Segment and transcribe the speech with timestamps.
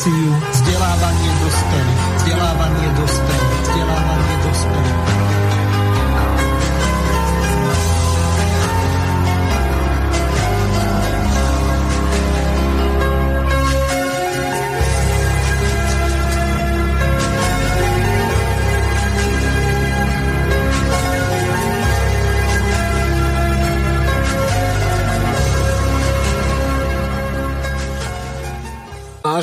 [0.00, 0.49] Počúvate reláciu vzdelávanie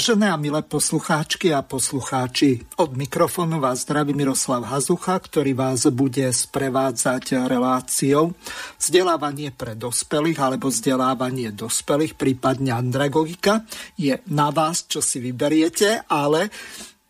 [0.08, 6.32] Vážené a milé poslucháčky a poslucháči, od mikrofónu vás zdraví Miroslav Hazucha, ktorý vás bude
[6.32, 8.32] sprevádzať reláciou
[8.80, 13.68] vzdelávanie pre dospelých alebo vzdelávanie dospelých, prípadne andragogika.
[14.00, 16.56] Je na vás, čo si vyberiete, ale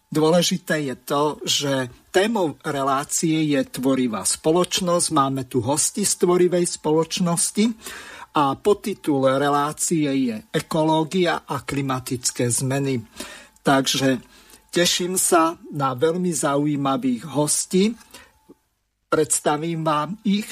[0.08, 5.08] Dôležité je to, že témou relácie je tvorivá spoločnosť.
[5.12, 7.76] Máme tu hosti z tvorivej spoločnosti
[8.38, 13.02] a podtitul relácie je Ekológia a klimatické zmeny.
[13.66, 14.22] Takže
[14.70, 17.98] teším sa na veľmi zaujímavých hostí.
[19.10, 20.46] Predstavím vám ich.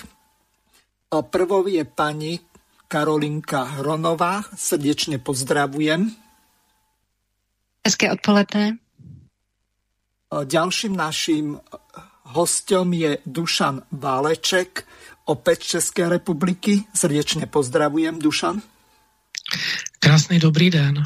[1.13, 2.41] Prvou je pani
[2.89, 4.41] Karolinka Hronová.
[4.57, 6.09] Srdečne pozdravujem.
[7.85, 8.81] Hezké odpoledne.
[10.33, 11.61] Ďalším našim
[12.33, 14.89] hostom je Dušan Váleček,
[15.25, 16.85] opäť České republiky.
[16.93, 18.61] Srdečne pozdravujem, Dušan.
[20.01, 21.05] Krásny dobrý den.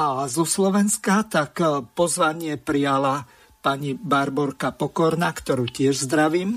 [0.00, 3.28] A zo Slovenska tak e, pozvanie prijala
[3.60, 6.56] pani Barborka Pokorna, ktorú tiež zdravím.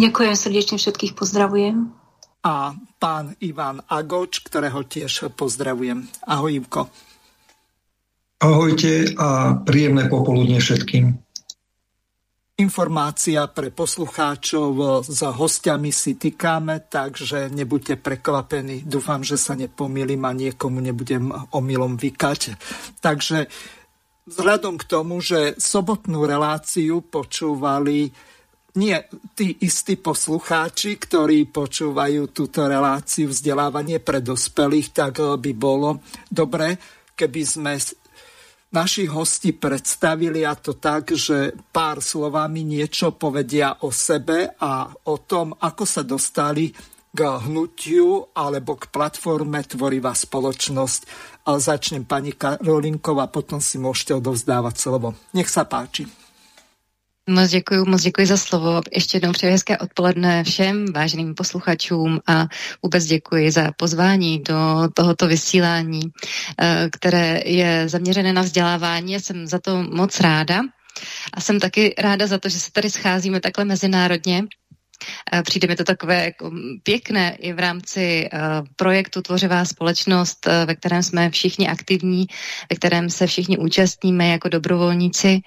[0.00, 1.92] Ďakujem srdečne všetkých, pozdravujem.
[2.44, 6.08] A pán Ivan Agoč, ktorého tiež pozdravujem.
[6.28, 6.88] Ahoj, Ivko.
[8.44, 11.23] Ahojte a príjemné popoludne všetkým.
[12.54, 18.86] Informácia pre poslucháčov s hostiami si týkame, takže nebuďte prekvapení.
[18.86, 22.54] Dúfam, že sa nepomýlim a niekomu nebudem omylom vykať.
[23.02, 23.50] Takže
[24.30, 28.14] vzhľadom k tomu, že sobotnú reláciu počúvali
[28.78, 28.96] nie
[29.34, 36.78] tí istí poslucháči, ktorí počúvajú túto reláciu vzdelávanie pre dospelých, tak by bolo dobre,
[37.18, 37.72] keby sme
[38.74, 45.16] Naši hosti predstavili a to tak, že pár slovami niečo povedia o sebe a o
[45.22, 46.74] tom, ako sa dostali
[47.14, 51.00] k hnutiu alebo k platforme Tvorivá spoločnosť.
[51.46, 55.14] Ale začnem pani Karolinková a potom si môžete odovzdávať slovo.
[55.38, 56.23] Nech sa páči.
[57.28, 58.80] Moc děkuji, moc děkuji za slovo.
[58.92, 62.46] Ještě jednou přeji hezké odpoledne všem váženým posluchačům a
[62.82, 66.00] vůbec děkuji za pozvání do tohoto vysílání,
[66.60, 69.12] eh, které je zaměřené na vzdělávání.
[69.12, 70.60] Já jsem za to moc ráda.
[71.32, 74.44] A jsem taky ráda za to, že se tady scházíme takhle mezinárodně
[75.42, 76.50] Přijde mi to takové jako
[76.82, 78.40] pěkné i v rámci uh,
[78.76, 82.26] projektu Tvořivá společnost, uh, ve kterém jsme všichni aktivní,
[82.70, 85.40] ve kterém se všichni účastníme jako dobrovolníci.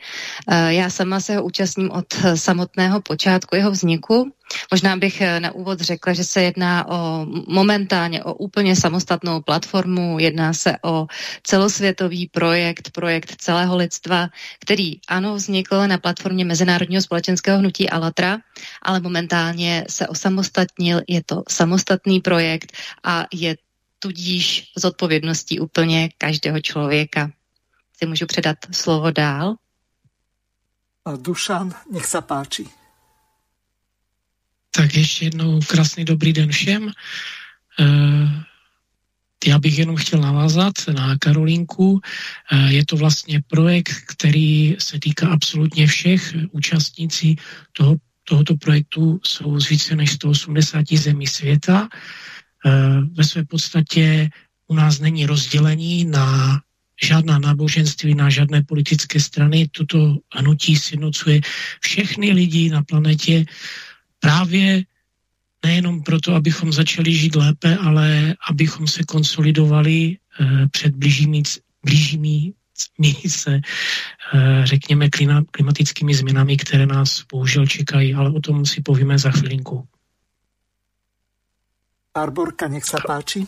[0.68, 4.32] Já sama se ho účastním od samotného počátku jeho vzniku
[4.72, 10.20] Možná bych eh, na úvod řekla, že se jedná o momentálně o úplně samostatnou platformu,
[10.20, 11.08] jedná se o
[11.44, 14.28] celosvětový projekt, projekt celého lidstva,
[14.60, 18.38] který ano vznikl na platformě Mezinárodního společenského hnutí Alatra,
[18.82, 23.56] ale momentálně se osamostatnil, je to samostatný projekt a je
[24.00, 27.32] tudíž z odpovědností úplně každého člověka.
[27.98, 29.56] Si můžu předat slovo dál?
[31.08, 32.68] Dušan, nech sa páči.
[34.72, 36.92] Tak ještě jednou krásný dobrý den všem.
[37.80, 38.44] Eh,
[39.48, 42.02] já bych jenom chtěl navázat na Karolínku.
[42.52, 47.36] Eh, je to vlastně projekt, který se týká absolutně všech účastnící
[47.74, 49.20] toho, tohoto projektu.
[49.24, 51.90] Jsou z více než 180 zemí světa.
[52.66, 54.30] Eh, ve své podstatě
[54.68, 56.60] u nás není rozdělení na
[57.04, 59.68] žádná náboženství, na žádné politické strany.
[59.72, 61.42] Toto hnutí sjednocuje
[61.82, 63.46] všechny lidi na planetě
[64.28, 64.84] právě
[65.64, 71.44] nejenom proto, abychom začali žít lépe, ale abychom se konsolidovali eh, před blížími,
[71.84, 72.52] blížími
[73.28, 73.60] se,
[74.36, 75.10] eh, řekněme,
[75.52, 79.88] klimatickými změnami, které nás bohužel čekají, ale o tom si povíme za chvilinku.
[82.12, 83.46] Barborka, nech sa páči.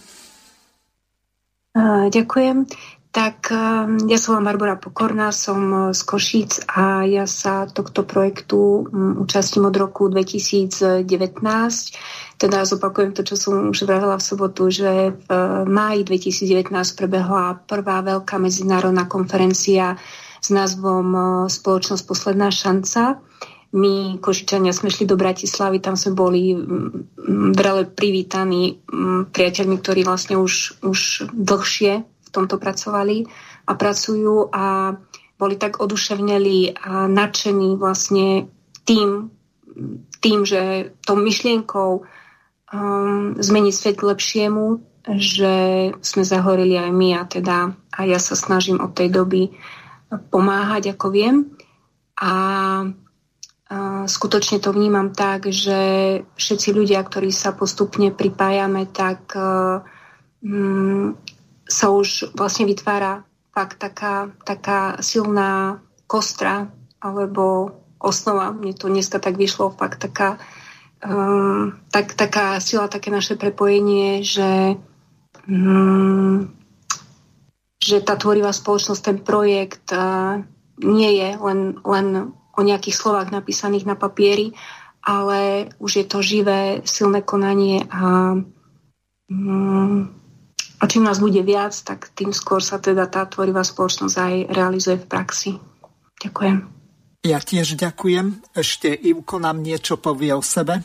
[1.73, 2.69] Uh, ďakujem.
[3.09, 8.05] Tak ehm, ja som vám Barbara Pokorná, som eh, z Košíc a ja sa tohto
[8.05, 11.09] projektu mm, účastním od roku 2019.
[12.37, 17.57] Teda zopakujem to, čo som už vravela v sobotu, že v eh, máji 2019 prebehla
[17.65, 19.97] prvá veľká medzinárodná konferencia
[20.37, 23.25] s názvom eh, Spoločnosť Posledná šanca.
[23.73, 26.57] My, Košičania, sme šli do Bratislavy, tam sme boli
[27.53, 28.81] veľmi privítaní
[29.29, 33.25] priateľmi, ktorí vlastne už, už dlhšie v tomto pracovali
[33.65, 34.93] a pracujú a
[35.39, 38.45] boli tak oduševneli a nadšení vlastne
[38.85, 39.33] tým,
[40.21, 44.65] tým že tou myšlienkou um, zmeniť svet k lepšiemu,
[45.17, 45.55] že
[46.05, 49.49] sme zahorili aj my a teda a ja sa snažím od tej doby
[50.29, 51.35] pomáhať, ako viem.
[52.19, 52.31] A,
[54.09, 55.77] skutočne to vnímam tak, že
[56.25, 61.13] všetci ľudia, ktorí sa postupne pripájame, tak um,
[61.69, 63.23] sa už vlastne vytvára
[63.53, 65.79] fakt taká, taká silná
[66.09, 68.51] kostra alebo osnova.
[68.51, 70.41] Mne to dneska tak vyšlo, fakt taká,
[71.05, 74.75] um, tak, taká sila, také naše prepojenie, že,
[75.45, 76.49] um,
[77.77, 80.41] že tá tvorivá spoločnosť, ten projekt uh,
[80.81, 84.51] nie je len, len o nejakých slovách napísaných na papieri,
[85.05, 88.35] ale už je to živé, silné konanie a
[89.31, 90.18] um,
[90.79, 94.95] a čím nás bude viac, tak tým skôr sa teda tá tvorivá spoločnosť aj realizuje
[94.95, 95.51] v praxi.
[96.23, 96.57] Ďakujem.
[97.27, 98.55] Ja tiež ďakujem.
[98.55, 100.79] Ešte Ivko nám niečo povie o sebe.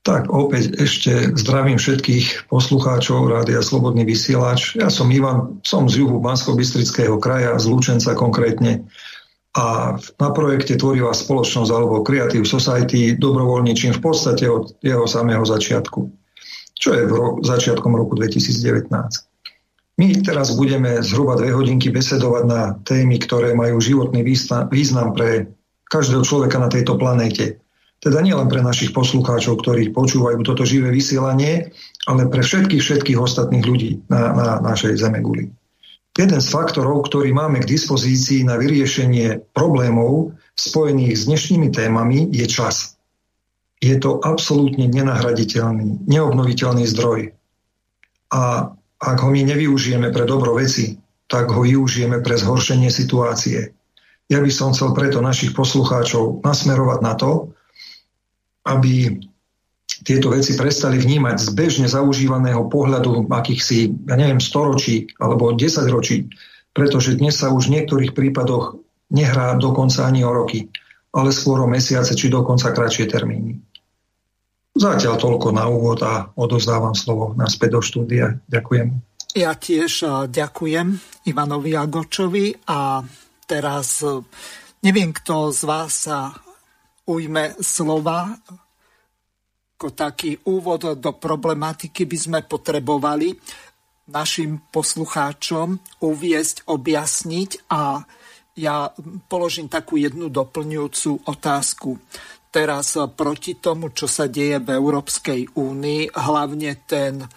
[0.00, 4.76] Tak opäť ešte zdravím všetkých poslucháčov Rádia Slobodný vysielač.
[4.76, 8.88] Ja som Ivan, som z juhu bansko bystrického kraja, z Lučenca konkrétne.
[9.56, 16.19] A na projekte Tvorivá spoločnosť alebo Creative Society dobrovoľničím v podstate od jeho samého začiatku
[16.80, 18.88] čo je v ro- začiatkom roku 2019.
[20.00, 24.24] My teraz budeme zhruba dve hodinky besedovať na témy, ktoré majú životný
[24.72, 25.52] význam pre
[25.92, 27.60] každého človeka na tejto planéte.
[28.00, 31.68] Teda nielen pre našich poslucháčov, ktorí počúvajú toto živé vysielanie,
[32.08, 35.52] ale pre všetkých, všetkých ostatných ľudí na, na našej Zemeguli.
[36.16, 42.48] Jeden z faktorov, ktorý máme k dispozícii na vyriešenie problémov spojených s dnešnými témami, je
[42.48, 42.96] čas
[43.80, 47.32] je to absolútne nenahraditeľný, neobnoviteľný zdroj.
[48.30, 53.72] A ak ho my nevyužijeme pre dobro veci, tak ho využijeme pre zhoršenie situácie.
[54.28, 57.56] Ja by som chcel preto našich poslucháčov nasmerovať na to,
[58.68, 59.18] aby
[60.04, 66.30] tieto veci prestali vnímať z bežne zaužívaného pohľadu akýchsi, ja neviem, storočí alebo desaťročí,
[66.76, 68.78] pretože dnes sa už v niektorých prípadoch
[69.10, 70.70] nehrá dokonca ani o roky,
[71.10, 73.58] ale skôr o mesiace či dokonca kratšie termíny.
[74.80, 78.40] Zatiaľ toľko na úvod a odozdávam slovo naspäť do štúdia.
[78.48, 78.88] Ďakujem.
[79.36, 80.96] Ja tiež e, ďakujem
[81.28, 83.04] Ivanovi Agočovi a
[83.44, 84.24] teraz e,
[84.80, 86.32] neviem, kto z vás sa
[87.04, 88.32] ujme slova
[89.80, 93.32] ako taký úvod do problematiky by sme potrebovali
[94.12, 98.04] našim poslucháčom uviesť, objasniť a
[98.60, 98.92] ja
[99.24, 101.96] položím takú jednu doplňujúcu otázku
[102.50, 107.28] teraz proti tomu, čo sa deje v Európskej únii, hlavne ten eh,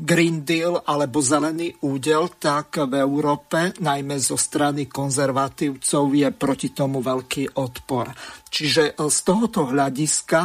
[0.00, 7.04] Green Deal alebo zelený údel, tak v Európe, najmä zo strany konzervatívcov, je proti tomu
[7.04, 8.08] veľký odpor.
[8.48, 10.40] Čiže eh, z tohoto hľadiska,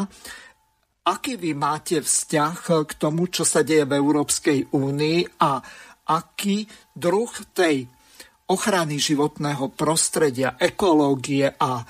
[1.07, 5.63] aký vy máte vzťah k tomu, čo sa deje v Európskej únii a
[6.05, 7.87] aký druh tej
[8.45, 11.81] ochrany životného prostredia, ekológie a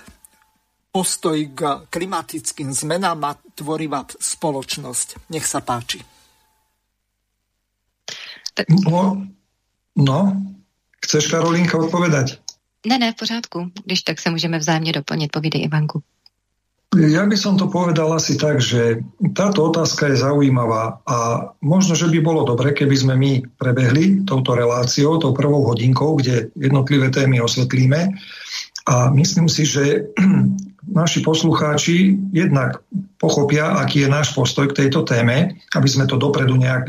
[0.95, 5.27] postoj k klimatickým zmenám má tvorivá spoločnosť.
[5.27, 5.99] Nech sa páči.
[8.87, 9.19] No,
[9.99, 10.19] no,
[11.03, 12.39] chceš Karolinka odpovedať?
[12.87, 13.75] Ne, ne, v pořádku.
[13.83, 15.31] Když tak se můžeme vzájemně doplnit.
[15.35, 15.99] Povídej Ivanku.
[16.95, 19.03] Ja by som to povedal asi tak, že
[19.35, 21.17] táto otázka je zaujímavá a
[21.59, 26.55] možno, že by bolo dobre, keby sme my prebehli touto reláciou, tou prvou hodinkou, kde
[26.55, 28.15] jednotlivé témy osvetlíme.
[28.87, 30.07] A myslím si, že
[30.91, 32.81] naši poslucháči jednak
[33.17, 36.85] pochopia, aký je náš postoj k tejto téme, aby sme to dopredu nejak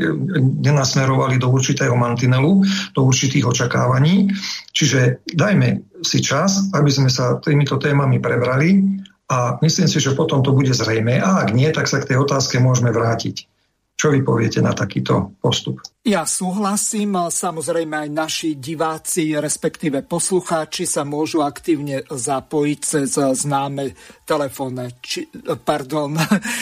[0.61, 2.61] nenasmerovali do určitého mantinelu,
[2.93, 4.29] do určitých očakávaní.
[4.71, 8.85] Čiže dajme si čas, aby sme sa týmito témami prebrali
[9.27, 11.17] a myslím si, že potom to bude zrejme.
[11.19, 13.56] A ak nie, tak sa k tej otázke môžeme vrátiť.
[13.97, 15.81] Čo vy poviete na takýto postup?
[16.05, 25.01] Ja súhlasím, samozrejme aj naši diváci, respektíve poslucháči sa môžu aktívne zapojiť cez známe telefónne,
[25.01, 25.25] či,
[25.65, 26.13] pardon,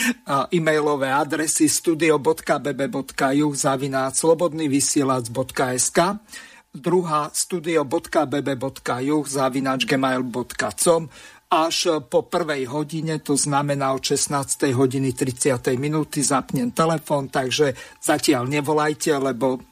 [0.56, 5.98] e-mailové adresy studio.bb.ju zavináč slobodnyvysielac.sk
[6.76, 11.08] druhá studio.bb.ju zavináč gmail.com
[11.46, 14.74] až po prvej hodine, to znamená od 16.
[14.74, 15.78] hodiny 30.
[15.78, 19.62] minúty zapnem telefón, takže zatiaľ nevolajte, lebo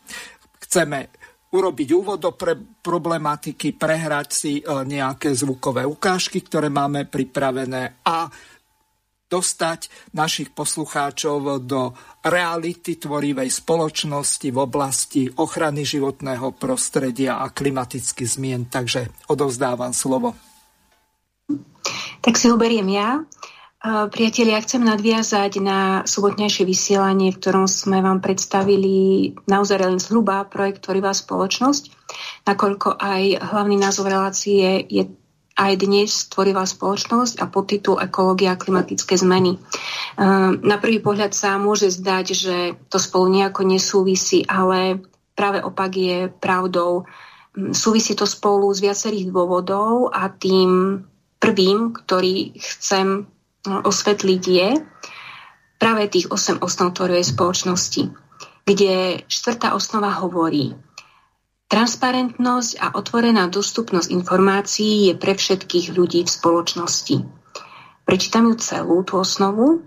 [0.62, 1.10] chceme
[1.54, 8.26] urobiť úvod do pre problematiky, prehrať si e, nejaké zvukové ukážky, ktoré máme pripravené a
[9.30, 18.70] dostať našich poslucháčov do reality tvorivej spoločnosti v oblasti ochrany životného prostredia a klimatických zmien.
[18.70, 20.53] Takže odovzdávam slovo.
[22.24, 23.22] Tak si ho beriem ja.
[23.84, 30.88] Priatelia, chcem nadviazať na sobotnejšie vysielanie, v ktorom sme vám predstavili naozaj len zhruba projekt
[30.88, 31.92] Tvorivá spoločnosť,
[32.48, 35.12] nakoľko aj hlavný názov relácie je
[35.54, 39.60] aj dnes Tvorivá spoločnosť a podtitul Ekológia a klimatické zmeny.
[40.64, 42.56] Na prvý pohľad sa môže zdať, že
[42.88, 45.04] to spolu nejako nesúvisí, ale
[45.36, 47.04] práve opak je pravdou.
[47.76, 51.04] Súvisí to spolu z viacerých dôvodov a tým
[51.44, 53.28] prvým, ktorý chcem
[53.68, 54.68] osvetliť je
[55.76, 58.08] práve tých 8 osnov tvorovej spoločnosti,
[58.64, 60.72] kde štvrtá osnova hovorí
[61.64, 67.16] Transparentnosť a otvorená dostupnosť informácií je pre všetkých ľudí v spoločnosti.
[68.04, 69.82] Prečítam ju celú tú osnovu.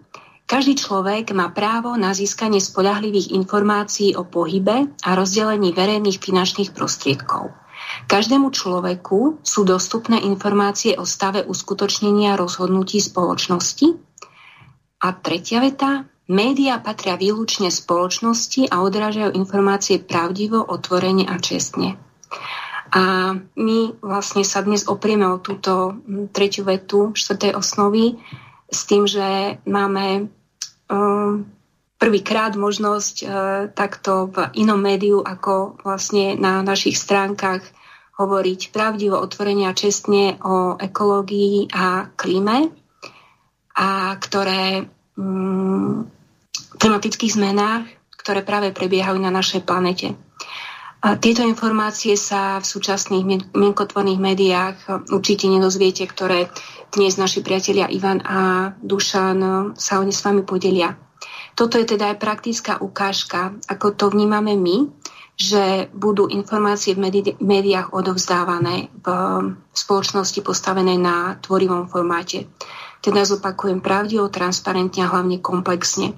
[0.49, 7.55] Každý človek má právo na získanie spolahlivých informácií o pohybe a rozdelení verejných finančných prostriedkov.
[8.05, 13.97] Každému človeku sú dostupné informácie o stave uskutočnenia rozhodnutí spoločnosti.
[15.01, 16.05] A tretia veta.
[16.27, 21.95] Média patria výlučne spoločnosti a odrážajú informácie pravdivo, otvorene a čestne.
[22.91, 25.95] A my vlastne sa dnes oprieme o túto
[26.35, 28.19] tretiu vetu štvrtej osnovy
[28.67, 30.27] s tým, že máme
[30.91, 31.47] um,
[31.95, 33.29] prvýkrát možnosť uh,
[33.71, 37.63] takto v inom médiu ako vlastne na našich stránkach
[38.17, 42.73] hovoriť pravdivo, otvorene a čestne o ekológii a klíme,
[43.77, 45.95] a ktoré mm,
[46.81, 47.85] klimatických zmenách,
[48.17, 50.17] ktoré práve prebiehajú na našej planete.
[50.97, 54.77] A tieto informácie sa v súčasných mienkotvorných médiách
[55.13, 56.49] určite nedozviete, ktoré
[56.89, 59.39] dnes naši priatelia Ivan a Dušan
[59.77, 60.97] sa o ne s vami podelia.
[61.53, 64.89] Toto je teda aj praktická ukážka, ako to vnímame my
[65.37, 69.07] že budú informácie v médiách odovzdávané v
[69.69, 72.49] spoločnosti postavené na tvorivom formáte.
[73.05, 76.17] Teda zopakujem pravdivo, transparentne a hlavne komplexne.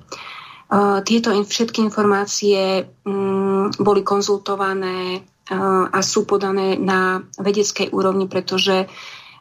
[1.03, 5.27] Tieto všetky informácie mm, boli konzultované
[5.91, 8.85] a sú podané na vedeckej úrovni, pretože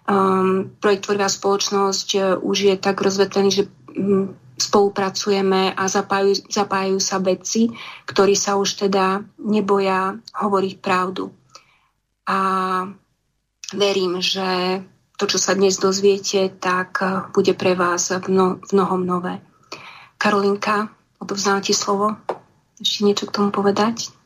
[0.08, 6.98] um, projekt Tvorivá spoločnosť e, už je tak rozvetlený, že mm, spolupracujeme a zapájajú, zapájajú
[6.98, 7.70] sa vedci,
[8.04, 11.30] ktorí sa už teda neboja hovoriť pravdu.
[12.28, 12.38] A
[13.72, 14.82] verím, že
[15.18, 17.00] to, čo sa dnes dozviete, tak
[17.32, 19.40] bude pre vás v, mno, v mnohom nové.
[20.18, 20.90] Karolinka,
[21.22, 22.18] odovzdám ti slovo.
[22.78, 24.17] Ešte niečo k tomu povedať?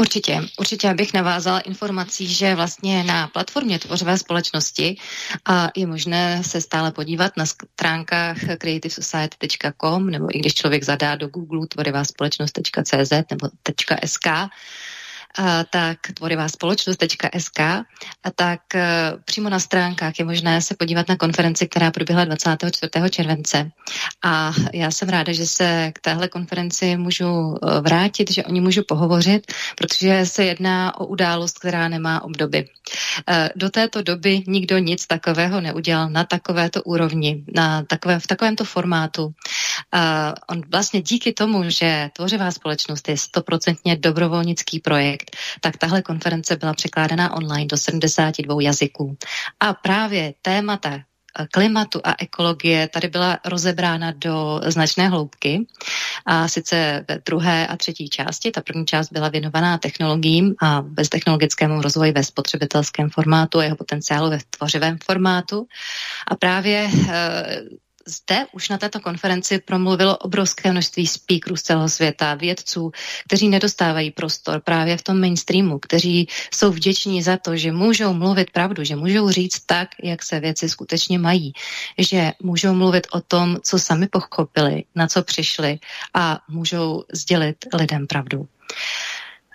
[0.00, 4.96] Určitě, určitě abych navázala informací, že vlastně na platformě Tvořivé společnosti
[5.44, 11.28] a je možné se stále podívat na stránkách creativesociety.com nebo i když člověk zadá do
[11.28, 13.48] Google tvorivá společnost.cz nebo
[14.06, 14.26] .sk,
[15.70, 17.60] tak tvorivá společnost.sk,
[18.36, 22.90] tak e, přímo na stránkách je možné se podívat na konferenci, která proběhla 24.
[23.10, 23.70] července.
[24.24, 28.60] A já jsem ráda, že se k téhle konferenci můžu e, vrátit, že o ní
[28.60, 32.68] můžu pohovořit, protože se jedná o událost, která nemá obdoby.
[33.28, 38.64] E, do této doby nikdo nic takového neudělal na takovéto úrovni, na takové, v takovémto
[38.64, 39.32] formátu.
[40.48, 46.74] On vlastně díky tomu, že tvořivá společnost je stoprocentně dobrovolnický projekt, tak tahle konference byla
[46.74, 49.16] překládaná online do 72 jazyků.
[49.60, 55.66] A právě témata eh, klimatu a ekologie tady byla rozebrána do značné hloubky.
[56.26, 58.50] A sice ve druhé a třetí části.
[58.50, 64.30] Ta první část byla věnovaná technologiím a beztechnologickému rozvoji ve spotřebitelském formátu a jeho potenciálu
[64.30, 65.66] ve tvořivém formátu.
[66.28, 67.62] A právě e,
[68.06, 72.92] zde už na této konferenci promluvilo obrovské množství speakerů z celého světa, vědců,
[73.26, 78.50] kteří nedostávají prostor právě v tom mainstreamu, kteří jsou vděční za to, že můžou mluvit
[78.50, 81.52] pravdu, že můžou říct tak, jak se věci skutečně mají,
[81.98, 85.78] že můžou mluvit o tom, co sami pochopili, na co přišli
[86.14, 88.46] a můžou sdělit lidem pravdu.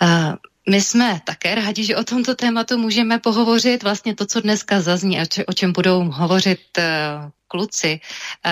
[0.02, 0.36] Uh,
[0.70, 3.84] my jsme také rádi, že o tomto tématu můžeme pohovořit.
[3.84, 6.84] Vlastně to, co dneska zazní a o čem budou hovořit uh,
[7.48, 8.00] kluci,
[8.46, 8.52] uh,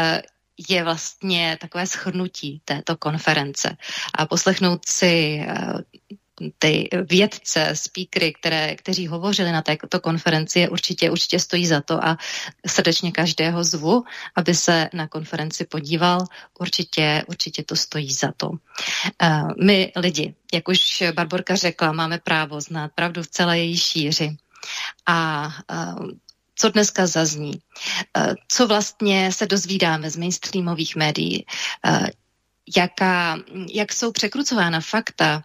[0.70, 3.78] je vlastně takové schrnutí této konference
[4.16, 5.80] a poslechnout si uh,
[6.60, 12.18] ty vědce, speakery, které, kteří hovořili na této konferenci, určitě, určitě stojí za to a
[12.68, 14.04] srdečně každého zvu,
[14.36, 16.26] aby se na konferenci podíval.
[16.60, 18.50] Určitě, určitě to stojí za to.
[18.50, 18.58] Uh,
[19.64, 24.38] my lidi, jak už Barborka řekla, máme právo znát pravdu v celé její šíři.
[25.06, 26.10] A uh,
[26.56, 27.54] co dneska zazní,
[28.48, 31.46] co vlastně se dozvídáme z mainstreamových médií,
[32.78, 33.40] jaká,
[33.74, 35.44] jak jsou překrucována fakta,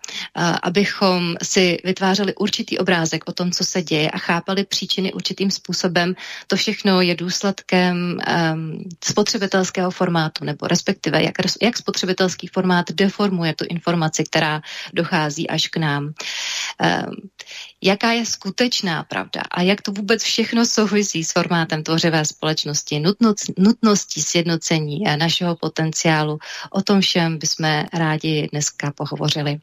[0.62, 6.14] abychom si vytvářeli určitý obrázek o tom, co se děje a chápali příčiny určitým způsobem.
[6.46, 13.64] To všechno je důsledkem um, spotřebitelského formátu, nebo respektive jak, jak spotřebitelský formát deformuje tu
[13.68, 14.60] informaci, která
[14.92, 16.04] dochází až k nám.
[16.04, 16.12] Um,
[17.82, 23.44] jaká je skutečná pravda a jak to vůbec všechno souvisí s formátem tvořivé společnosti, nutnost,
[23.58, 26.38] nutností sjednocení našeho potenciálu.
[26.70, 29.58] O tom všem bychom rádi dneska pohovořili.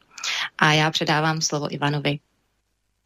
[0.58, 2.18] A já předávám slovo Ivanovi.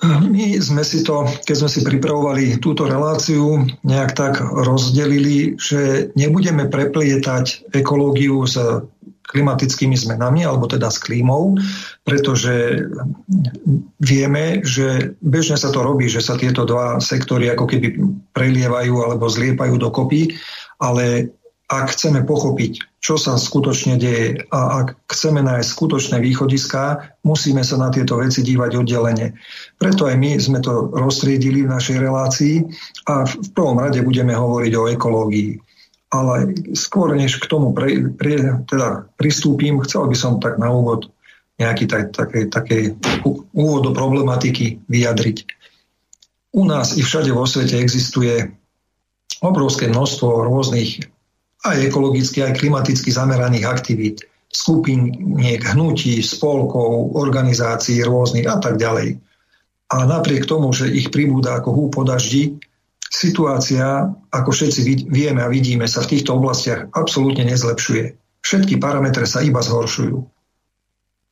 [0.02, 6.66] My sme si to, keď sme si pripravovali túto reláciu, nejak tak rozdelili, že nebudeme
[6.66, 8.58] preplietať ekológiu s
[9.32, 11.56] klimatickými zmenami, alebo teda s klímou,
[12.04, 12.84] pretože
[13.98, 17.96] vieme, že bežne sa to robí, že sa tieto dva sektory ako keby
[18.36, 20.36] prelievajú alebo zliepajú dokopy,
[20.84, 21.32] ale
[21.72, 27.80] ak chceme pochopiť, čo sa skutočne deje a ak chceme nájsť skutočné východiská, musíme sa
[27.80, 29.32] na tieto veci dívať oddelenie.
[29.80, 32.68] Preto aj my sme to rozstriedili v našej relácii
[33.08, 35.71] a v prvom rade budeme hovoriť o ekológii.
[36.12, 41.08] Ale skôr než k tomu pre, pre, teda pristúpim, chcel by som tak na úvod
[41.56, 42.92] nejaký tak, také, také
[43.56, 45.48] úvod do problematiky vyjadriť.
[46.52, 48.52] U nás i všade vo svete existuje
[49.40, 51.00] obrovské množstvo rôznych
[51.62, 54.18] aj ekologicky, aj klimaticky zameraných aktivít,
[54.52, 59.16] skupiniek, hnutí, spolkov, organizácií rôznych a tak ďalej.
[59.92, 62.58] A napriek tomu, že ich pribúda ako hú po daždi,
[63.12, 68.16] situácia, ako všetci vieme a vidíme, sa v týchto oblastiach absolútne nezlepšuje.
[68.40, 70.16] Všetky parametre sa iba zhoršujú.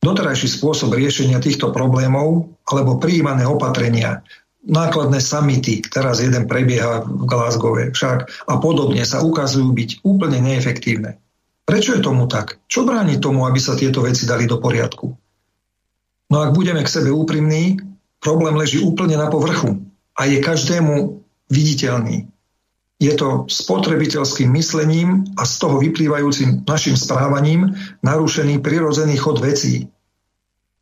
[0.01, 4.21] Doterajší spôsob riešenia týchto problémov alebo prijímané opatrenia
[4.61, 11.17] nákladné samity, teraz jeden prebieha v Glasgowe však a podobne sa ukazujú byť úplne neefektívne.
[11.65, 12.61] Prečo je tomu tak?
[12.69, 15.07] Čo bráni tomu, aby sa tieto veci dali do poriadku?
[16.31, 17.81] No ak budeme k sebe úprimní,
[18.21, 19.81] problém leží úplne na povrchu
[20.13, 22.31] a je každému viditeľný.
[23.01, 27.73] Je to spotrebiteľským myslením a z toho vyplývajúcim našim správaním
[28.05, 29.89] narušený prirodzený chod vecí.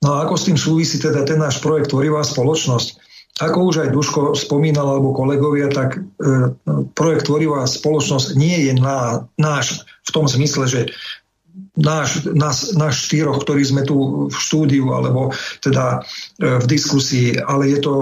[0.03, 3.09] No a ako s tým súvisí teda ten náš projekt Tvorivá spoločnosť?
[3.39, 5.99] Ako už aj Duško spomínal, alebo kolegovia, tak e,
[6.91, 10.81] projekt Tvorivá spoločnosť nie je na, náš v tom zmysle, že
[11.79, 15.31] náš, nás, náš štyroch, ktorí sme tu v štúdiu alebo
[15.63, 16.03] teda
[16.43, 17.93] e, v diskusii, ale je to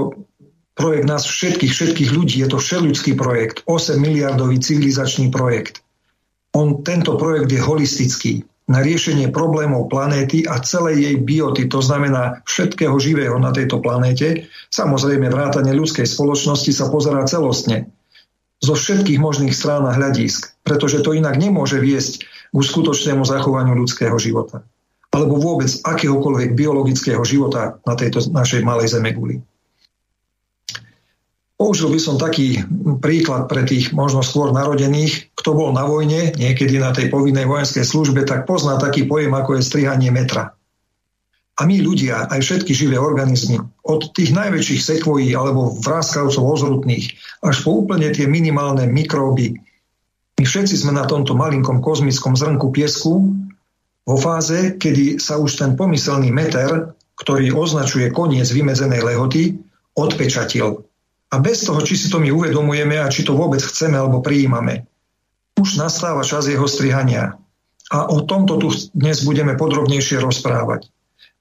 [0.78, 5.82] projekt nás všetkých, všetkých ľudí, je to všeľudský projekt, 8 miliardový civilizačný projekt.
[6.54, 8.34] On, tento projekt je holistický
[8.70, 14.46] na riešenie problémov planéty a celej jej bioty, to znamená všetkého živého na tejto planéte,
[14.70, 17.90] samozrejme vrátane ľudskej spoločnosti sa pozerá celostne
[18.62, 24.16] zo všetkých možných strán a hľadísk, pretože to inak nemôže viesť k skutočnému zachovaniu ľudského
[24.20, 24.62] života
[25.18, 29.42] alebo vôbec akéhokoľvek biologického života na tejto našej malej zemeguli.
[31.58, 32.62] Použil by som taký
[33.02, 35.34] príklad pre tých možno skôr narodených.
[35.34, 39.58] Kto bol na vojne, niekedy na tej povinnej vojenskej službe, tak pozná taký pojem, ako
[39.58, 40.54] je strihanie metra.
[41.58, 47.65] A my ľudia, aj všetky živé organizmy, od tých najväčších sekvojí alebo vráskavcov ozrutných, až
[47.65, 49.58] po úplne tie minimálne mikróby,
[50.38, 53.34] my všetci sme na tomto malinkom kozmickom zrnku piesku
[54.06, 59.58] vo fáze, kedy sa už ten pomyselný meter, ktorý označuje koniec vymedzenej lehoty,
[59.98, 60.86] odpečatil
[61.28, 64.88] a bez toho, či si to my uvedomujeme a či to vôbec chceme alebo prijímame.
[65.60, 67.36] Už nastáva čas jeho strihania.
[67.92, 70.88] A o tomto tu dnes budeme podrobnejšie rozprávať.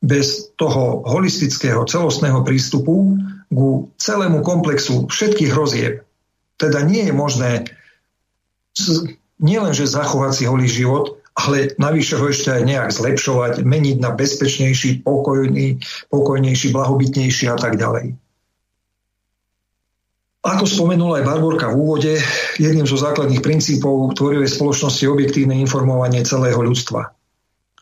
[0.03, 3.19] Bez toho holistického celostného prístupu
[3.51, 6.03] ku celému komplexu všetkých hrozieb,
[6.59, 7.53] teda nie je možné
[9.39, 15.05] nielenže zachovať si holý život, ale navyše ho ešte aj nejak zlepšovať, meniť na bezpečnejší,
[15.05, 18.17] pokojný, pokojnejší, blahobytnejší a tak ďalej.
[20.47, 22.13] Ako spomenula aj Barborka v úvode,
[22.55, 27.11] jedným zo základných princípov tvorivej spoločnosti je objektívne informovanie celého ľudstva.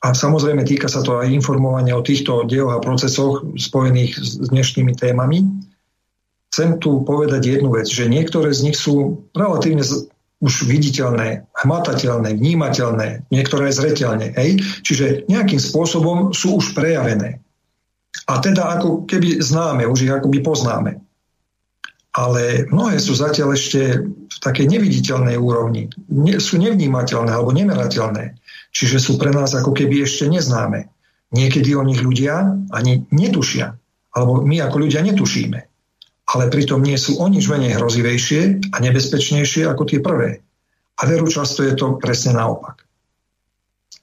[0.00, 4.96] A samozrejme týka sa to aj informovania o týchto dejoch a procesoch spojených s dnešnými
[4.96, 5.44] témami.
[6.48, 9.84] Chcem tu povedať jednu vec, že niektoré z nich sú relatívne
[10.40, 14.32] už viditeľné, hmatateľné, vnímateľné, niektoré zreteľne.
[14.40, 14.64] Hej?
[14.80, 17.44] Čiže nejakým spôsobom sú už prejavené.
[18.24, 21.03] A teda ako keby známe, už ich akoby poznáme
[22.14, 25.90] ale mnohé sú zatiaľ ešte v takej neviditeľnej úrovni.
[26.14, 28.38] Ne, sú nevnímateľné alebo nemerateľné.
[28.70, 30.86] Čiže sú pre nás ako keby ešte neznáme.
[31.34, 33.74] Niekedy o nich ľudia ani netušia.
[34.14, 35.58] Alebo my ako ľudia netušíme.
[36.24, 40.40] ale pritom nie sú o nič menej hrozivejšie a nebezpečnejšie ako tie prvé.
[40.96, 42.80] A veru často je to presne naopak.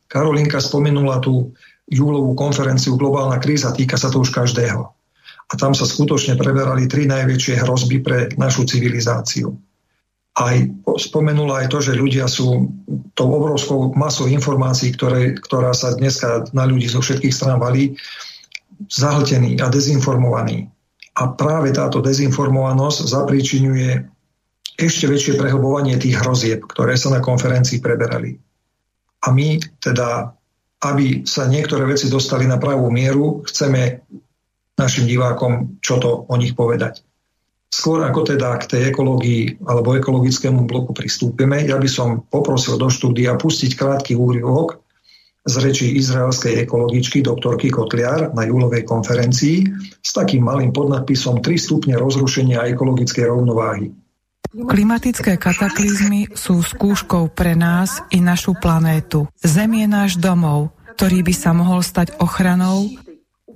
[0.06, 1.56] Karolinka spomenula tú
[1.89, 4.91] júlovú konferenciu Globálna kríza, týka sa to už každého.
[5.52, 9.52] A tam sa skutočne preberali tri najväčšie hrozby pre našu civilizáciu.
[10.32, 10.56] Aj
[10.96, 12.72] spomenula aj to, že ľudia sú
[13.20, 18.00] tou obrovskou masou informácií, ktoré, ktorá sa dneska na ľudí zo všetkých strán valí,
[18.88, 20.72] zahltení a dezinformovaní.
[21.20, 24.08] A práve táto dezinformovanosť zapríčinuje
[24.80, 28.40] ešte väčšie prehlbovanie tých hrozieb, ktoré sa na konferencii preberali.
[29.22, 30.32] A my teda,
[30.88, 34.02] aby sa niektoré veci dostali na pravú mieru, chceme
[34.82, 37.06] našim divákom čo to o nich povedať.
[37.72, 42.91] Skôr ako teda k tej ekológii alebo ekologickému bloku pristúpime, ja by som poprosil do
[42.91, 44.84] štúdia pustiť krátky úryvok
[45.48, 49.65] z rečí izraelskej ekologičky doktorky Kotliar na júlovej konferencii
[50.04, 53.89] s takým malým podnadpisom 3 stupne rozrušenia ekologickej rovnováhy.
[54.52, 59.32] Klimatické kataklizmy sú skúškou pre nás i našu planétu.
[59.39, 62.91] Zem je náš domov, ktorý by sa mohol stať ochranou,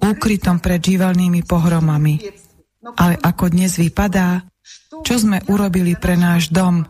[0.02, 2.20] úkrytom pred živelnými pohromami.
[2.96, 4.46] Ale ako dnes vypadá,
[5.02, 6.86] čo sme urobili pre náš dom,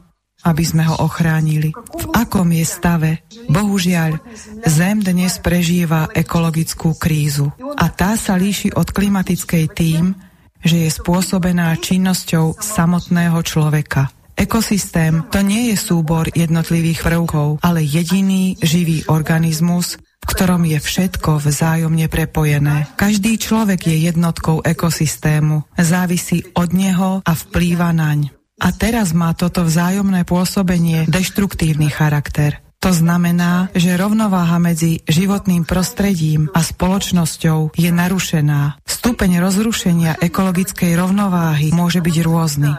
[0.45, 1.73] aby sme ho ochránili?
[1.73, 3.11] V akom je stave?
[3.49, 4.21] Bohužiaľ,
[4.67, 10.13] Zem dnes prežíva ekologickú krízu a tá sa líši od klimatickej tým,
[10.61, 14.09] že je spôsobená činnosťou samotného človeka.
[14.35, 21.37] Ekosystém to nie je súbor jednotlivých prvkov, ale jediný živý organizmus, v ktorom je všetko
[21.37, 22.89] vzájomne prepojené.
[22.97, 28.33] Každý človek je jednotkou ekosystému, závisí od neho a vplýva naň.
[28.57, 32.65] A teraz má toto vzájomné pôsobenie deštruktívny charakter.
[32.81, 38.81] To znamená, že rovnováha medzi životným prostredím a spoločnosťou je narušená.
[38.85, 42.73] Stupeň rozrušenia ekologickej rovnováhy môže byť rôzny.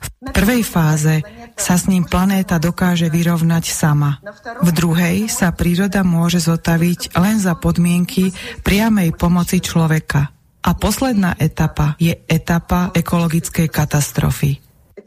[0.00, 1.20] V prvej fáze
[1.56, 4.20] sa s ním planéta dokáže vyrovnať sama.
[4.64, 8.32] V druhej sa príroda môže zotaviť len za podmienky
[8.64, 10.32] priamej pomoci človeka.
[10.60, 14.60] A posledná etapa je etapa ekologickej katastrofy.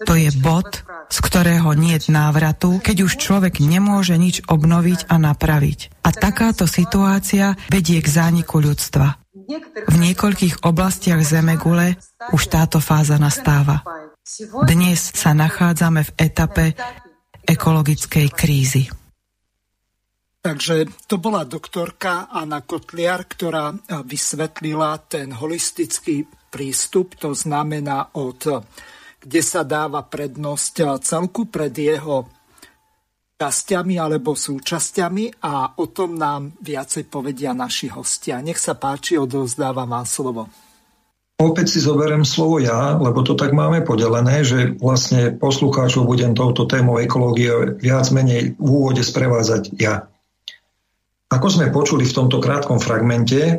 [0.10, 0.82] To je bod,
[1.14, 6.02] z ktorého nie návratu, keď už človek nemôže nič obnoviť a napraviť.
[6.02, 9.22] A takáto situácia vedie k zániku ľudstva.
[9.86, 12.00] V niekoľkých oblastiach Zemegule
[12.34, 13.86] už táto fáza nastáva.
[14.64, 16.66] Dnes sa nachádzame v etape
[17.44, 18.88] ekologickej krízy.
[20.40, 28.64] Takže to bola doktorka Anna Kotliar, ktorá vysvetlila ten holistický prístup, to znamená od
[29.24, 32.28] kde sa dáva prednosť celku pred jeho
[33.40, 38.44] časťami alebo súčasťami a o tom nám viacej povedia naši hostia.
[38.44, 40.52] Nech sa páči, odovzdávam vám slovo.
[41.42, 46.70] Opäť si zoberiem slovo ja, lebo to tak máme podelené, že vlastne poslucháčov budem touto
[46.70, 50.06] témou ekológie viac menej v úvode sprevádzať ja.
[51.34, 53.56] Ako sme počuli v tomto krátkom fragmente, e,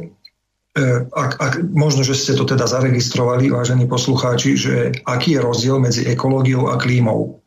[1.10, 6.06] ak, ak, možno, že ste to teda zaregistrovali, vážení poslucháči, že aký je rozdiel medzi
[6.06, 7.42] ekológiou a klímou.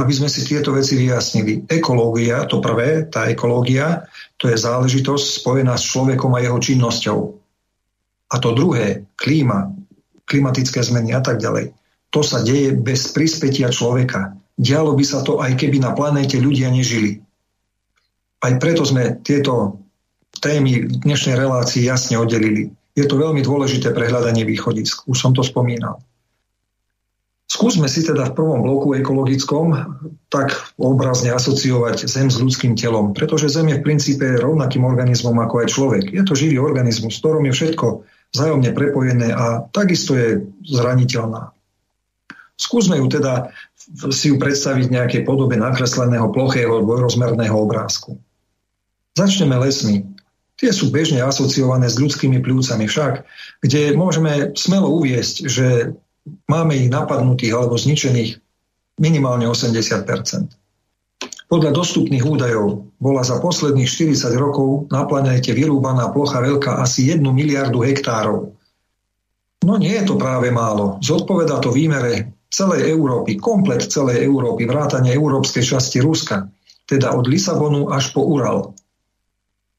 [0.00, 1.68] Aby sme si tieto veci vyjasnili.
[1.68, 4.08] Ekológia, to prvé, tá ekológia,
[4.40, 7.39] to je záležitosť spojená s človekom a jeho činnosťou.
[8.30, 9.74] A to druhé, klíma,
[10.30, 11.74] klimatické zmeny a tak ďalej,
[12.10, 14.34] to sa deje bez prispätia človeka.
[14.58, 17.22] Dialo by sa to aj keby na planéte ľudia nežili.
[18.42, 19.82] Aj preto sme tieto
[20.38, 22.70] témy v dnešnej relácii jasne oddelili.
[22.98, 25.06] Je to veľmi dôležité pre hľadanie východisk.
[25.06, 26.02] Už som to spomínal.
[27.50, 29.74] Skúsme si teda v prvom bloku ekologickom
[30.30, 35.66] tak obrazne asociovať Zem s ľudským telom, pretože Zem je v princípe rovnakým organizmom ako
[35.66, 36.04] aj človek.
[36.14, 37.86] Je to živý organizmus, v ktorom je všetko
[38.30, 41.50] vzájomne prepojené a takisto je zraniteľná.
[42.60, 43.50] Skúsme ju teda
[44.12, 48.20] si ju predstaviť v nejakej podobe nakresleného plochého dvojrozmerného obrázku.
[49.16, 50.06] Začneme lesmi.
[50.60, 53.24] Tie sú bežne asociované s ľudskými pľúcami však,
[53.64, 55.96] kde môžeme smelo uviesť, že
[56.46, 58.36] máme ich napadnutých alebo zničených
[59.00, 60.59] minimálne 80
[61.50, 67.26] podľa dostupných údajov bola za posledných 40 rokov na planéte vyrúbaná plocha veľká asi 1
[67.26, 68.54] miliardu hektárov.
[69.66, 71.02] No nie je to práve málo.
[71.02, 76.46] Zodpoveda to výmere celej Európy, komplet celej Európy, vrátane európskej časti Ruska,
[76.86, 78.72] teda od Lisabonu až po Ural.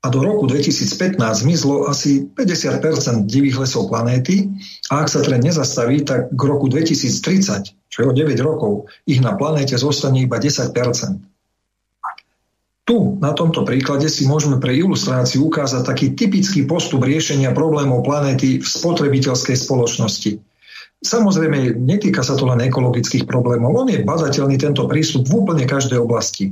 [0.02, 4.50] A do roku 2015 zmizlo asi 50% divých lesov planéty
[4.90, 9.22] a ak sa trend nezastaví, tak k roku 2030, čo je o 9 rokov, ich
[9.22, 10.74] na planéte zostane iba 10
[12.92, 18.60] tu, na tomto príklade, si môžeme pre ilustráciu ukázať taký typický postup riešenia problémov planéty
[18.60, 20.44] v spotrebiteľskej spoločnosti.
[21.00, 26.04] samozrejme netýka sa to len ekologických problémov, on je badateľný tento prístup v úplne každej
[26.04, 26.52] oblasti.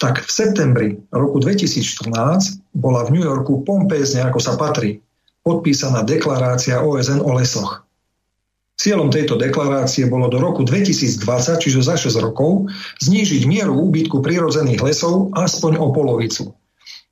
[0.00, 2.08] Tak v septembri roku 2014
[2.72, 5.04] bola v New Yorku pompézne, ako sa patrí,
[5.44, 7.87] podpísaná deklarácia OSN o lesoch.
[8.78, 11.18] Cieľom tejto deklarácie bolo do roku 2020,
[11.58, 12.70] čiže za 6 rokov,
[13.02, 16.54] znížiť mieru úbytku prírodzených lesov aspoň o polovicu.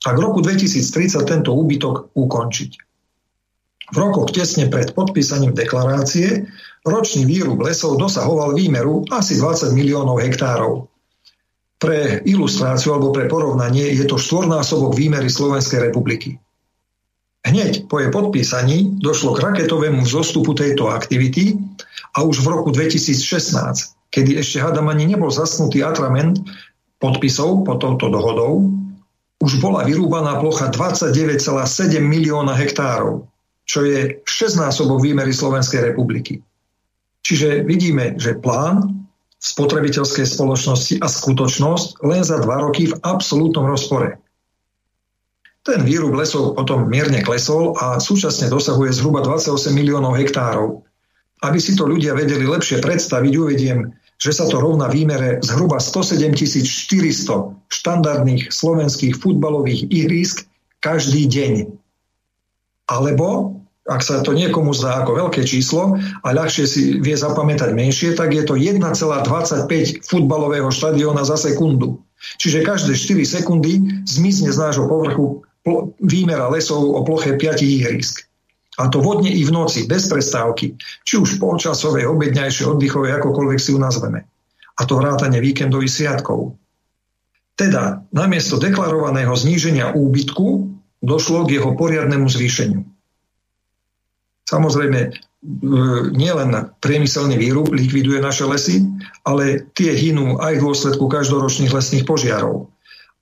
[0.07, 2.71] A k roku 2030 tento úbytok ukončiť.
[3.91, 6.47] V rokoch tesne pred podpísaním deklarácie
[6.87, 10.87] ročný výrub lesov dosahoval výmeru asi 20 miliónov hektárov.
[11.83, 16.39] Pre ilustráciu alebo pre porovnanie je to štvornásobok výmery Slovenskej republiky.
[17.47, 21.55] Hneď po jej podpísaní došlo k raketovému vzostupu tejto aktivity
[22.19, 26.43] a už v roku 2016, kedy ešte hádam ani nebol zasnutý atrament
[26.99, 28.67] podpisov pod touto dohodou,
[29.39, 33.31] už bola vyrúbaná plocha 29,7 milióna hektárov,
[33.63, 36.43] čo je 6 násobok výmery Slovenskej republiky.
[37.23, 39.07] Čiže vidíme, že plán
[39.39, 44.19] spotrebiteľskej spoločnosti a skutočnosť len za dva roky v absolútnom rozpore.
[45.67, 50.87] Ten výrub lesov potom mierne klesol a súčasne dosahuje zhruba 28 miliónov hektárov.
[51.43, 56.39] Aby si to ľudia vedeli lepšie predstaviť, uvediem, že sa to rovná výmere zhruba 107
[56.39, 60.47] 400 štandardných slovenských futbalových ihrísk
[60.79, 61.53] každý deň.
[62.87, 63.59] Alebo,
[63.91, 68.39] ak sa to niekomu zdá ako veľké číslo a ľahšie si vie zapamätať menšie, tak
[68.39, 68.87] je to 1,25
[70.07, 71.99] futbalového štadióna za sekundu.
[72.39, 75.43] Čiže každé 4 sekundy zmizne z nášho povrchu
[75.99, 78.23] výmera lesov o ploche 5 ihrisk.
[78.77, 83.73] A to vodne i v noci, bez prestávky, či už polčasovej, obedňajšej, oddychovej, akokoľvek si
[83.73, 84.29] ju nazveme.
[84.77, 86.61] A to vrátane víkendových sviatkov.
[87.57, 90.69] Teda, namiesto deklarovaného zníženia úbytku
[91.01, 92.85] došlo k jeho poriadnemu zvýšeniu.
[94.45, 95.17] Samozrejme,
[96.13, 96.51] nielen
[96.85, 98.85] priemyselný výrub likviduje naše lesy,
[99.25, 102.69] ale tie hynú aj v dôsledku každoročných lesných požiarov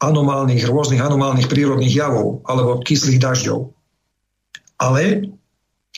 [0.05, 3.73] anomálnych, rôznych anomálnych prírodných javov alebo kyslých dažďov.
[4.81, 5.33] Ale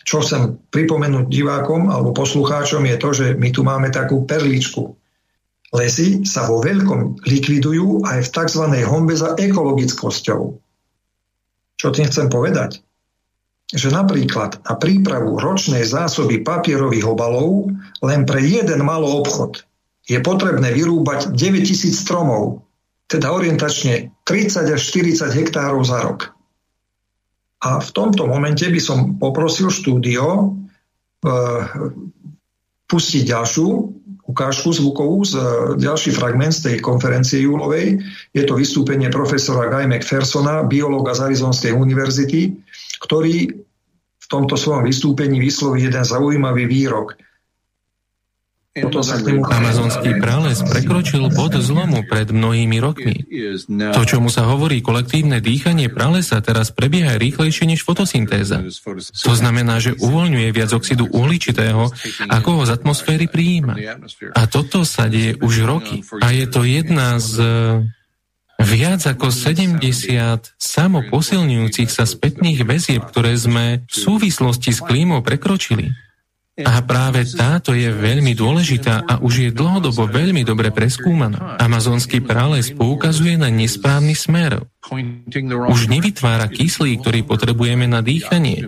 [0.06, 4.94] čo chcem pripomenúť divákom alebo poslucháčom je to, že my tu máme takú perličku.
[5.74, 8.64] Lesy sa vo veľkom likvidujú aj v tzv.
[8.86, 10.42] hombe za ekologickosťou.
[11.76, 12.80] Čo tým chcem povedať?
[13.74, 19.66] Že napríklad na prípravu ročnej zásoby papierových obalov len pre jeden malý obchod
[20.06, 22.65] je potrebné vyrúbať 9000 stromov,
[23.06, 26.34] teda orientačne 30 až 40 hektárov za rok.
[27.62, 30.46] A v tomto momente by som poprosil štúdio e,
[32.86, 33.66] pustiť ďalšiu
[34.26, 35.42] ukážku zvukovú, z, e,
[35.80, 38.02] ďalší fragment z tej konferencie júlovej.
[38.34, 42.54] Je to vystúpenie profesora Guy McPhersona, biológa z Arizonskej univerzity,
[43.00, 43.66] ktorý
[44.20, 47.14] v tomto svojom vystúpení vysloví jeden zaujímavý výrok.
[48.76, 53.24] Amazonský prales prekročil bod zlomu pred mnohými rokmi.
[53.96, 58.60] To, čo mu sa hovorí kolektívne dýchanie pralesa, teraz prebieha rýchlejšie než fotosyntéza.
[59.24, 61.88] To znamená, že uvoľňuje viac oxidu uhličitého,
[62.28, 63.80] ako ho z atmosféry prijíma.
[64.36, 66.04] A toto sa deje už roky.
[66.20, 67.40] A je to jedna z
[68.60, 69.80] viac ako 70
[70.56, 75.92] samoposilňujúcich sa spätných väzieb, ktoré sme v súvislosti s klímou prekročili.
[76.56, 81.60] A práve táto je veľmi dôležitá a už je dlhodobo veľmi dobre preskúmaná.
[81.60, 84.64] Amazonský prales poukazuje na nesprávny smer.
[85.68, 88.64] Už nevytvára kyslík, ktorý potrebujeme na dýchanie.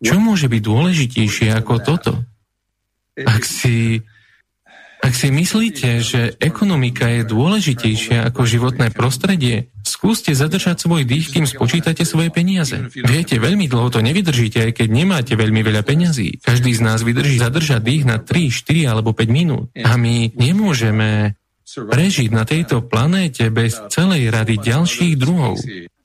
[0.00, 2.12] Čo môže byť dôležitejšie ako toto?
[3.20, 4.00] Ak si
[5.00, 11.48] ak si myslíte, že ekonomika je dôležitejšia ako životné prostredie, skúste zadržať svoj dých, kým
[11.48, 12.76] spočítate svoje peniaze.
[12.92, 16.44] Viete, veľmi dlho to nevydržíte, aj keď nemáte veľmi veľa peňazí.
[16.44, 19.72] Každý z nás vydrží zadržať dých na 3, 4 alebo 5 minút.
[19.80, 25.58] A my nemôžeme prežiť na tejto planéte bez celej rady ďalších druhov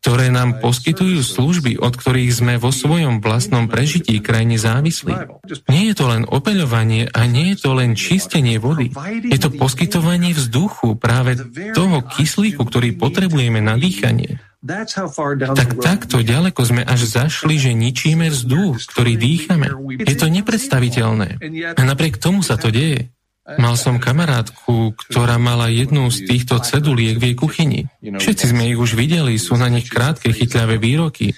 [0.05, 5.17] ktoré nám poskytujú služby, od ktorých sme vo svojom vlastnom prežití krajine závislí.
[5.65, 8.93] Nie je to len opeľovanie a nie je to len čistenie vody.
[9.25, 11.41] Je to poskytovanie vzduchu, práve
[11.73, 14.37] toho kyslíku, ktorý potrebujeme na dýchanie.
[14.61, 19.73] Tak takto ďaleko sme až zašli, že ničíme vzduch, ktorý dýchame.
[20.05, 21.41] Je to nepredstaviteľné.
[21.73, 23.09] A napriek tomu sa to deje.
[23.45, 27.81] Mal som kamarátku, ktorá mala jednu z týchto ceduliek v jej kuchyni.
[28.01, 31.37] Všetci sme ich už videli, sú na nich krátke chytľavé výroky.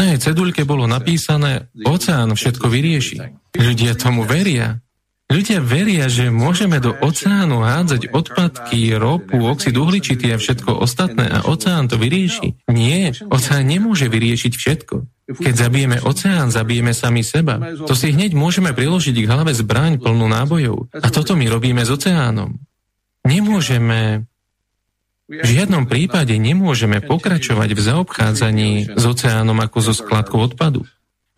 [0.00, 3.16] Na jej cedulke bolo napísané, oceán všetko vyrieši.
[3.52, 4.80] Ľudia tomu veria.
[5.30, 11.46] Ľudia veria, že môžeme do oceánu hádzať odpadky, ropu, oxid uhličitý a všetko ostatné a
[11.46, 12.66] oceán to vyrieši.
[12.66, 14.94] Nie, oceán nemôže vyriešiť všetko.
[15.30, 17.62] Keď zabijeme oceán, zabijeme sami seba.
[17.86, 20.90] To si hneď môžeme priložiť k hlave zbraň plnú nábojov.
[20.90, 22.58] A toto my robíme s oceánom.
[23.22, 24.26] Nemôžeme
[25.30, 30.82] v žiadnom prípade nemôžeme pokračovať v zaobchádzaní s oceánom ako so skladkou odpadu.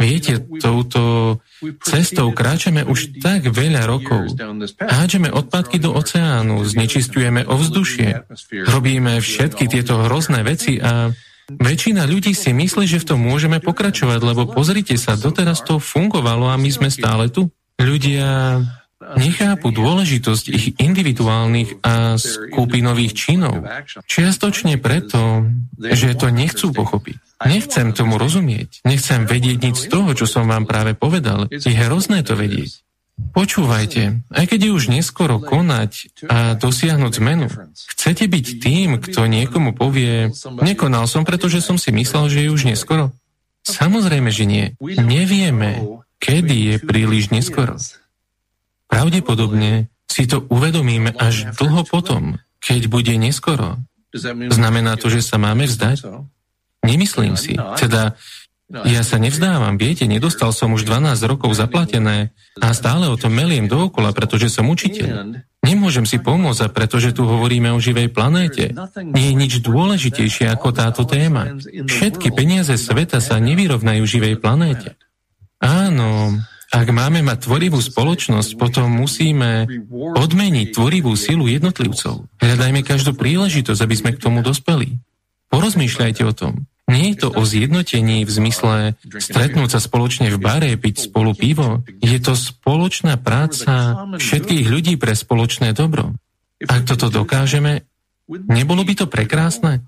[0.01, 1.39] Viete, touto
[1.85, 4.35] cestou kráčame už tak veľa rokov.
[4.81, 8.27] Hádžeme odpadky do oceánu, znečistujeme ovzdušie,
[8.67, 11.13] robíme všetky tieto hrozné veci a
[11.51, 16.51] väčšina ľudí si myslí, že v tom môžeme pokračovať, lebo pozrite sa, doteraz to fungovalo
[16.51, 17.51] a my sme stále tu.
[17.81, 18.61] Ľudia
[19.19, 23.67] nechápu dôležitosť ich individuálnych a skupinových činov.
[24.07, 27.19] Čiastočne preto, že to nechcú pochopiť.
[27.43, 28.87] Nechcem tomu rozumieť.
[28.87, 31.51] Nechcem vedieť nič z toho, čo som vám práve povedal.
[31.51, 32.82] Je hrozné to vedieť.
[33.13, 37.47] Počúvajte, aj keď je už neskoro konať a dosiahnuť zmenu,
[37.77, 42.69] chcete byť tým, kto niekomu povie, nekonal som, pretože som si myslel, že je už
[42.69, 43.13] neskoro?
[43.63, 44.65] Samozrejme, že nie.
[44.83, 47.79] Nevieme, kedy je príliš neskoro.
[48.91, 53.81] Pravdepodobne si to uvedomíme až dlho potom, keď bude neskoro.
[54.13, 56.05] Znamená to, že sa máme vzdať?
[56.85, 57.55] Nemyslím si.
[57.79, 58.19] Teda
[58.73, 63.69] ja sa nevzdávam, viete, nedostal som už 12 rokov zaplatené a stále o tom meliem
[63.69, 65.45] dookola, pretože som učiteľ.
[65.63, 68.73] Nemôžem si pomôcť, pretože tu hovoríme o živej planéte.
[69.13, 71.55] Nie je nič dôležitejšie ako táto téma.
[71.63, 74.97] Všetky peniaze sveta sa nevyrovnajú živej planéte.
[75.63, 76.35] Áno,
[76.73, 79.69] ak máme mať tvorivú spoločnosť, potom musíme
[80.17, 82.27] odmeniť tvorivú silu jednotlivcov.
[82.41, 84.97] Hľadajme každú príležitosť, aby sme k tomu dospeli.
[85.53, 86.65] Porozmýšľajte o tom.
[86.93, 88.75] Nie je to o zjednotení v zmysle
[89.17, 91.81] stretnúť sa spoločne v bare, piť spolu pivo.
[92.05, 96.13] Je to spoločná práca všetkých ľudí pre spoločné dobro.
[96.61, 97.89] Ak toto dokážeme,
[98.29, 99.81] nebolo by to prekrásne?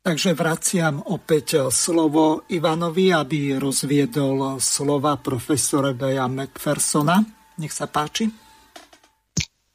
[0.00, 7.20] Takže vraciam opäť slovo Ivanovi, aby rozviedol slova profesora Deja McPhersona.
[7.60, 8.47] Nech sa páči.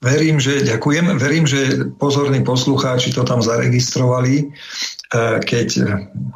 [0.03, 1.15] Verím, že ďakujem.
[1.15, 4.45] Verím, že pozorní poslucháči to tam zaregistrovali, e,
[5.39, 5.67] keď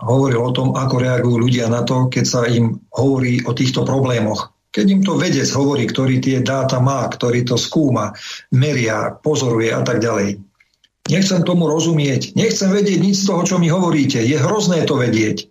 [0.08, 4.56] hovoril o tom, ako reagujú ľudia na to, keď sa im hovorí o týchto problémoch.
[4.71, 8.15] Keď im to vedec hovorí, ktorý tie dáta má, ktorý to skúma,
[8.56, 10.39] meria, pozoruje a tak ďalej.
[11.12, 12.39] Nechcem tomu rozumieť.
[12.39, 14.23] Nechcem vedieť nič z toho, čo mi hovoríte.
[14.23, 15.47] Je hrozné to vedieť.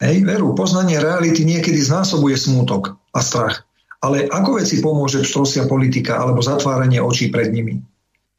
[0.00, 3.67] Hej, veru, poznanie reality niekedy znásobuje smútok a strach.
[3.98, 7.82] Ale ako veci pomôže pštrosia politika alebo zatváranie očí pred nimi?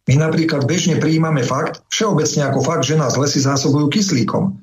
[0.07, 4.57] My napríklad bežne prijímame fakt, všeobecne ako fakt, že nás lesy zásobujú kyslíkom.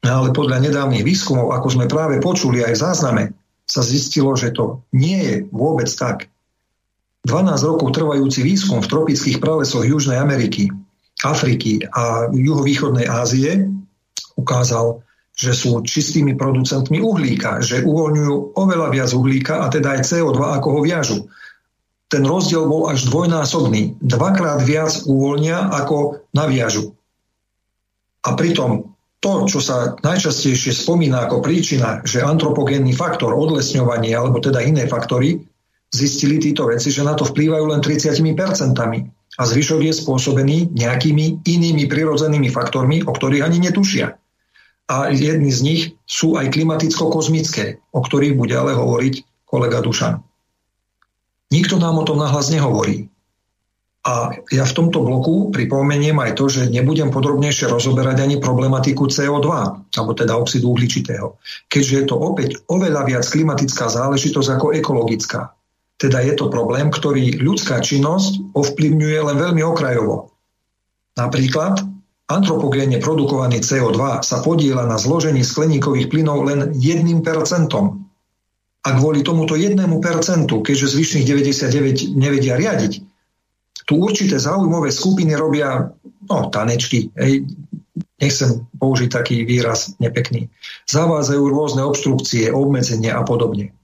[0.00, 3.24] Ale podľa nedávnych výskumov, ako sme práve počuli aj v zázname,
[3.68, 6.26] sa zistilo, že to nie je vôbec tak.
[7.28, 10.72] 12 rokov trvajúci výskum v tropických pralesoch Južnej Ameriky
[11.20, 13.68] Afriky a juhovýchodnej Ázie
[14.40, 15.04] ukázal,
[15.36, 20.68] že sú čistými producentmi uhlíka, že uvoľňujú oveľa viac uhlíka a teda aj CO2, ako
[20.76, 21.18] ho viažu.
[22.10, 24.02] Ten rozdiel bol až dvojnásobný.
[24.02, 26.92] Dvakrát viac uvoľnia, ako naviažu.
[28.26, 28.90] A pritom
[29.20, 35.40] to, čo sa najčastejšie spomína ako príčina, že antropogénny faktor, odlesňovanie alebo teda iné faktory,
[35.92, 39.04] zistili títo veci, že na to vplývajú len 30 percentami
[39.38, 44.19] a zvyšok je spôsobený nejakými inými prirodzenými faktormi, o ktorých ani netušia.
[44.90, 50.18] A jedni z nich sú aj klimaticko-kozmické, o ktorých bude ale hovoriť kolega Dušan.
[51.54, 53.06] Nikto nám o tom nahlas nehovorí.
[54.00, 59.46] A ja v tomto bloku pripomeniem aj to, že nebudem podrobnejšie rozoberať ani problematiku CO2,
[59.92, 61.36] alebo teda oxidu uhličitého,
[61.68, 65.52] keďže je to opäť oveľa viac klimatická záležitosť ako ekologická.
[66.00, 70.32] Teda je to problém, ktorý ľudská činnosť ovplyvňuje len veľmi okrajovo.
[71.20, 71.84] Napríklad
[72.30, 77.26] antropogénne produkovaný CO2 sa podiela na zložení skleníkových plynov len 1%.
[78.80, 79.76] A kvôli tomuto 1%,
[80.48, 82.92] keďže zvyšných 99 nevedia riadiť,
[83.84, 85.90] tu určité zaujímavé skupiny robia
[86.30, 87.44] no, tanečky, hej,
[88.22, 90.46] nechcem použiť taký výraz nepekný,
[90.86, 93.74] zavádzajú rôzne obštrukcie, obmedzenia a podobne.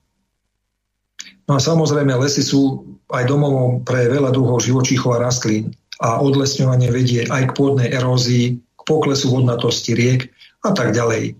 [1.51, 6.93] No a samozrejme lesy sú aj domovom pre veľa druhov živočíchov a rastlín a odlesňovanie
[6.93, 10.29] vedie aj k pôdnej erózii, k poklesu vodnatosti riek
[10.65, 11.37] a tak ďalej.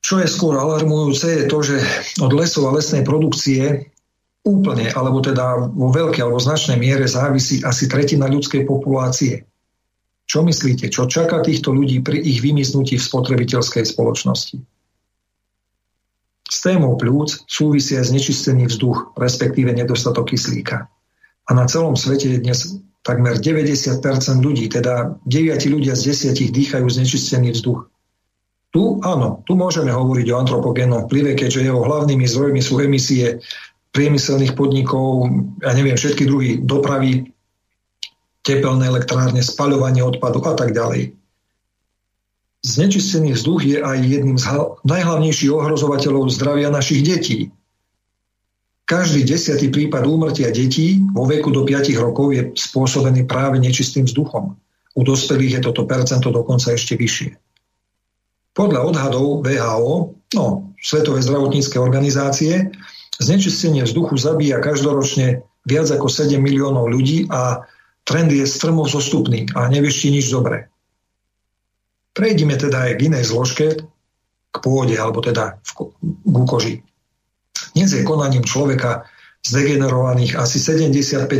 [0.00, 1.76] Čo je skôr alarmujúce je to, že
[2.22, 3.90] od lesov a lesnej produkcie
[4.46, 9.42] úplne, alebo teda vo veľkej alebo značnej miere závisí asi tretina ľudskej populácie.
[10.26, 14.58] Čo myslíte, čo čaká týchto ľudí pri ich vymiznutí v spotrebiteľskej spoločnosti?
[16.46, 20.86] S témou plúc súvisia znečistený vzduch, respektíve nedostatok kyslíka.
[21.46, 22.58] A na celom svete je dnes
[23.06, 24.02] takmer 90%
[24.42, 27.86] ľudí, teda 9 ľudia z 10 dýchajú znečistený vzduch.
[28.74, 33.38] Tu áno, tu môžeme hovoriť o antropogénnom vplyve, keďže jeho hlavnými zdrojmi sú emisie
[33.94, 35.30] priemyselných podnikov,
[35.62, 37.32] ja neviem, všetky druhy dopravy,
[38.44, 41.16] tepelné elektrárne, spaľovanie odpadu a tak ďalej.
[42.66, 44.46] Znečistený vzduch je aj jedným z
[44.82, 47.54] najhlavnejších ohrozovateľov zdravia našich detí.
[48.86, 54.54] Každý desiatý prípad úmrtia detí vo veku do 5 rokov je spôsobený práve nečistým vzduchom.
[54.94, 57.34] U dospelých je toto percento dokonca ešte vyššie.
[58.54, 59.94] Podľa odhadov VHO,
[60.38, 60.46] no,
[60.78, 62.70] Svetovej zdravotníckej organizácie,
[63.18, 67.66] znečistenie vzduchu zabíja každoročne viac ako 7 miliónov ľudí a
[68.06, 70.70] trend je strmo zostupný a nevieš nič dobré.
[72.14, 73.82] Prejdime teda aj k inej zložke,
[74.48, 76.80] k pôde, alebo teda k koži.
[77.76, 79.06] Dnes je konaním človeka
[79.46, 81.30] zdegenerovaných asi 75%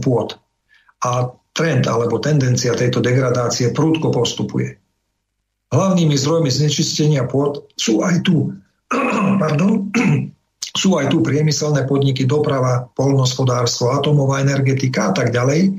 [0.00, 0.38] pôd.
[1.04, 4.80] A trend alebo tendencia tejto degradácie prúdko postupuje.
[5.70, 8.54] Hlavnými zdrojmi znečistenia pôd sú aj tu,
[9.42, 9.90] pardon,
[10.82, 15.74] sú aj tu priemyselné podniky, doprava, polnospodárstvo, atomová energetika a tak ďalej.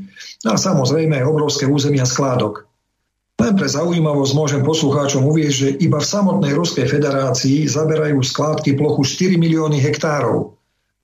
[0.48, 2.70] A samozrejme aj obrovské územia skládok.
[3.42, 9.02] Len pre zaujímavosť môžem poslucháčom uvieť, že iba v samotnej Ruskej federácii zaberajú skládky plochu
[9.02, 10.54] 4 milióny hektárov,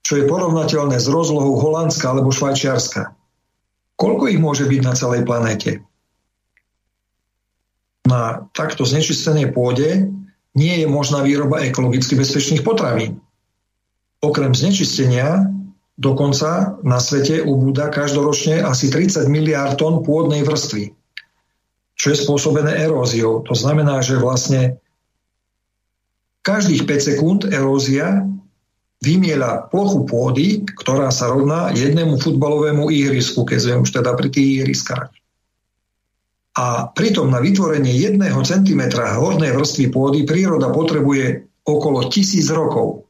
[0.05, 3.09] čo je porovnateľné s rozlohou Holandska alebo Švajčiarska.
[3.97, 5.81] Koľko ich môže byť na celej planéte?
[8.05, 10.05] Na takto znečistenej pôde
[10.53, 13.17] nie je možná výroba ekologicky bezpečných potravín.
[14.21, 15.41] Okrem znečistenia
[15.97, 20.96] dokonca na svete ubúda každoročne asi 30 miliárd tón pôdnej vrstvy
[21.97, 23.41] čo je spôsobené eróziou.
[23.49, 24.77] To znamená, že vlastne
[26.45, 28.23] každých 5 sekúnd erózia
[29.01, 34.47] vymiela plochu pôdy, ktorá sa rovná jednému futbalovému ihrisku, keď sme už teda pri tých
[34.61, 35.09] ihriskách.
[36.57, 43.05] A pritom na vytvorenie jedného centimetra hornej vrstvy pôdy príroda potrebuje okolo tisíc rokov.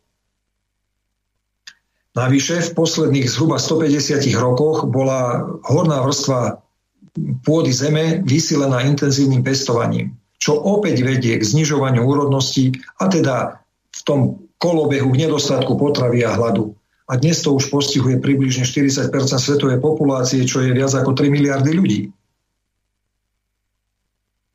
[2.18, 6.60] Navyše v posledných zhruba 150 rokoch bola horná vrstva
[7.44, 13.62] pôdy zeme vysilená intenzívnym pestovaním, čo opäť vedie k znižovaniu úrodnosti a teda
[13.94, 14.20] v tom
[14.58, 16.74] kolobehu k nedostatku potravy a hladu.
[17.08, 21.72] A dnes to už postihuje približne 40% svetovej populácie, čo je viac ako 3 miliardy
[21.72, 22.02] ľudí.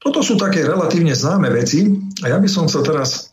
[0.02, 1.86] Toto sú také relatívne známe veci
[2.26, 3.32] a ja by som chcel teraz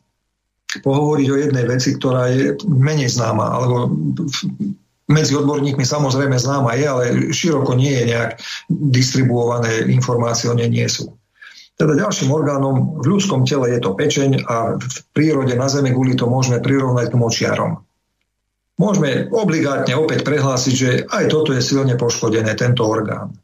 [0.70, 3.90] pohovoriť o jednej veci, ktorá je menej známa, alebo
[5.10, 7.04] medzi odborníkmi samozrejme známa je, ale
[7.34, 8.32] široko nie je nejak
[8.70, 11.18] distribuované informácie o nej nie sú.
[11.80, 16.14] Teda ďalším orgánom v ľudskom tele je to pečeň a v prírode na Zemi guli
[16.14, 17.82] to môžeme prirovnať k močiarom.
[18.80, 23.36] Môžeme obligátne opäť prehlásiť, že aj toto je silne poškodené, tento orgán.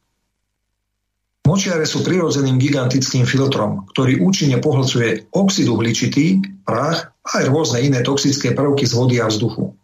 [1.45, 8.01] Močiare sú prirodzeným gigantickým filtrom, ktorý účinne pohlcuje oxid uhličitý, prach a aj rôzne iné
[8.01, 9.77] toxické prvky z vody a vzduchu.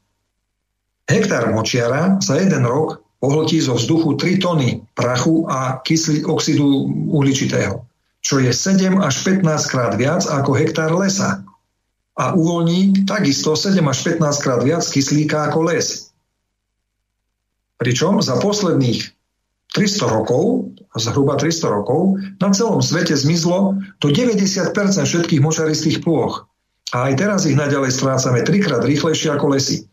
[1.12, 7.84] Hektár močiara za jeden rok pohltí zo vzduchu 3 tony prachu a kyslí oxidu uhličitého,
[8.24, 11.44] čo je 7 až 15 krát viac ako hektár lesa.
[12.16, 16.16] A uvoľní takisto 7 až 15 krát viac kyslíka ako les.
[17.76, 19.12] Pričom za posledných
[19.76, 26.48] 300 rokov, zhruba 300 rokov, na celom svete zmizlo do 90% všetkých močaristých plôch.
[26.96, 29.92] A aj teraz ich naďalej strácame trikrát rýchlejšie ako lesy.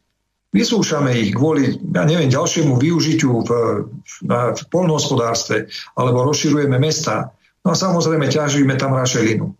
[0.49, 3.51] Vysúšame ich kvôli, ja neviem, ďalšiemu využitiu v,
[3.85, 7.37] v, v polnohospodárstve alebo rozširujeme mesta.
[7.69, 9.53] No a samozrejme ťažíme tam rašelinu.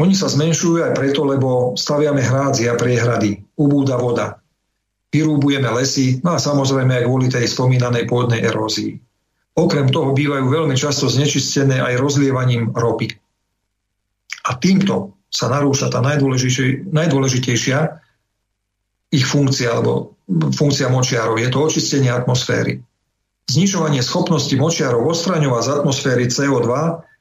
[0.00, 4.40] Oni sa zmenšujú aj preto, lebo staviame hrádzi a priehrady, ubúda voda.
[5.12, 8.96] Vyrúbujeme lesy, no a samozrejme aj kvôli tej spomínanej pôdnej erózii.
[9.52, 13.12] Okrem toho bývajú veľmi často znečistené aj rozlievaním ropy.
[14.48, 17.78] A týmto sa narúša tá najdôležitejšia
[19.12, 20.16] ich funkcia alebo
[20.56, 21.36] funkcia močiarov.
[21.36, 22.80] Je to očistenie atmosféry.
[23.52, 26.70] Znižovanie schopnosti močiarov odstraňovať z atmosféry CO2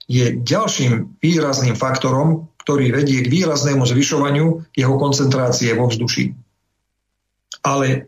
[0.07, 6.31] je ďalším výrazným faktorom, ktorý vedie k výraznému zvyšovaniu jeho koncentrácie vo vzduší.
[7.67, 8.07] Ale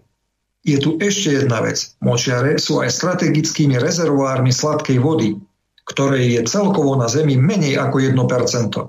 [0.64, 2.00] je tu ešte jedna vec.
[2.00, 5.36] Močiare sú aj strategickými rezervoármi sladkej vody,
[5.84, 8.80] ktorej je celkovo na Zemi menej ako 1%.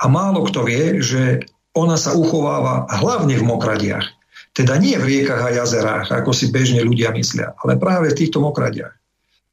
[0.00, 4.06] A málo kto vie, že ona sa uchováva hlavne v mokradiach.
[4.50, 8.42] Teda nie v riekach a jazerách, ako si bežne ľudia myslia, ale práve v týchto
[8.42, 8.94] mokradiach.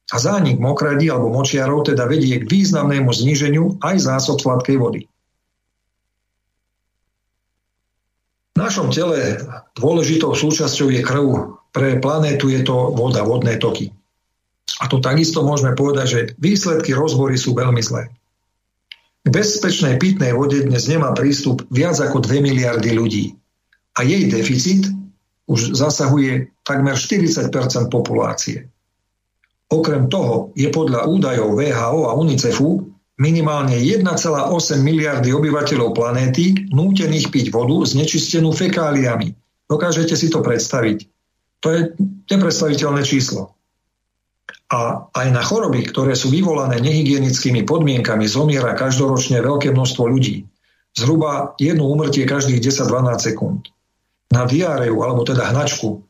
[0.08, 5.02] A zánik mokradí alebo močiarov teda vedie k významnému zníženiu aj zásob sladkej vody.
[8.58, 9.38] našom tele
[9.78, 11.26] dôležitou súčasťou je krv.
[11.70, 13.94] Pre planétu je to voda, vodné toky.
[14.82, 18.10] A to takisto môžeme povedať, že výsledky rozbory sú veľmi zlé.
[19.28, 23.36] Bezpečnej pitnej vode dnes nemá prístup viac ako 2 miliardy ľudí.
[24.00, 24.88] A jej deficit
[25.44, 27.52] už zasahuje takmer 40%
[27.92, 28.72] populácie.
[29.68, 32.88] Okrem toho je podľa údajov VHO a UNICEFu
[33.20, 34.08] minimálne 1,8
[34.80, 39.36] miliardy obyvateľov planéty nútených piť vodu znečistenú fekáliami.
[39.68, 41.04] Dokážete si to predstaviť?
[41.60, 41.80] To je
[42.32, 43.57] nepredstaviteľné číslo.
[44.68, 50.44] A aj na choroby, ktoré sú vyvolané nehygienickými podmienkami, zomiera každoročne veľké množstvo ľudí.
[50.92, 53.72] Zhruba jedno úmrtie každých 10-12 sekúnd.
[54.28, 56.04] Na diáreu, alebo teda hnačku,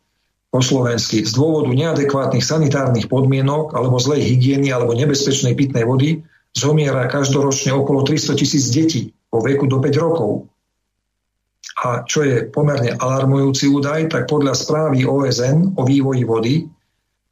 [0.49, 6.25] po slovensky, z dôvodu neadekvátnych sanitárnych podmienok alebo zlej hygieny alebo nebezpečnej pitnej vody
[6.57, 10.49] zomiera každoročne okolo 300 tisíc detí vo veku do 5 rokov.
[11.85, 16.55] A čo je pomerne alarmujúci údaj, tak podľa správy OSN o vývoji vody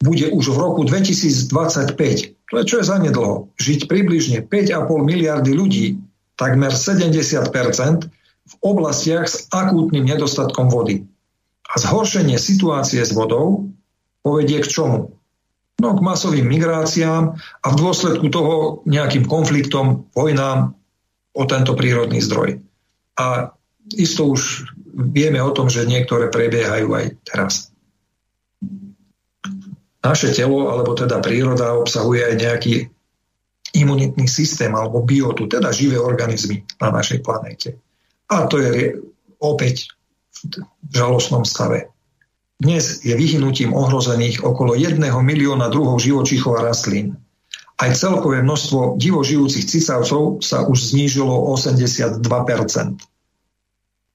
[0.01, 5.86] bude už v roku 2025, to je čo je zanedlho, žiť približne 5,5 miliardy ľudí,
[6.36, 8.12] takmer 70%
[8.47, 11.09] v oblastiach s akútnym nedostatkom vody.
[11.66, 13.66] A zhoršenie situácie s vodou
[14.22, 15.16] povedie k čomu?
[15.76, 20.72] No k masovým migráciám a v dôsledku toho nejakým konfliktom, vojnám
[21.36, 22.64] o tento prírodný zdroj.
[23.20, 23.53] A
[23.92, 27.75] isto už vieme o tom, že niektoré prebiehajú aj teraz.
[30.07, 32.74] Naše telo, alebo teda príroda, obsahuje aj nejaký
[33.74, 37.74] imunitný systém alebo biotu, teda živé organizmy na našej planéte.
[38.30, 39.02] A to je
[39.42, 39.90] opäť
[40.86, 41.90] v žalostnom stave.
[42.57, 47.18] Dnes je vyhnutím ohrozených okolo 1 milióna druhov živočíchov a rastlín.
[47.76, 52.24] Aj celkové množstvo divožijúcich cicavcov sa už znížilo o 82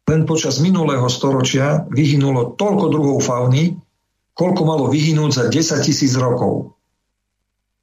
[0.09, 3.77] Len počas minulého storočia vyhynulo toľko druhov fauny,
[4.35, 6.75] koľko malo vyhynúť za 10 tisíc rokov.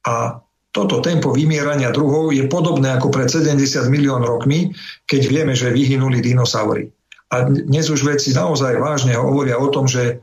[0.05, 3.57] A toto tempo vymierania druhov je podobné ako pred 70
[3.89, 4.73] milión rokmi,
[5.09, 6.93] keď vieme, že vyhynuli dinosaury.
[7.29, 10.21] A dnes už veci naozaj vážne hovoria o tom, že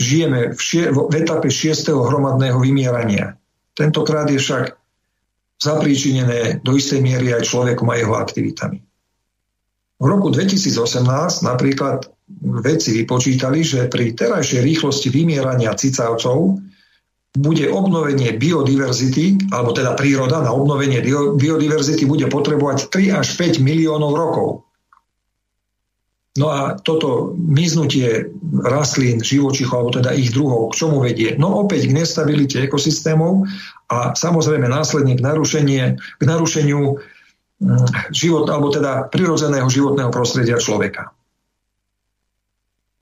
[0.00, 3.36] žijeme v, šie, v etape šiestého hromadného vymierania.
[3.76, 4.76] Tentokrát je však
[5.60, 8.80] zapríčinené do istej miery aj človekom a jeho aktivitami.
[10.00, 12.08] V roku 2018 napríklad
[12.40, 16.58] vedci vypočítali, že pri terajšej rýchlosti vymierania cicavcov
[17.30, 20.98] bude obnovenie biodiverzity, alebo teda príroda na obnovenie
[21.38, 24.48] biodiverzity bude potrebovať 3 až 5 miliónov rokov.
[26.38, 28.30] No a toto miznutie
[28.62, 31.34] rastlín, živočichov, alebo teda ich druhov, k čomu vedie?
[31.34, 33.50] No opäť k nestabilite ekosystémov
[33.90, 37.02] a samozrejme následne k, narušenie, k narušeniu
[37.62, 41.10] mm, život, alebo teda prirodzeného životného prostredia človeka.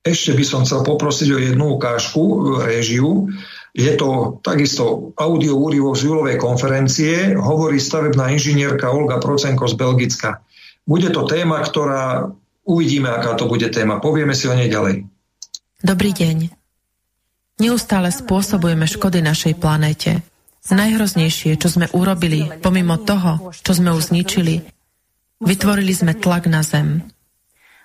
[0.05, 2.23] Ešte by som chcel poprosiť o jednu ukážku,
[2.65, 3.29] režiu.
[3.77, 10.43] Je to takisto audio úrivo z júlovej konferencie, hovorí stavebná inžinierka Olga Procenko z Belgicka.
[10.89, 12.33] Bude to téma, ktorá
[12.69, 13.97] Uvidíme, aká to bude téma.
[13.97, 15.09] Povieme si o nej ďalej.
[15.81, 16.53] Dobrý deň.
[17.65, 20.21] Neustále spôsobujeme škody našej planéte.
[20.69, 24.69] Najhroznejšie, čo sme urobili, pomimo toho, čo sme už zničili,
[25.41, 27.09] vytvorili sme tlak na zem.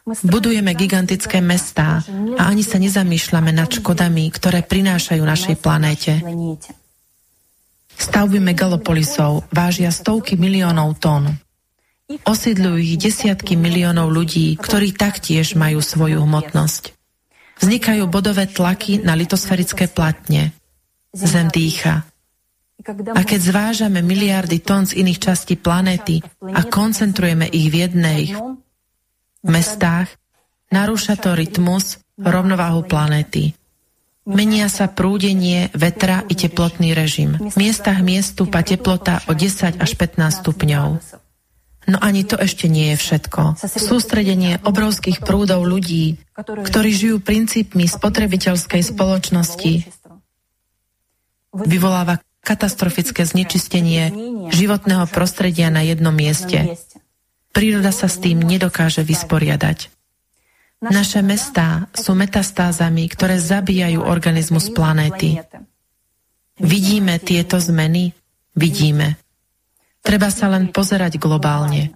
[0.04, 2.04] Budujeme gigantické mestá
[2.36, 6.20] a ani sa nezamýšľame nad škodami, ktoré prinášajú našej planéte.
[7.96, 11.40] Stavby megalopolisov vážia stovky miliónov tón.
[12.28, 16.92] Osídľujú ich desiatky miliónov ľudí, ktorí taktiež majú svoju hmotnosť.
[17.64, 20.52] Vznikajú bodové tlaky na litosferické platne.
[21.16, 22.04] Zem dýcha.
[23.16, 28.36] A keď zvážame miliardy tón z iných častí planéty a koncentrujeme ich v jednej
[29.52, 30.08] mestách,
[30.72, 33.54] narúša to rytmus, rovnováhu planéty.
[34.24, 37.36] Menia sa prúdenie, vetra i teplotný režim.
[37.36, 40.88] V miestach miest stúpa teplota o 10 až 15 stupňov.
[41.84, 43.60] No ani to ešte nie je všetko.
[43.60, 49.92] Sústredenie obrovských prúdov ľudí, ktorí žijú princípmi spotrebiteľskej spoločnosti,
[51.52, 54.12] vyvoláva katastrofické znečistenie
[54.56, 56.80] životného prostredia na jednom mieste.
[57.54, 59.94] Príroda sa s tým nedokáže vysporiadať.
[60.84, 65.40] Naše mestá sú metastázami, ktoré zabíjajú organizmus planéty.
[66.60, 68.12] Vidíme tieto zmeny?
[68.58, 69.16] Vidíme.
[70.04, 71.96] Treba sa len pozerať globálne.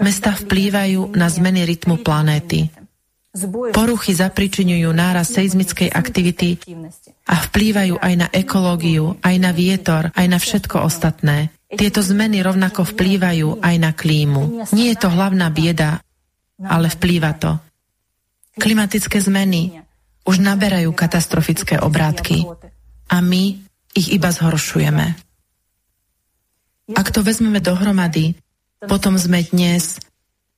[0.00, 2.72] Mesta vplývajú na zmeny rytmu planéty.
[3.76, 6.56] Poruchy zapričiňujú náraz seizmickej aktivity
[7.28, 11.52] a vplývajú aj na ekológiu, aj na vietor, aj na všetko ostatné.
[11.70, 14.66] Tieto zmeny rovnako vplývajú aj na klímu.
[14.74, 16.02] Nie je to hlavná bieda,
[16.58, 17.56] ale vplýva to.
[18.58, 19.78] Klimatické zmeny
[20.26, 22.44] už naberajú katastrofické obrátky
[23.08, 23.56] a my
[23.94, 25.06] ich iba zhoršujeme.
[26.90, 28.34] Ak to vezmeme dohromady,
[28.82, 30.02] potom sme dnes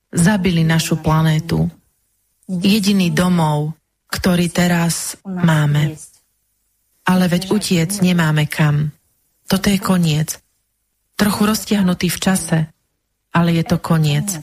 [0.09, 1.69] zabili našu planétu.
[2.49, 3.77] Jediný domov,
[4.09, 5.95] ktorý teraz máme.
[7.05, 8.89] Ale veď utiec nemáme kam.
[9.45, 10.42] Toto je koniec.
[11.13, 12.59] Trochu roztiahnutý v čase,
[13.33, 14.41] ale je to koniec.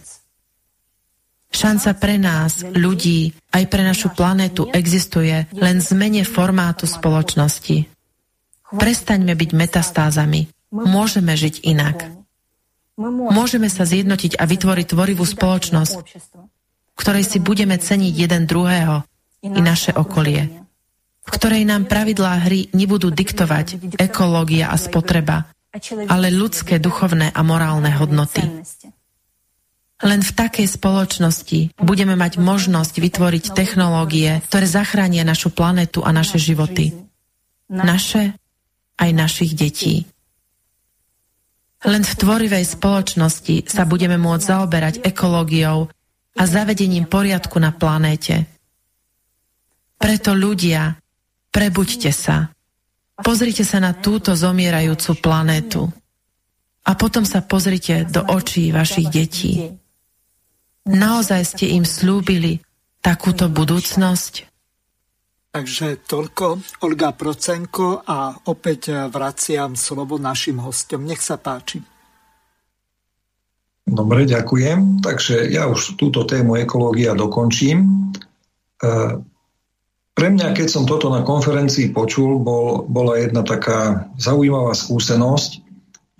[1.50, 7.90] Šanca pre nás, ľudí, aj pre našu planétu existuje len zmene formátu spoločnosti.
[8.70, 10.46] Prestaňme byť metastázami.
[10.70, 12.06] Môžeme žiť inak.
[13.34, 15.96] Môžeme sa zjednotiť a vytvoriť tvorivú spoločnosť,
[16.94, 19.02] v ktorej si budeme ceniť jeden druhého
[19.42, 20.46] i naše okolie,
[21.24, 25.50] v ktorej nám pravidlá hry nebudú diktovať ekológia a spotreba,
[26.10, 28.42] ale ľudské, duchovné a morálne hodnoty.
[30.00, 36.40] Len v takej spoločnosti budeme mať možnosť vytvoriť technológie, ktoré zachránia našu planetu a naše
[36.40, 36.96] životy.
[37.68, 38.34] Naše
[38.96, 40.08] aj našich detí.
[41.80, 45.88] Len v tvorivej spoločnosti sa budeme môcť zaoberať ekológiou
[46.36, 48.44] a zavedením poriadku na planéte.
[50.00, 50.96] Preto ľudia,
[51.52, 52.52] prebuďte sa.
[53.20, 55.86] Pozrite sa na túto zomierajúcu planétu.
[56.80, 59.52] A potom sa pozrite do očí vašich detí.
[60.88, 62.58] Naozaj ste im slúbili
[63.04, 64.48] takúto budúcnosť?
[65.50, 71.04] Takže toľko Olga Procenko a opäť vraciam slovo našim hostom.
[71.04, 71.82] Nech sa páči.
[73.82, 75.02] Dobre, ďakujem.
[75.02, 78.08] Takže ja už túto tému ekológia dokončím.
[80.20, 85.64] Pre mňa, keď som toto na konferencii počul, bol, bola jedna taká zaujímavá skúsenosť,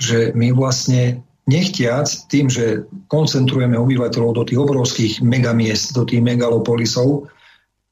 [0.01, 7.29] že my vlastne nechtiac tým, že koncentrujeme obyvateľov do tých obrovských megamiest, do tých megalopolisov,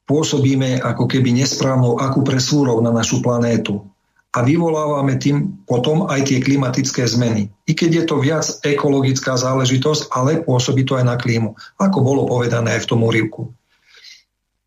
[0.09, 3.85] pôsobíme ako keby nesprávnou akupresúrou na našu planétu.
[4.33, 7.53] A vyvolávame tým potom aj tie klimatické zmeny.
[7.69, 11.53] I keď je to viac ekologická záležitosť, ale pôsobí to aj na klímu.
[11.77, 13.53] Ako bolo povedané aj v tom úrivku.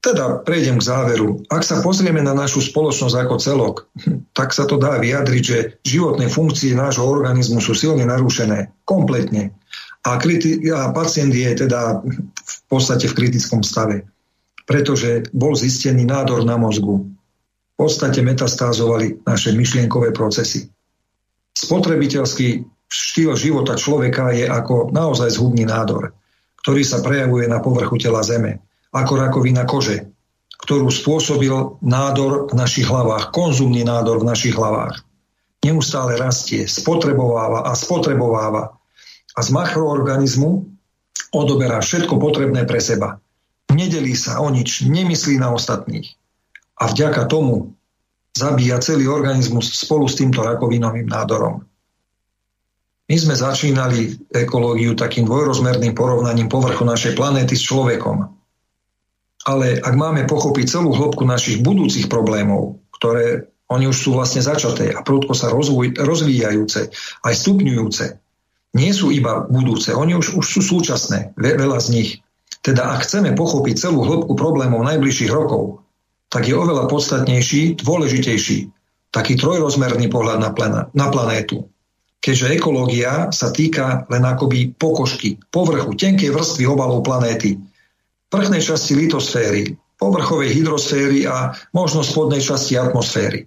[0.02, 1.46] Teda prejdem k záveru.
[1.46, 3.76] Ak sa pozrieme na našu spoločnosť ako celok,
[4.38, 8.74] tak sa to dá vyjadriť, že životné funkcie nášho organizmu sú silne narušené.
[8.82, 9.54] Kompletne.
[10.02, 12.02] A, kriti- a pacient je teda
[12.34, 14.02] v podstate v kritickom stave.
[14.66, 17.06] Pretože bol zistený nádor na mozgu.
[17.06, 20.66] V podstate metastázovali naše myšlienkové procesy.
[21.54, 26.10] Spotrebiteľský štýl života človeka je ako naozaj zhubný nádor,
[26.66, 28.58] ktorý sa prejavuje na povrchu tela Zeme
[28.92, 30.12] ako rakovina kože,
[30.62, 35.02] ktorú spôsobil nádor v našich hlavách, konzumný nádor v našich hlavách.
[35.64, 38.76] Neustále rastie, spotrebováva a spotrebováva.
[39.32, 40.68] A z makroorganizmu
[41.32, 43.18] odoberá všetko potrebné pre seba.
[43.72, 46.12] Nedelí sa o nič, nemyslí na ostatných.
[46.76, 47.72] A vďaka tomu
[48.36, 51.64] zabíja celý organizmus spolu s týmto rakovinovým nádorom.
[53.12, 58.31] My sme začínali ekológiu takým dvojrozmerným porovnaním povrchu našej planéty s človekom.
[59.42, 64.92] Ale ak máme pochopiť celú hĺbku našich budúcich problémov, ktoré oni už sú vlastne začaté
[64.92, 66.92] a prudko sa rozvoj, rozvíjajúce,
[67.26, 68.04] aj stupňujúce,
[68.72, 72.10] nie sú iba budúce, oni už, už sú súčasné, veľa z nich.
[72.62, 75.82] Teda ak chceme pochopiť celú hĺbku problémov najbližších rokov,
[76.30, 78.58] tak je oveľa podstatnejší, dôležitejší
[79.12, 81.68] taký trojrozmerný pohľad na, plena, na planétu.
[82.22, 87.60] Keďže ekológia sa týka len akoby pokožky, povrchu, tenkej vrstvy obalov planéty,
[88.32, 93.46] vrchnej časti litosféry, povrchovej hydrosféry a možno spodnej časti atmosféry.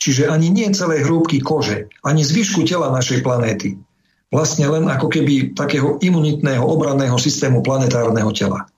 [0.00, 3.76] Čiže ani nie celej hrúbky kože, ani zvyšku tela našej planéty.
[4.30, 8.70] Vlastne len ako keby takého imunitného obranného systému planetárneho tela.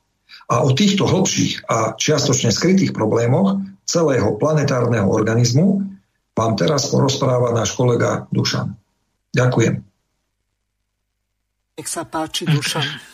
[0.49, 5.85] A o týchto hlbších a čiastočne skrytých problémoch celého planetárneho organizmu
[6.33, 8.73] vám teraz porozpráva náš kolega Dušan.
[9.37, 9.75] Ďakujem.
[11.77, 13.12] Nech sa páči, Dušan.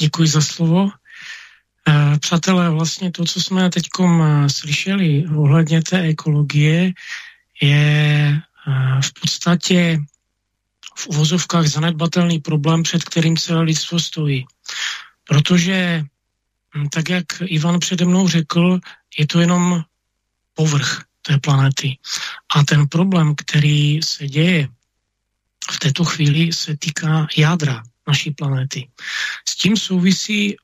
[0.00, 0.90] Děkuji za slovo.
[1.88, 6.92] E, přátelé, vlastně to, co jsme teď e, slyšeli ohledně té ekologie,
[7.62, 8.40] je e,
[9.02, 9.98] v podstatě
[10.98, 14.46] v uvozovkách zanedbatelný problém, před kterým celé lidstvo stojí.
[15.24, 16.04] Protože,
[16.90, 18.78] tak jak Ivan přede mnou řekl,
[19.18, 19.82] je to jenom
[20.54, 21.98] povrch té planety.
[22.54, 24.68] A ten problém, který se děje
[25.70, 28.88] v této chvíli, se týká jádra naší planety.
[29.48, 30.56] S tím souvisí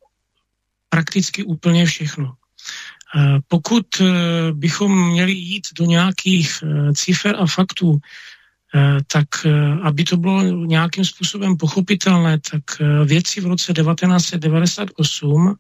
[0.89, 2.35] prakticky úplně všechno.
[3.17, 4.05] Eh, pokud eh,
[4.53, 7.99] bychom měli jít do nějakých eh, cifer a faktů,
[9.07, 9.47] tak
[9.83, 12.63] aby to bylo nějakým způsobem pochopitelné, tak
[13.05, 15.55] věci v roce 1998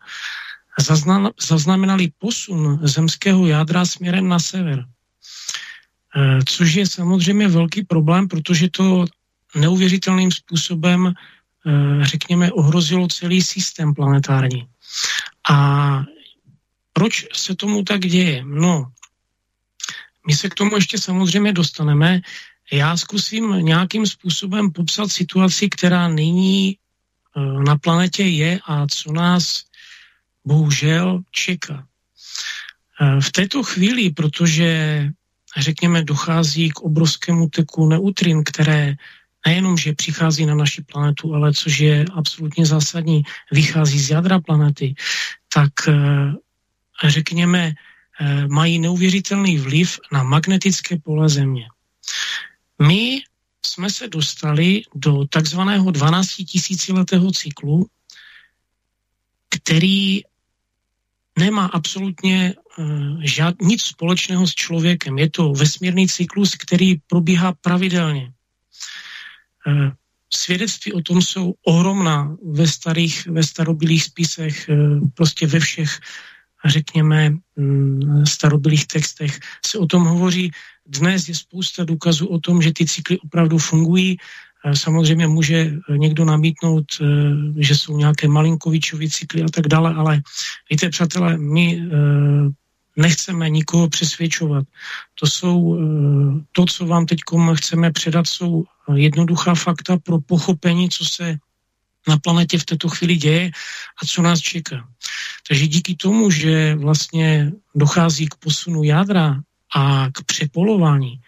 [1.39, 4.85] zaznamenali posun zemského jádra směrem na sever.
[6.45, 9.05] Což je samozřejmě velký problém, protože to
[9.55, 11.14] neuvěřitelným způsobem,
[12.03, 14.69] řekněme, ohrozilo celý systém planetární.
[15.51, 15.59] A
[16.93, 18.45] proč se tomu tak děje?
[18.45, 18.87] No,
[20.27, 22.21] my se k tomu ještě samozřejmě dostaneme.
[22.73, 29.65] Já zkusím nějakým způsobem popsat situaci, která nyní eh, na planetě je a co nás
[30.45, 31.87] bohužel čeká.
[33.21, 35.11] V této chvíli, protože
[35.57, 38.95] řekněme, dochází k obrovskému teku neutrin, které
[39.47, 43.22] nejenom, že přichází na naši planetu, ale což je absolutně zásadní,
[43.53, 44.95] vychází z jádra planety,
[45.55, 46.32] tak eh,
[47.05, 47.72] řekněme,
[48.20, 51.68] eh, mají neuvěřitelný vliv na magnetické pole Země.
[52.82, 53.22] My
[53.66, 57.86] jsme se dostali do takzvaného 12 tisíciletého cyklu,
[59.49, 60.22] který
[61.38, 65.18] nemá absolutně uh, žád, nic společného s člověkem.
[65.18, 68.32] Je to vesmírný cyklus, který probíhá pravidelně.
[69.67, 69.91] Uh,
[70.35, 75.99] svědectví o tom jsou ohromná ve starých, ve starobilých spisech, uh, prostě ve všech,
[76.65, 80.51] řekněme, um, starobilých textech se o tom hovoří.
[80.87, 84.17] Dnes je spousta důkazů o tom, že ty cykly opravdu fungují
[84.73, 87.05] Samozřejmě může někdo namítnout, eh,
[87.59, 90.23] že jsou nějaké Malinkovičové cykly a tak dále, ale
[90.71, 92.49] víte, přátelé, my eh,
[92.97, 94.64] nechceme nikoho přesvědčovat.
[95.14, 97.18] To jsou, eh, to, co vám teď
[97.55, 98.64] chceme předat, jsou
[98.95, 101.38] jednoduchá fakta pro pochopení, co se
[102.09, 103.51] na planetě v této chvíli děje
[104.03, 104.88] a co nás čeká.
[105.49, 109.40] Takže díky tomu, že vlastně dochází k posunu jádra
[109.74, 111.20] a k přepolování,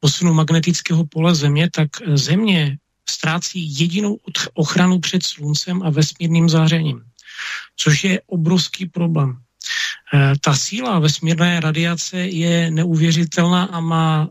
[0.00, 2.78] posunu magnetického pole Země, tak eh, Země
[3.10, 4.18] ztrácí jedinou
[4.54, 7.02] ochranu před sluncem a vesmírným zářením,
[7.76, 9.38] což je obrovský problém.
[10.14, 14.28] Eh, ta síla vesmírné radiace je neuvěřitelná a má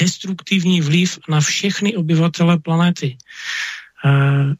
[0.00, 3.16] destruktivní vliv na všechny obyvatele planety.
[4.04, 4.54] Eh,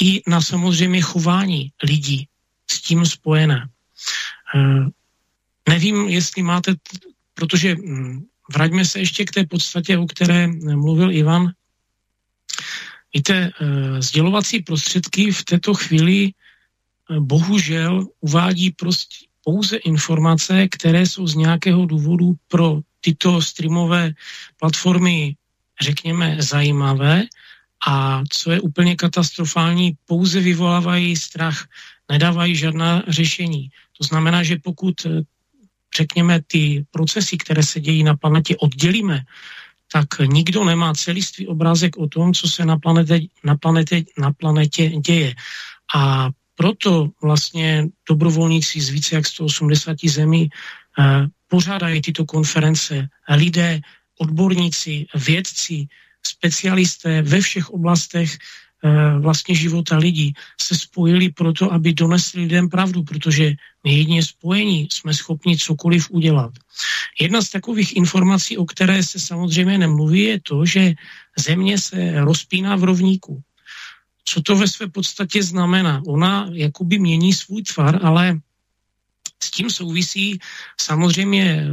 [0.00, 2.28] I na samozřejmě chování lidí
[2.70, 3.68] s tím spojené.
[5.68, 6.74] Nevím, jestli máte,
[7.34, 10.46] protože hm, vraťme se ještě k té podstatě, o které
[10.76, 11.52] mluvil Ivan.
[13.14, 13.50] Víte,
[13.98, 16.32] sdělovací prostředky v této chvíli
[17.20, 24.12] bohužel uvádí prostě pouze informace, které jsou z nějakého důvodu pro tyto streamové
[24.58, 25.36] platformy,
[25.80, 27.22] řekněme, zajímavé
[27.86, 31.66] a co je úplně katastrofální, pouze vyvolávají strach,
[32.10, 33.70] nedávají žádná řešení.
[33.98, 35.22] To znamená, že pokud eh,
[35.96, 39.24] řekněme, ty procesy, které se dějí na planetě, oddělíme,
[39.92, 44.88] tak nikdo nemá celistvý obrázek o tom, co se na planetě, na planetě, na planetě
[44.88, 45.34] děje.
[45.94, 53.08] A proto vlastně dobrovolníci z více jak 180 zemí eh, pořádají tyto konference.
[53.28, 53.80] Lidé,
[54.18, 55.86] odborníci, vědci,
[56.22, 58.38] specialisté ve všech oblastech
[58.84, 64.88] Eh, vlastně života lidí se spojili proto, aby donesli lidem pravdu, protože my jedině spojení
[64.90, 66.50] jsme schopni cokoliv udělat.
[67.20, 70.94] Jedna z takových informací, o které se samozřejmě nemluví, je to, že
[71.38, 73.42] země se rozpíná v rovníku.
[74.24, 76.02] Co to ve své podstatě znamená?
[76.06, 78.40] Ona jakoby mění svůj tvar, ale
[79.42, 80.38] s tím souvisí
[80.80, 81.66] samozřejmě,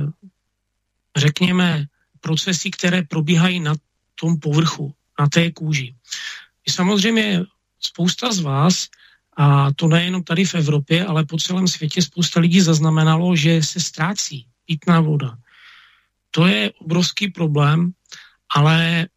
[1.18, 1.86] řekněme,
[2.20, 3.76] procesy, které probíhají na
[4.16, 5.96] tom povrchu, na té kůži.
[6.70, 7.44] Samozřejmě
[7.80, 8.88] spousta z vás,
[9.38, 13.80] a to nejenom tady v Evropě, ale po celém světě spousta lidí zaznamenalo, že se
[13.80, 15.38] ztrácí pitná voda.
[16.32, 17.92] To je obrovský problém,
[18.56, 19.08] ale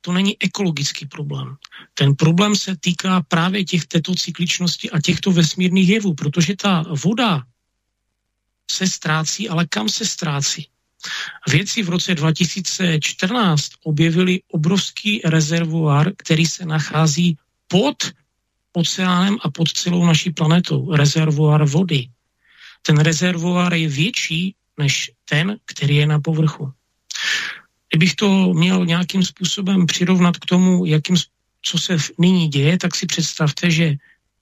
[0.00, 1.56] to není ekologický problém.
[1.94, 7.42] Ten problém se týká právě těch této cykličnosti a těchto vesmírných jevů, protože ta voda
[8.70, 10.68] se ztrácí, ale kam se ztrácí?
[11.48, 17.38] Vědci v roce 2014 objevili obrovský rezervoár, který se nachází
[17.68, 18.12] pod
[18.72, 20.94] oceánem a pod celou naší planetou.
[20.94, 22.08] Rezervoár vody.
[22.82, 26.72] Ten rezervoár je větší než ten, který je na povrchu.
[27.90, 31.16] Kdybych to měl nějakým způsobem přirovnat k tomu, jakým,
[31.62, 33.94] co se nyní děje, tak si představte, že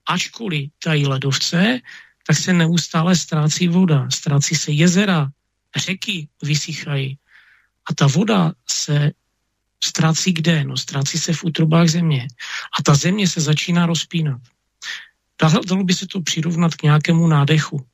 [0.05, 1.79] ačkoliv tají ledovce,
[2.27, 5.29] tak se neustále ztrácí voda, ztrácí se jezera,
[5.75, 7.17] řeky vysychají
[7.89, 9.11] a ta voda se
[9.83, 10.63] ztrácí kde?
[10.63, 12.27] No ztrácí se v útrobách země.
[12.79, 14.41] A ta země se začíná rozpínat.
[15.41, 17.85] Dalo by se to přirovnat k nějakému nádechu.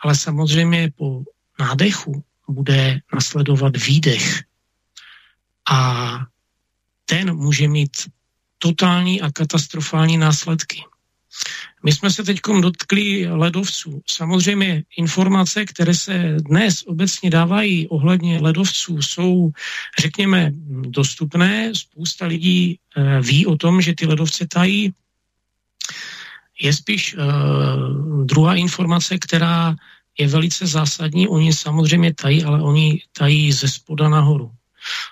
[0.00, 1.22] Ale samozřejmě po
[1.60, 4.49] nádechu bude nasledovat výdech.
[5.68, 6.18] A
[7.04, 7.90] ten může mít
[8.58, 10.84] totální a katastrofální následky.
[11.82, 14.00] My jsme se teď dotkli ledovců.
[14.06, 19.50] Samozřejmě informace, které se dnes obecně dávají ohledně ledovců, jsou,
[20.00, 20.52] řekněme,
[20.88, 21.72] dostupné.
[21.74, 24.92] Spousta lidí e, ví o tom, že ty ledovce tají.
[26.60, 27.16] Je spíš e,
[28.24, 29.76] druhá informace, která
[30.18, 31.28] je velice zásadní.
[31.28, 34.50] Oni samozřejmě tají, ale oni tají ze spoda nahoru.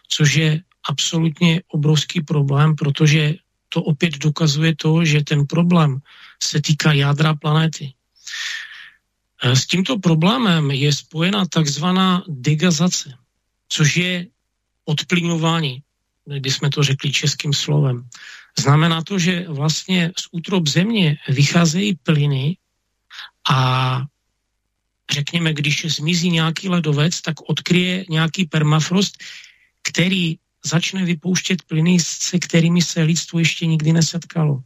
[0.08, 3.34] Což je absolutně obrovský problém, protože
[3.68, 6.00] to opět dokazuje to, že ten problém
[6.42, 7.92] se týká jádra planety.
[9.42, 13.14] E, s tímto problémem je spojena takzvaná degazace,
[13.68, 14.26] což je
[14.84, 15.82] odplyňování,
[16.24, 18.08] když jsme to řekli českým slovem.
[18.58, 22.56] Znamená to, že vlastně z útrop země vycházejí plyny
[23.50, 24.00] a
[25.10, 29.16] řekněme, když zmizí nějaký ledovec, tak odkryje nějaký permafrost,
[29.88, 34.60] který začne vypouštět plyny, se kterými se lidstvo ještě nikdy nesetkalo.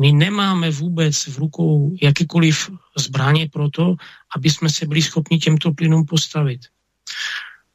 [0.00, 3.96] My nemáme vůbec v rukou jakékoliv zbraně pro to,
[4.36, 6.60] aby jsme se byli schopni těmto plynům postavit.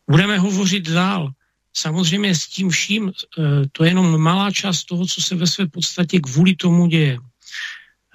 [0.09, 1.31] Budeme hovořit dál.
[1.73, 5.67] Samozřejmě s tím vším, eh, to je jenom malá část toho, co se ve své
[5.67, 7.17] podstatě kvůli tomu děje.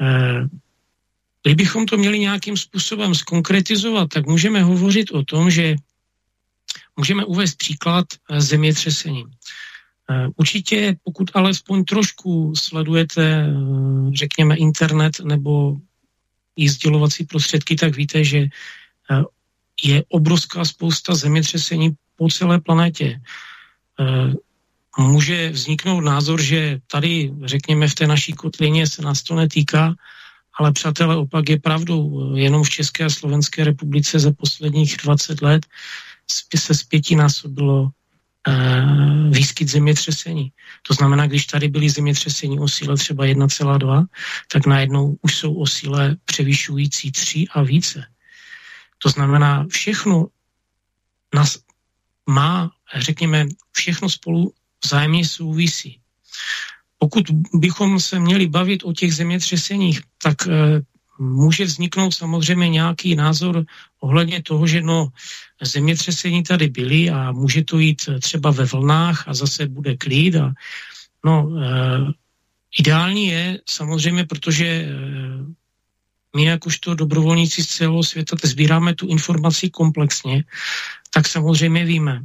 [0.00, 0.42] Eh,
[1.42, 5.76] kdybychom to měli nějakým způsobem skonkretizovat, tak můžeme hovořit o tom, že
[7.00, 9.24] můžeme uvést příklad eh, zemětřesení.
[9.24, 13.52] Eh, určitě, pokud alespoň trošku sledujete, eh,
[14.12, 15.80] řekněme, internet nebo
[16.56, 18.52] i sdělovací prostředky, tak víte, že
[19.80, 23.16] je obrovská spousta zemětřesení po celé planetě.
[24.98, 29.94] Může vzniknout názor, že tady, řekněme, v té naší kotlině se nás to netýká,
[30.58, 32.36] ale přátelé, opak je pravdou.
[32.36, 35.66] Jenom v České a Slovenské republice za posledních 20 let
[36.56, 40.52] se zpětinásobilo uh, výskyt zemětřesení.
[40.82, 44.06] To znamená, když tady byly zemětřesení o síle třeba 1,2,
[44.52, 48.06] tak najednou už jsou o síle převyšující 3 a více.
[48.98, 50.26] To znamená, všechno
[51.34, 51.58] nás
[52.26, 54.52] má, řekněme, všechno spolu
[54.84, 56.00] vzájemně souvisí.
[56.98, 57.24] Pokud
[57.54, 60.82] bychom se měli bavit o těch zemětřeseních, tak e,
[61.20, 63.64] může vzniknout samozřejmě nějaký názor
[64.00, 65.08] ohledně toho, že no,
[65.62, 70.36] zemětřesení tady byly a může to jít třeba ve vlnách a zase bude klid.
[70.36, 70.52] A,
[71.24, 71.68] no, e,
[72.78, 74.88] ideální je samozřejmě, protože e,
[76.36, 80.44] my jakožto dobrovolníci z celého světa sbíráme tu informaci komplexně,
[81.10, 82.22] tak samozřejmě víme,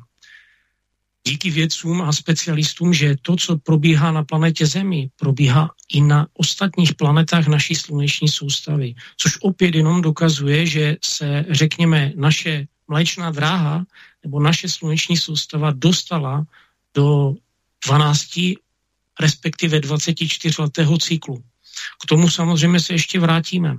[1.27, 6.95] díky vědcům a specialistům, že to, co probíhá na planetě Zemi, probíhá i na ostatních
[6.95, 8.95] planetách naší sluneční soustavy.
[9.17, 13.85] Což opět jenom dokazuje, že se, řekněme, naše mléčná dráha
[14.23, 16.45] nebo naše sluneční soustava dostala
[16.93, 17.33] do
[17.85, 18.25] 12,
[19.19, 21.43] respektive 24 letého cyklu.
[22.03, 23.77] K tomu samozřejmě se ještě vrátíme.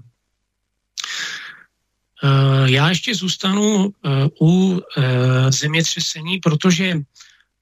[2.24, 4.08] Eh, já ještě zůstanu eh,
[4.40, 7.00] u eh, zemětřesení, protože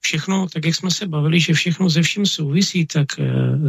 [0.05, 3.17] všechno, tak jak jsme se bavili, že všechno ze vším souvisí, tak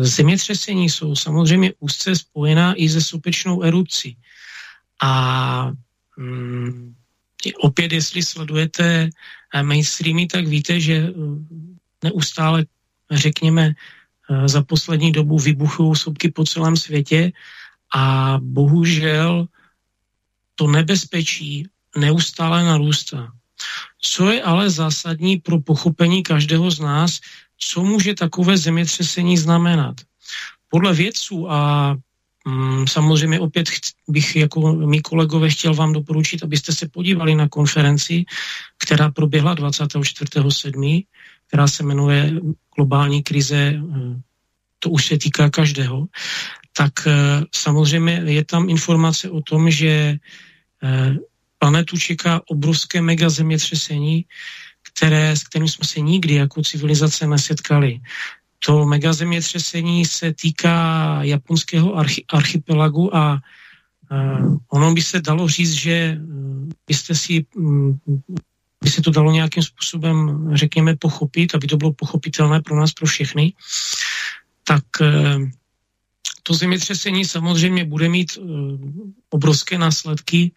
[0.04, 4.16] zemětřesení jsou samozřejmě úzce spojená i se sopečnou erupcí.
[5.00, 5.72] A
[6.16, 6.94] mm,
[7.64, 9.08] opět, jestli sledujete
[9.62, 11.08] mainstreamy, tak víte, že
[12.04, 12.66] neustále,
[13.10, 13.72] řekněme,
[14.46, 17.32] za poslední dobu vybuchují sopky po celém světě
[17.94, 19.48] a bohužel
[20.54, 23.32] to nebezpečí neustále narůstá.
[24.12, 27.20] Co je ale zásadní pro pochopení každého z nás,
[27.58, 29.94] co může takové zemětřesení znamenat?
[30.68, 31.94] Podle vědců a
[32.46, 33.68] mm, samozřejmě opět
[34.08, 38.24] bych jako mý kolegové chtěl vám doporučit, abyste se podívali na konferenci,
[38.78, 41.06] která proběhla 24.7.,
[41.46, 42.32] která se jmenuje
[42.76, 44.20] Globální krize, mm,
[44.78, 46.06] to už se týká každého,
[46.76, 47.12] tak eh,
[47.54, 50.18] samozřejmě je tam informace o tom, že
[50.82, 51.16] eh,
[51.58, 54.24] planetu čeká obrovské mega zemětřesení,
[54.92, 58.00] které, s kterým jsme se nikdy jako civilizace nesetkali.
[58.66, 60.76] To mega zemětřesení se týká
[61.22, 63.40] japonského archi, archipelagu a
[64.10, 66.18] uh, ono by se dalo říct, že
[66.86, 68.00] byste si, um,
[68.84, 73.06] by se to dalo nějakým způsobem, řekněme, pochopit, aby to bylo pochopitelné pro nás, pro
[73.06, 73.52] všechny,
[74.64, 75.48] tak uh,
[76.42, 78.78] to zemětřesení samozřejmě bude mít uh,
[79.30, 80.52] obrovské následky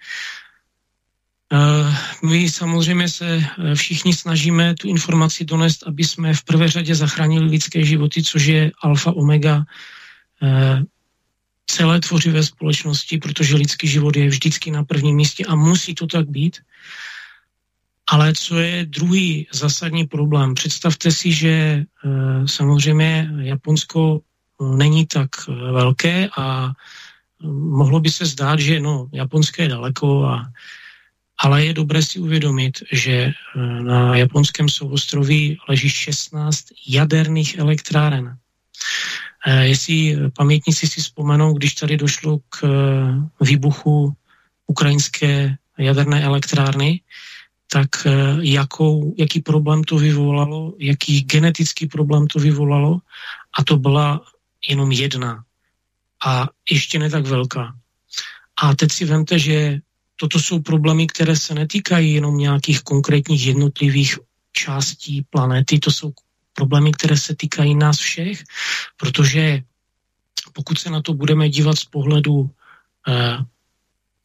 [2.23, 7.45] my samozřejmě se eh, všichni snažíme tu informaci donést, aby jsme v prvé řadě zachránili
[7.45, 9.65] lidské životy, což je alfa omega
[10.43, 10.83] eh,
[11.65, 16.29] celé tvořivé společnosti, protože lidský život je vždycky na prvním místě a musí to tak
[16.29, 16.57] být.
[18.11, 20.53] Ale co je druhý zásadní problém?
[20.53, 21.85] Představte si, že
[22.45, 24.21] samozřejmě Japonsko
[24.61, 26.73] není tak velké a
[27.53, 30.49] mohlo by se zdát, že no, Japonské je daleko, a,
[31.39, 33.31] ale je dobré si uvědomit, že
[33.81, 38.37] na japonském souostroví leží 16 jaderných elektráren.
[39.61, 42.67] Jestli pamětníci si vzpomenou, když tady došlo k
[43.41, 44.13] výbuchu
[44.67, 47.01] ukrajinské jaderné elektrárny,
[47.71, 47.89] tak
[48.41, 52.99] jakou, jaký problém to vyvolalo, jaký genetický problém to vyvolalo
[53.59, 54.21] a to byla
[54.67, 55.43] jenom jedna
[56.25, 57.75] a ještě ne tak velká.
[58.61, 59.79] A teď si vemte, že
[60.19, 64.19] toto jsou problémy, které se netýkají jenom nějakých konkrétních jednotlivých
[64.51, 66.11] částí planety, to jsou
[66.53, 68.43] problémy, které se týkají nás všech,
[68.97, 69.63] protože
[70.53, 72.49] pokud se na to budeme dívat z pohledu
[73.07, 73.37] eh,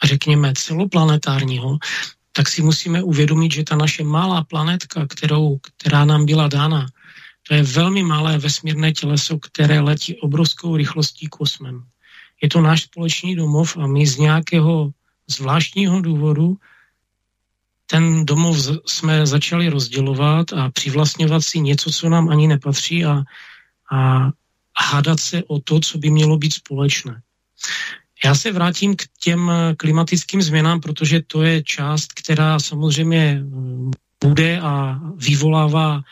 [0.05, 1.79] řekněme, celoplanetárního,
[2.33, 6.87] tak si musíme uvědomit, že ta naše malá planetka, kterou, která nám byla dána,
[7.49, 11.85] to je velmi malé vesmírné těleso, které letí obrovskou rychlostí kosmem.
[12.43, 14.91] Je to náš společný domov a my z nějakého
[15.27, 16.59] zvláštního důvodu
[17.87, 18.57] ten domov
[18.87, 23.23] jsme začali rozdělovat a přivlastňovat si něco, co nám ani nepatří a,
[23.93, 24.31] a
[24.91, 27.23] hádat se o to, co by mělo být společné.
[28.25, 33.91] Já se vrátím k těm klimatickým změnám, protože to je část, která samozřejmě mm,
[34.25, 36.03] bude a vyvolává,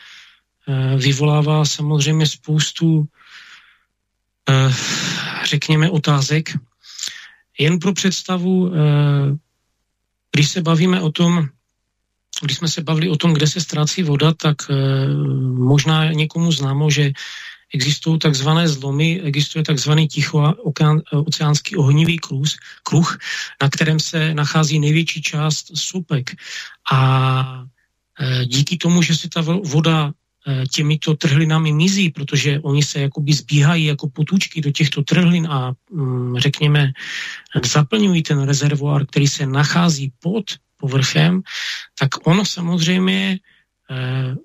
[0.67, 3.07] eh, vyvolává samozřejmě spoustu,
[4.49, 4.73] eh,
[5.45, 6.53] řekněme, otázek.
[7.59, 9.37] Jen pro představu, eh,
[10.31, 11.49] když se bavíme o tom,
[12.41, 14.57] když jsme se bavili o tom, kde se ztrácí voda, tak
[15.53, 17.11] možná někomu známo, že
[17.73, 22.47] existují takzvané zlomy, existuje takzvaný tichooceánský ohnivý kruh,
[22.83, 23.17] kruh,
[23.61, 26.31] na kterém se nachází největší část sopek.
[26.91, 27.65] A
[28.45, 30.11] díky tomu, že se ta voda
[30.71, 36.39] těmito trhlinami mizí, protože oni se jakoby zbíhají jako potůčky do těchto trhlin a mm,
[36.39, 36.91] řekněme
[37.65, 40.45] zaplňují ten rezervoár, který se nachází pod
[40.77, 41.41] povrchem,
[41.99, 43.39] tak on samozřejmě
[43.91, 44.35] eh,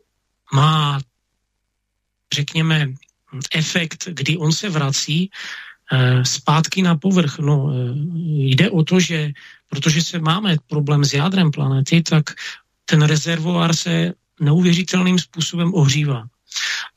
[0.53, 1.01] má,
[2.35, 2.95] řekněme,
[3.55, 5.31] efekt, kdy on se vrací
[5.93, 7.39] eh, zpátky na povrch.
[7.39, 7.73] No,
[8.25, 9.33] jde o to, že
[9.69, 12.25] protože se máme problém s jádrem planety, tak
[12.85, 16.27] ten rezervoár se neuvěřitelným způsobem ohřívá.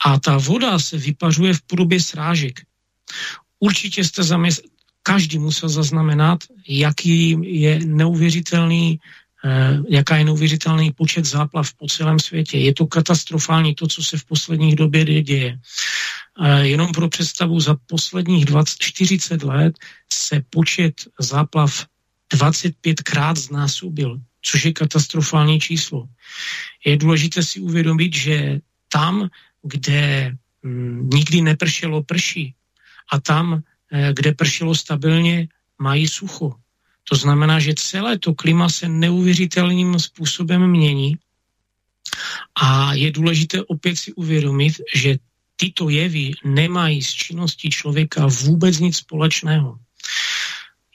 [0.05, 2.61] A ta voda se vypařuje v podobě srážek.
[3.59, 4.61] Určitě jste zaměst...
[5.03, 8.99] každý musel zaznamenat, jaký je neuvěřitelný
[9.45, 12.57] Eh, jaká je neuvěřitelný počet záplav po celém světě.
[12.57, 15.59] Je to katastrofální to, co se v posledních době děje.
[16.43, 19.75] Eh, jenom pro představu, za posledních 20, 40 let
[20.13, 21.85] se počet záplav
[22.33, 26.07] 25 krát znásobil, což je katastrofální číslo.
[26.85, 29.29] Je důležité si uvědomit, že tam,
[29.63, 32.55] kde hm, nikdy nepršelo, prší
[33.11, 35.47] a tam, eh, kde pršelo stabilně,
[35.79, 36.55] mají sucho.
[37.09, 41.17] To znamená, že celé to klima se neuvěřitelným způsobem mění
[42.61, 45.17] a je důležité opět si uvědomit, že
[45.55, 49.77] tyto jevy nemají s činností člověka vůbec nic společného.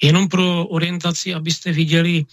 [0.02, 2.24] Jenom pro orientaci, abyste viděli,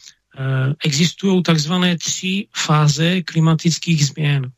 [0.84, 4.52] existují takzvané tři fáze klimatických změn.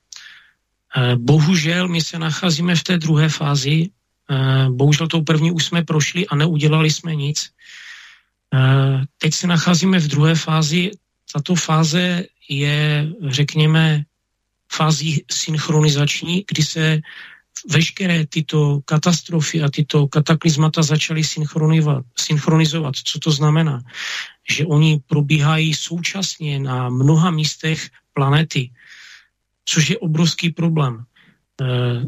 [0.95, 3.89] Eh, bohužel my se nacházíme v té druhé fázi.
[4.31, 7.49] Eh, bohužel tou první už jsme prošli a neudělali jsme nic.
[8.53, 10.91] Eh, teď se nacházíme v druhé fázi.
[11.33, 14.03] Tato fáze je, řekněme,
[14.71, 17.01] fází synchronizační, kdy se
[17.63, 22.05] veškeré tyto katastrofy a tyto kataklizmata začaly synchronizovat.
[22.19, 22.95] synchronizovat.
[22.95, 23.81] Co to znamená?
[24.49, 28.71] Že oni probíhají současně na mnoha místech planety,
[29.65, 31.03] což je obrovský problém.
[31.61, 32.05] Eh,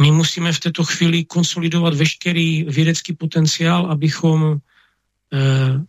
[0.00, 4.56] my musíme v této chvíli konsolidovat veškerý vědecký potenciál, abychom
[5.32, 5.84] eh,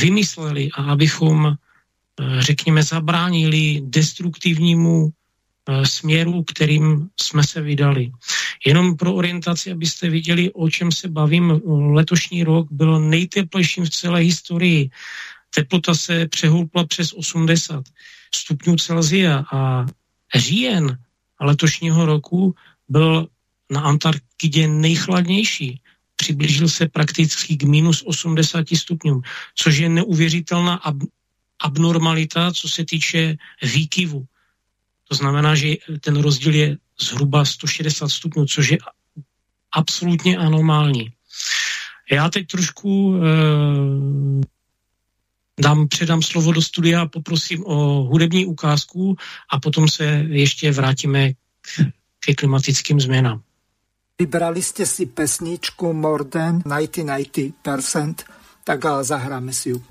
[0.00, 5.10] vymysleli a abychom, eh, řekněme, zabránili destruktivnímu
[5.68, 8.10] eh, směru, kterým jsme se vydali.
[8.66, 11.60] Jenom pro orientaci, abyste viděli, o čem se bavím,
[11.94, 14.90] letošní rok byl nejteplejším v celé historii.
[15.54, 17.84] Teplota se přehoupla přes 80
[18.34, 19.86] stupňů Celzia a
[20.34, 20.98] říjen
[21.40, 22.54] letošního roku
[22.88, 23.28] byl
[23.70, 25.80] na Antarktidě nejchladnější
[26.22, 29.22] přiblížil se prakticky k minus 80 stupňům,
[29.54, 31.10] což je neuvěřitelná ab-
[31.58, 34.26] abnormalita, co se týče výkyvu.
[35.12, 36.68] To znamená, že ten rozdíl je
[37.00, 38.78] zhruba 160 stupňů, což je
[39.72, 41.12] absolutně anomální.
[42.12, 43.20] Já teď trošku e,
[45.60, 49.16] dám, předám slovo do studia a poprosím o hudební ukázku
[49.52, 51.36] a potom se ještě vrátíme k,
[52.20, 53.42] k klimatickým změnám.
[54.18, 58.24] Vybrali ste si pesničku More Than 90
[58.64, 59.82] tak zahráme si ju.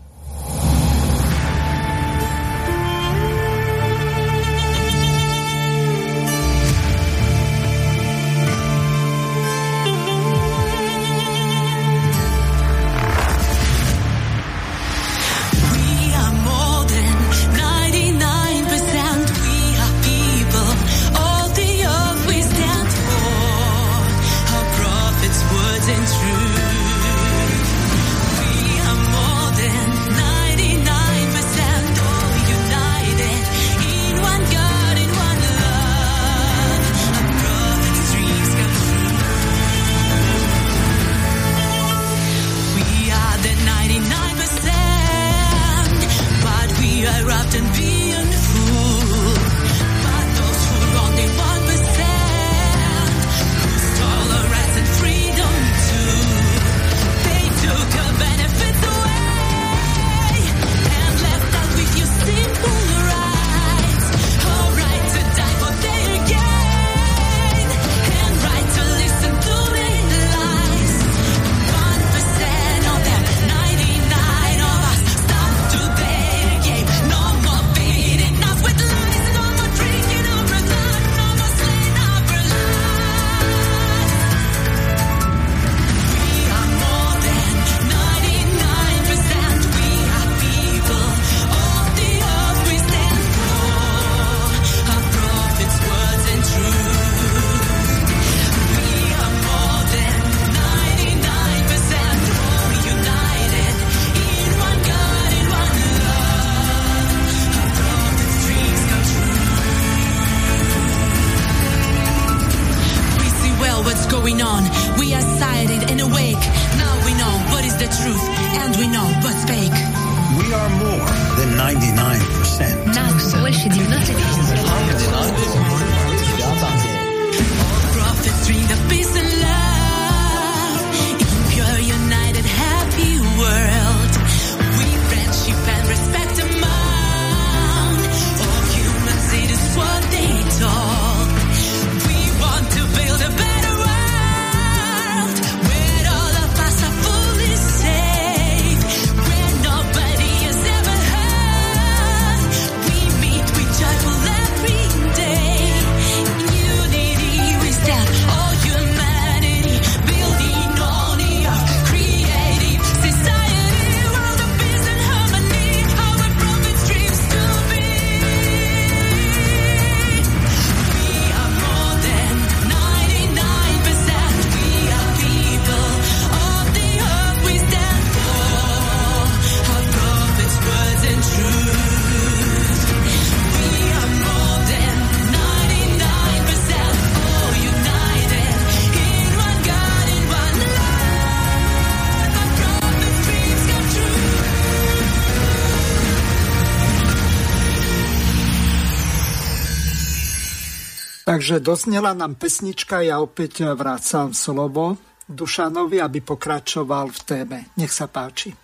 [201.52, 204.95] Takže doznela nám pesnička, ja opäť vrácam slovo
[205.28, 207.57] Dušanovi, aby pokračoval v téme.
[207.76, 208.56] Nech sa páči.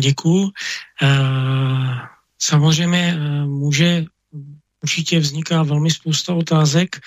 [0.00, 0.56] Děkuju.
[2.40, 3.02] Samozřejmě
[3.44, 4.04] může,
[4.80, 7.04] určitě vzniká velmi spousta otázek,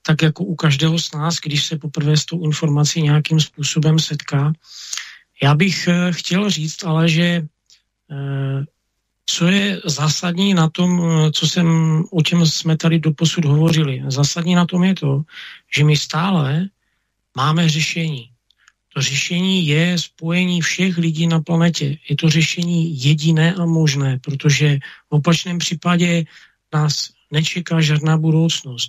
[0.00, 4.52] tak jako u každého z nás, když se poprvé s tou informací nějakým způsobem setká.
[5.42, 7.44] Já bych chtěl říct ale, že
[9.26, 11.68] co je zásadní na tom, eh, co jsem,
[12.10, 15.22] o čem jsme tady doposud hovořili, zásadní na tom je to,
[15.76, 16.68] že my stále
[17.36, 18.30] máme řešení.
[18.94, 21.98] To řešení je spojení všech lidí na planetě.
[22.08, 24.78] Je to řešení jediné a možné, protože
[25.10, 26.24] v opačném případě
[26.72, 28.88] nás nečeká žádná budoucnost.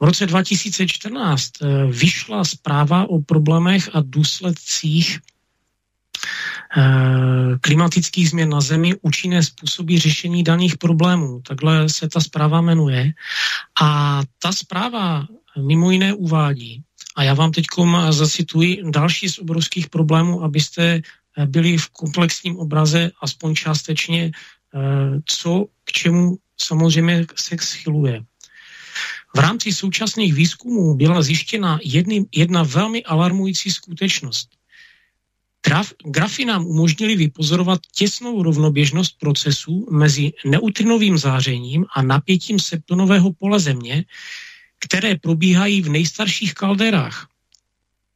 [0.00, 5.20] V roce 2014 eh, vyšla zpráva o problémech a důsledcích
[7.60, 11.40] klimatických změn na Zemi účinné způsoby řešení daných problémů.
[11.46, 13.12] Takhle se ta zpráva jmenuje.
[13.82, 15.26] A ta zpráva
[15.58, 16.82] mimo jiné uvádí,
[17.16, 17.66] a já vám teď
[18.10, 24.80] zacituji další z obrovských problémů, abyste eh, byli v komplexním obraze aspoň částečně, eh,
[25.24, 28.22] co k čemu samozřejmě se schyluje.
[29.36, 34.48] V rámci současných výzkumů byla zjištěna jedny, jedna velmi alarmující skutečnost–
[35.64, 43.60] Graf, grafy nám umožnili vypozorovat těsnou rovnoběžnost procesů mezi neutrinovým zářením a napětím septonového pole
[43.60, 44.04] Země,
[44.80, 47.28] které probíhají v nejstarších kalderách.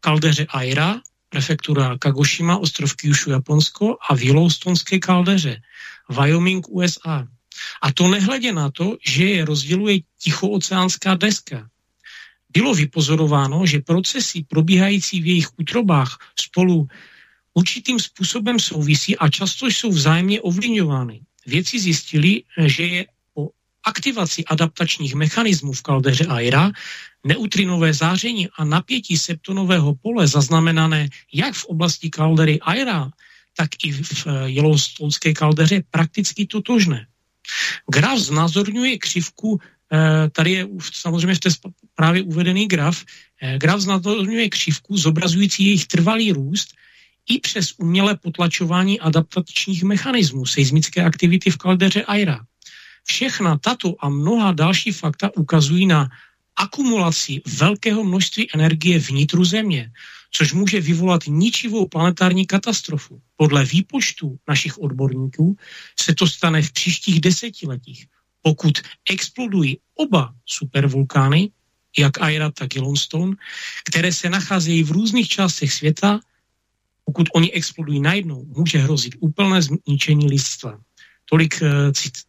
[0.00, 5.60] Kaldeře Aira, prefektura Kagoshima, ostrov Kyushu, Japonsko a v Yellowstonské kaldeře,
[6.08, 7.28] Wyoming, USA.
[7.82, 11.68] A to nehledě na to, že je rozděluje tichooceánská deska.
[12.52, 16.88] Bylo vypozorováno, že procesy probíhající v jejich útrobách spolu
[17.58, 21.26] určitým způsobem souvisí a často jsou vzájemně ovlivňovány.
[21.46, 23.00] Věci zjistili, že je
[23.34, 23.50] po
[23.82, 26.70] aktivaci adaptačních mechanismů v kaldeře Aira
[27.26, 33.10] neutrinové záření a napětí septonového pole zaznamenané jak v oblasti kaldery Aira,
[33.58, 37.10] tak i v Yellowstonské kaldeře prakticky totožné.
[37.90, 41.50] Graf znázorňuje křivku, eh, tady je samozřejmě v té
[41.98, 43.02] právě uvedený graf,
[43.42, 46.78] eh, graf znázorňuje křivku zobrazující jejich trvalý růst
[47.28, 52.40] i přes umělé potlačování adaptačních mechanismů seismické aktivity v kaldeře Aira.
[53.04, 56.08] Všechna tato a mnoha další fakta ukazují na
[56.56, 59.92] akumulaci velkého množství energie vnitru Země,
[60.30, 63.20] což může vyvolat ničivou planetární katastrofu.
[63.36, 65.56] Podle výpočtu našich odborníků
[66.00, 68.06] se to stane v příštích desetiletích,
[68.42, 68.78] pokud
[69.10, 71.50] explodují oba supervulkány,
[71.98, 73.36] jak Aira, tak Yellowstone,
[73.88, 76.20] které se nacházejí v různých částech světa,
[77.08, 80.76] pokud oni explodují najednou, může hrozit úplné zničení lidstva.
[81.24, 81.68] Tolik uh,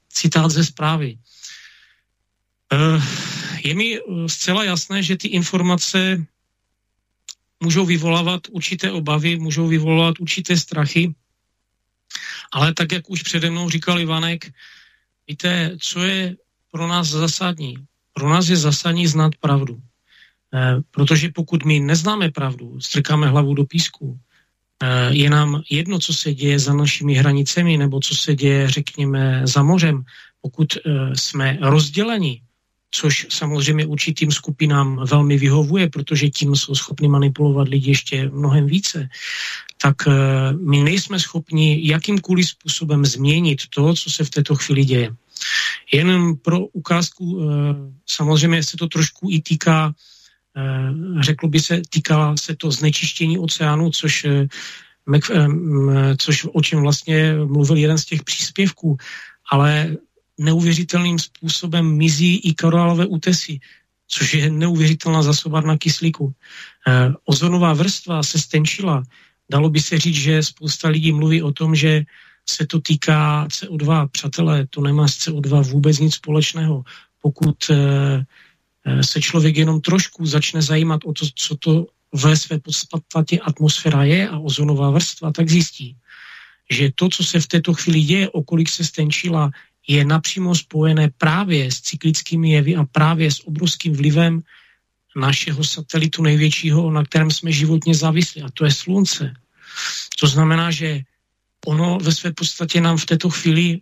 [0.07, 1.19] citát ze zprávy.
[2.71, 3.03] Uh,
[3.59, 6.23] je mi eh, zcela jasné, že ty informace
[7.59, 11.11] můžou vyvolávat určité obavy, můžou vyvolávat určité strachy,
[12.55, 14.47] ale tak, jak už přede mnou říkal Ivanek,
[15.27, 16.35] víte, co je
[16.71, 17.75] pro nás zásadní?
[18.13, 19.81] Pro nás je zásadní znát pravdu.
[20.91, 24.19] Protože pokud my neznáme pravdu, strkáme hlavu do písku,
[25.09, 29.63] je nám jedno, co se děje za našimi hranicemi, nebo co se děje, řekněme, za
[29.63, 30.03] mořem.
[30.41, 30.79] Pokud e,
[31.15, 32.41] jsme rozděleni
[32.91, 39.09] což samozřejmě určitým skupinám velmi vyhovuje, protože tím jsou schopni manipulovat lidi ještě mnohem více,
[39.81, 40.11] tak eh,
[40.53, 45.09] my nejsme schopni jakýmkoliv způsobem změnit to, co se v této chvíli děje.
[45.93, 47.45] Jen pro ukázku, eh,
[48.05, 49.93] samozřejmě se to trošku i týká, eh,
[51.19, 54.25] řeklo by se, týkala se to znečištění oceánu, což
[56.17, 58.97] což o čem vlastně mluvil jeden z těch příspěvků,
[59.51, 59.97] ale
[60.37, 63.59] neuvěřitelným způsobem mizí i korálové útesy,
[64.07, 66.33] což je neuvěřitelná zasobárna kyslíku.
[67.25, 69.03] Ozonová vrstva se stenčila.
[69.51, 72.03] Dalo by se říct, že spousta lidí mluví o tom, že
[72.49, 74.07] se to týká CO2.
[74.11, 76.83] Přátelé, to nemá s CO2 vůbec nic společného.
[77.21, 77.75] Pokud e,
[79.01, 84.29] se člověk jenom trošku začne zajímat o to, co to ve své podstatě atmosféra je
[84.29, 85.95] a ozonová vrstva, tak zjistí,
[86.71, 89.51] že to, co se v této chvíli děje, okolik se stenčila,
[89.87, 94.41] je napřímo spojené právě s cyklickými jevy a právě s obrovským vlivem
[95.15, 99.33] našeho satelitu největšího, na kterém jsme životně závislí, a to je Slunce.
[100.19, 101.01] To znamená, že
[101.65, 103.81] ono ve své podstatě nám v této chvíli,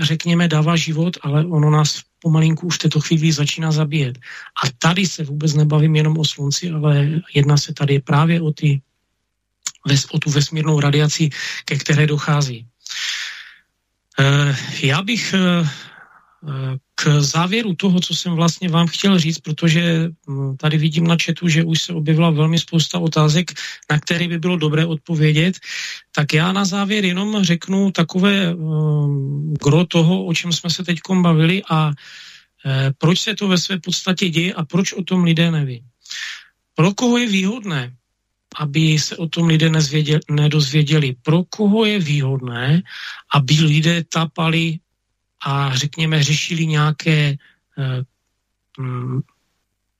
[0.00, 4.18] řekněme, dává život, ale ono nás pomalinku už v této chvíli začíná zabíjet.
[4.64, 8.80] A tady se vůbec nebavím jenom o Slunci, ale jedná se tady právě o, ty,
[10.12, 11.30] o tu vesmírnou radiaci,
[11.64, 12.66] ke které dochází.
[14.20, 15.68] Eh, já bych eh,
[17.00, 21.48] k závěru toho, co jsem vlastně vám chtěl říct, protože hm, tady vidím na četu,
[21.48, 23.56] že už se objevila velmi spousta otázek,
[23.90, 25.56] na které by bylo dobré odpovědět,
[26.12, 31.00] tak já na závěr jenom řeknu takové um, gro toho, o čem jsme se teď
[31.24, 31.90] bavili a
[32.66, 35.80] eh, proč se to ve své podstatě děje a proč o tom lidé neví.
[36.76, 37.96] Pro koho je výhodné
[38.58, 39.70] aby se o tom lidé
[40.30, 41.14] nedozvěděli.
[41.22, 42.82] Pro koho je výhodné,
[43.30, 44.82] aby lidé tapali
[45.44, 47.36] a řekněme řešili nějaké
[47.78, 48.02] eh,
[48.78, 49.20] mm,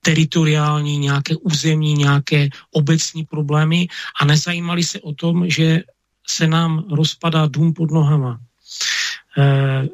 [0.01, 3.87] teritoriální, nějaké územní, nějaké obecní problémy
[4.21, 5.83] a nezajímali se o tom, že
[6.27, 8.39] se nám rozpadá dům pod nohama.
[9.37, 9.87] Eh,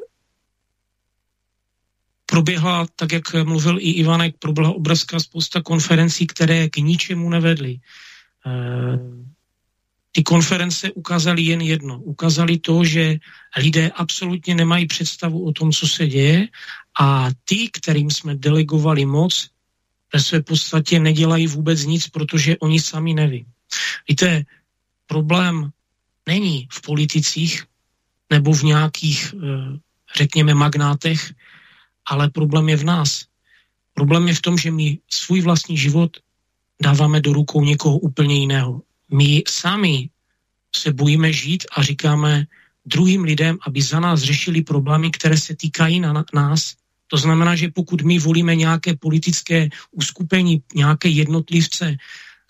[2.26, 7.80] proběhla, tak jak mluvil i Ivanek, proběhla obrovská spousta konferencí, které k ničemu nevedly.
[8.46, 8.98] Eh,
[10.18, 12.02] ty konference ukázaly jen jedno.
[12.02, 13.22] Ukázaly to, že
[13.54, 16.48] lidé absolutně nemají představu o tom, co se děje
[17.00, 19.50] a ty, kterým jsme delegovali moc,
[20.12, 23.46] ve své podstatě nedělají vůbec nic, protože oni sami neví.
[24.08, 24.42] Víte,
[25.06, 25.70] problém
[26.26, 27.64] není v politicích
[28.26, 29.78] nebo v nějakých, eh,
[30.18, 31.30] řekněme, magnátech,
[32.10, 33.10] ale problém je v nás.
[33.94, 36.10] Problém je v tom, že my svůj vlastní život
[36.82, 38.82] dáváme do rukou někoho úplně jiného.
[39.12, 40.10] My sami
[40.76, 42.46] se bojíme žít a říkáme
[42.86, 46.74] druhým lidem, aby za nás řešili problémy, které se týkají na nás,
[47.08, 51.96] To znamená, že pokud my volíme nějaké politické uskupení, nějaké jednotlivce,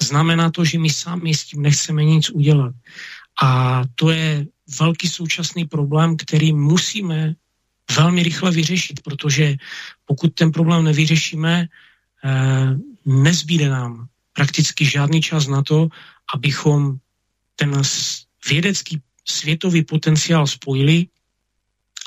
[0.03, 2.75] znamená to, že my sami s tím nechceme nic udělat.
[3.43, 7.35] A to je velký současný problém, který musíme
[7.97, 9.57] velmi rychle vyřešit, protože
[10.07, 11.55] pokud ten problém nevyřešíme,
[12.25, 12.69] eh,
[13.07, 15.89] nezbýde nám prakticky žádný čas na to,
[16.35, 16.99] abychom
[17.57, 17.83] ten
[18.49, 21.07] vědecký světový potenciál spojili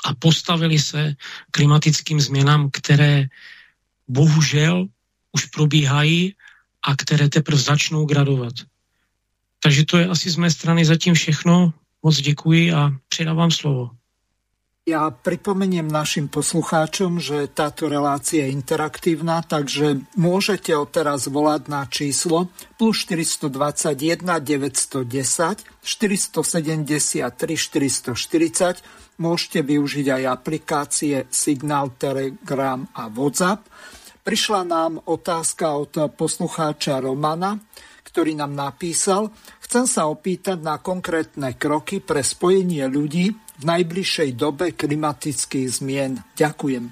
[0.04, 1.14] a postavili se
[1.50, 3.26] klimatickým změnám, které
[4.08, 4.86] bohužel
[5.32, 6.36] už probíhají
[6.82, 8.54] a které teprve začnou gradovat.
[9.60, 11.74] Takže to je asi z mé strany zatím všechno.
[12.02, 13.90] Moc děkuji a předávám slovo.
[14.82, 22.50] Ja pripomeniem našim poslucháčom, že táto relácia je interaktívna, takže môžete odteraz volať na číslo
[22.82, 25.06] plus 421 910
[25.86, 29.22] 473 440.
[29.22, 33.62] Môžete využiť aj aplikácie Signal, Telegram a WhatsApp.
[34.26, 37.54] Prišla nám otázka od poslucháča Romana,
[38.02, 39.30] ktorý nám napísal,
[39.62, 43.30] chcem sa opýtať na konkrétne kroky pre spojenie ľudí
[43.64, 46.20] najbližšej dobe klimatických zmien.
[46.36, 46.90] Ďakujem.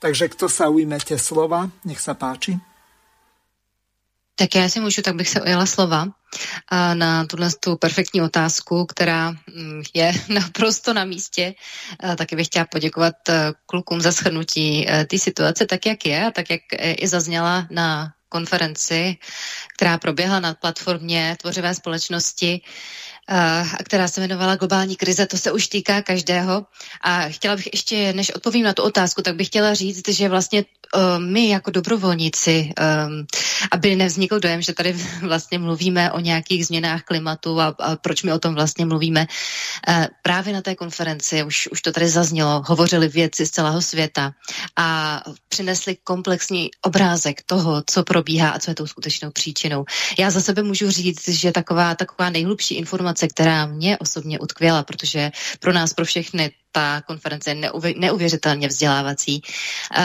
[0.00, 2.60] Takže kto sa ujmete slova, nech sa páči.
[4.36, 6.06] Tak já si můžu, tak bych se ujela slova
[6.94, 11.54] na tuhle tu perfektní otázku, která mm, je naprosto na místě.
[12.16, 16.30] Taky bych chtěla poděkovat e, klukům za shrnutí e, té situace tak, jak je a
[16.30, 19.16] tak, jak e, i zazněla na konferenci,
[19.76, 22.60] která proběhla na platformě Tvořivé společnosti
[23.84, 26.66] která se jmenovala Globální krize, to se už týká každého.
[27.00, 30.64] A chtěla bych ještě, než odpovím na tu otázku, tak bych chtěla říct, že vlastně
[31.18, 32.72] my jako dobrovolníci,
[33.06, 33.26] um,
[33.70, 34.92] aby nevznikl dojem, že tady
[35.22, 39.26] vlastně mluvíme o nějakých změnách klimatu a, a proč my o tom vlastně mluvíme,
[39.88, 44.32] uh, právě na té konferenci, už, už to tady zaznělo, hovořili vědci z celého světa
[44.76, 49.84] a přinesli komplexní obrázek toho, co probíhá a co je tou skutečnou příčinou.
[50.18, 55.30] Já za sebe můžu říct, že taková, taková nejhlubší informace, která mě osobně utkvěla, protože
[55.60, 57.56] pro nás, pro všechny, ta konference je
[57.96, 59.42] neuvěřitelně vzdělávací,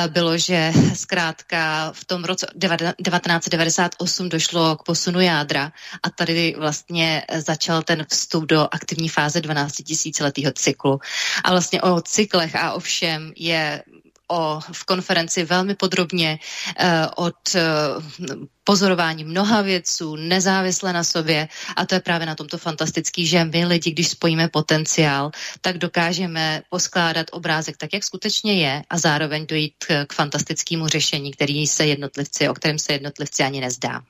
[0.08, 5.72] bylo, že zkrátka v tom roce 1998 došlo k posunu jádra
[6.04, 11.00] a tady vlastně začal ten vstup do aktivní fáze 12 tisíciletého cyklu.
[11.44, 13.84] A vlastně o cyklech a o všem je
[14.32, 17.62] o, v konferenci velmi podrobně uh, od uh,
[18.72, 23.66] pozorování mnoha věců, nezávisle na sobě a to je právě na tomto fantastický, že my
[23.66, 25.32] lidi, když spojíme potenciál,
[25.62, 29.74] tak dokážeme poskládat obrázek tak, jak skutečně je a zároveň dojít
[30.08, 34.02] k, fantastickému řešení, který se jednotlivci, o kterém se jednotlivci ani nezdá.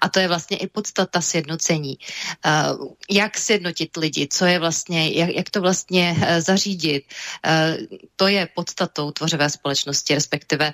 [0.00, 1.98] A to je vlastně i podstata sjednocení.
[1.98, 8.26] Uh, jak sjednotit lidi, co je vlastně, jak, jak to vlastně uh, zařídit, uh, to
[8.26, 10.72] je podstatou tvořivé společnosti, respektive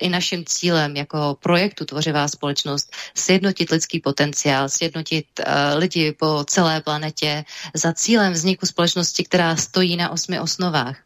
[0.00, 6.44] i naším cílem jako projektu Tvořivá společnost možnost sjednotit lidský potenciál, sjednotit uh, lidi po
[6.44, 7.44] celé planetě
[7.74, 10.96] za cílem vzniku společnosti, která stojí na osmi osnovách.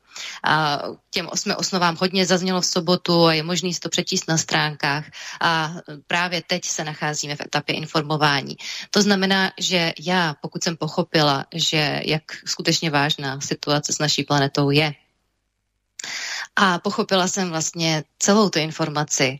[0.44, 4.38] A těm osmi osnovám hodně zaznělo v sobotu a je možný si to přečíst na
[4.38, 5.04] stránkách
[5.40, 5.76] a
[6.06, 8.56] právě teď se nacházíme v etapě informování.
[8.90, 14.70] To znamená, že já, pokud jsem pochopila, že jak skutečně vážná situace s naší planetou
[14.70, 14.94] je,
[16.56, 19.38] a pochopila jsem vlastně celou tu informaci,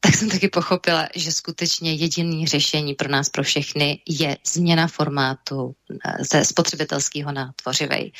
[0.00, 5.74] tak jsem taky pochopila, že skutečně jediný řešení pro nás, pro všechny, je změna formátu
[6.04, 8.12] eh, ze spotřebitelského na tvořivej.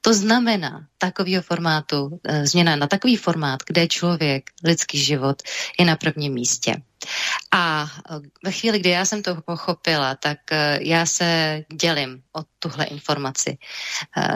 [0.00, 5.42] To znamená takového formátu, eh, změna na takový formát, kde člověk, lidský život
[5.78, 6.76] je na prvním místě.
[7.52, 10.38] A eh, ve chvíli, kdy já jsem to pochopila, tak
[10.80, 13.58] já se dělím o tuhle informaci.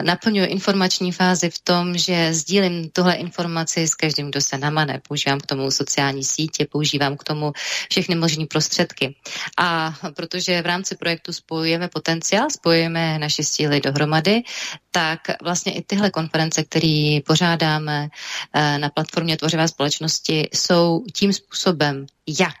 [0.01, 5.01] Naplňuji informační fázi v tom, že sdílím tuhle informaci s každým, kdo se namane.
[5.07, 7.51] Používám k tomu sociální sítě, používám k tomu
[7.89, 9.15] všechny možné prostředky.
[9.57, 14.41] A protože v rámci projektu spojujeme potenciál, spojujeme naše síly dohromady,
[14.91, 18.09] tak vlastně i tyhle konference, které pořádáme
[18.53, 22.58] eh, na platformě Tvořivé společnosti, jsou tím způsobem, jak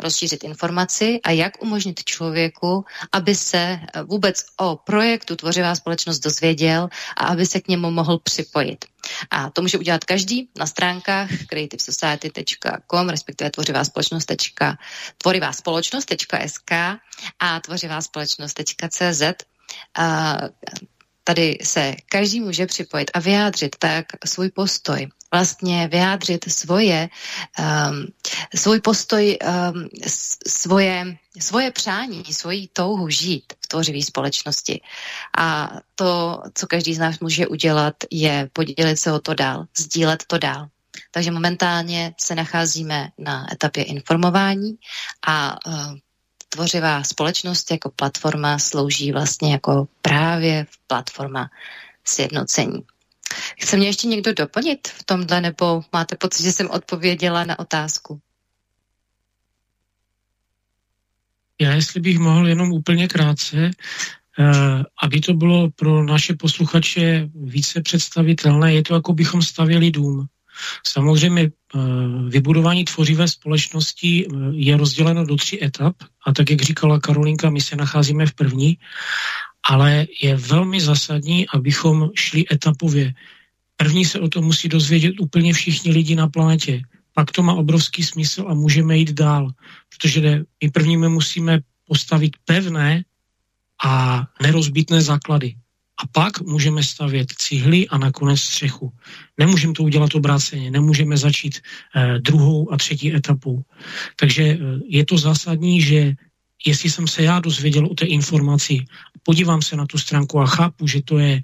[0.00, 7.26] rozšířit informaci a jak umožnit člověku, aby se vůbec o projektu Tvořivá společnost dozvěděl a
[7.26, 8.84] aby se k němu mohl připojit.
[9.30, 14.32] A to může udělat každý na stránkách creativesociety.com, respektive tvořivá společnost.
[15.18, 16.72] tvořivá společnost.sk
[17.38, 19.22] a tvořivá společnost.cz
[21.30, 25.08] tady se každý může připojit a vyjádřit tak svůj postoj.
[25.32, 27.08] Vlastně vyjádřit svoje,
[27.58, 28.06] um,
[28.54, 29.88] svůj postoj, um,
[30.48, 34.80] svoje, svoje přání, svoji touhu žít v tvořivé společnosti.
[35.38, 40.24] A to, co každý z nás může udělat, je podělit se o to dál, sdílet
[40.26, 40.66] to dál.
[41.10, 44.74] Takže momentálně se nacházíme na etapě informování
[45.26, 45.94] a uh,
[46.50, 51.50] tvořivá společnost jako platforma slouží vlastně jako právě platforma
[52.04, 52.82] sjednocení.
[53.60, 58.20] Chce mě ještě někdo doplnit v tomhle, nebo máte pocit, že jsem odpověděla na otázku?
[61.60, 63.70] Já, jestli bych mohl jenom úplně krátce,
[64.38, 70.26] eh, aby to bylo pro naše posluchače více představitelné, je to, jako bychom stavěli dům.
[70.86, 71.50] Samozřejmě
[72.28, 77.60] vybudování tvořivé společnosti eh, je rozděleno do tří etap a tak, jak říkala Karolinka, my
[77.60, 78.78] se nacházíme v první,
[79.62, 83.14] ale je velmi zásadní, abychom šli etapově.
[83.76, 86.82] První se o tom musí dozvědět úplně všichni lidi na planetě.
[87.14, 89.50] Pak to má obrovský smysl a můžeme jít dál,
[89.88, 93.04] protože my prvními musíme postavit pevné
[93.84, 95.54] a nerozbitné základy.
[96.00, 98.92] A pak můžeme stavět cihly a nakonec střechu.
[99.38, 103.62] Nemůžeme to udělat obráceně, nemůžeme začít eh, druhou a třetí etapou.
[104.16, 104.58] Takže eh,
[104.88, 106.14] je to zásadní, že
[106.66, 108.84] jestli jsem se já dozvěděl o té informaci,
[109.22, 111.42] podívám se na tu stránku a chápu, že to je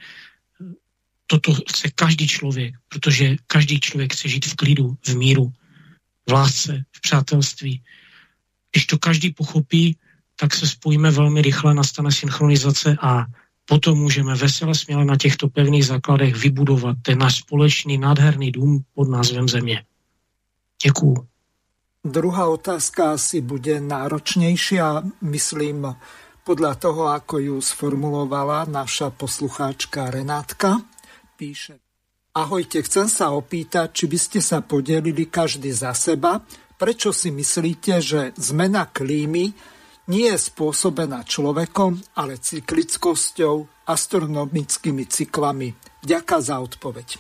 [1.27, 5.53] toto chce každý člověk, protože každý člověk chce žít v klidu, v míru,
[6.29, 7.83] v lásce, v přátelství.
[8.73, 9.97] Když to každý pochopí,
[10.37, 13.27] tak se spojíme velmi rychle, nastane synchronizace a
[13.67, 19.09] potom můžeme vesele směle na těchto pevných základech vybudovat ten náš společný nádherný dům pod
[19.09, 19.85] názvem Země.
[20.83, 21.27] Děkuju.
[22.05, 25.91] Druhá otázka asi bude náročnejšia, myslím,
[26.47, 30.87] podľa toho, ako ju sformulovala naša poslucháčka Renátka.
[31.35, 31.83] Píše,
[32.31, 36.47] ahojte, chcem sa opýtať, či by ste sa podelili každý za seba,
[36.79, 39.51] prečo si myslíte, že zmena klímy
[40.07, 45.75] nie je spôsobená človekom, ale cyklickosťou, astronomickými cyklami.
[46.03, 47.19] Ďaká za odpoveď.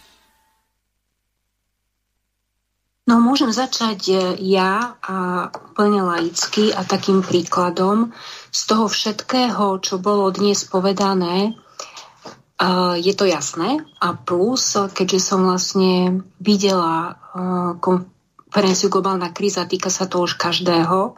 [3.06, 4.14] No môžem začať e,
[4.50, 8.10] ja a úplne laicky a takým príkladom
[8.50, 13.78] z toho všetkého, čo bolo dnes povedané, e, je to jasné.
[14.02, 21.14] A plus, keďže som vlastne videla e, konferenciu Globálna kríza, týka sa to už každého,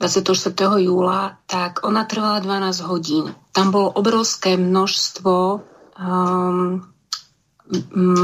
[0.00, 0.80] 24.
[0.80, 3.36] júla, tak ona trvala 12 hodín.
[3.52, 5.60] Tam bolo obrovské množstvo
[6.00, 6.80] um,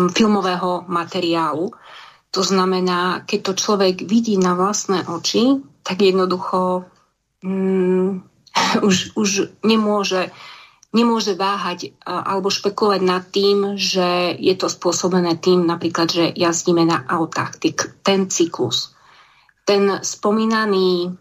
[0.09, 1.77] filmového materiálu.
[2.33, 6.89] To znamená, keď to človek vidí na vlastné oči, tak jednoducho
[7.45, 8.25] um,
[8.89, 10.33] už, už nemôže,
[10.97, 17.05] nemôže váhať alebo špekulovať nad tým, že je to spôsobené tým napríklad, že jazdíme na
[17.05, 17.61] autách.
[18.01, 18.97] Ten cyklus.
[19.69, 21.21] Ten spomínaný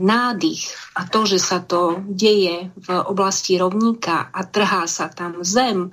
[0.00, 0.62] nádych
[0.96, 5.92] a to, že sa to deje v oblasti rovníka a trhá sa tam zem,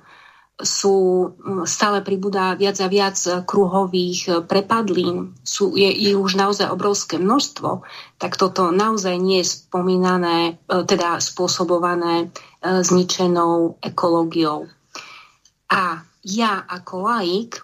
[0.62, 1.30] sú
[1.66, 7.82] stále pribúda viac a viac kruhových prepadlín, sú, je, je už naozaj obrovské množstvo,
[8.22, 14.70] tak toto naozaj nie je spomínané, e, teda spôsobované e, zničenou ekológiou.
[15.74, 17.62] A ja ako laik, e,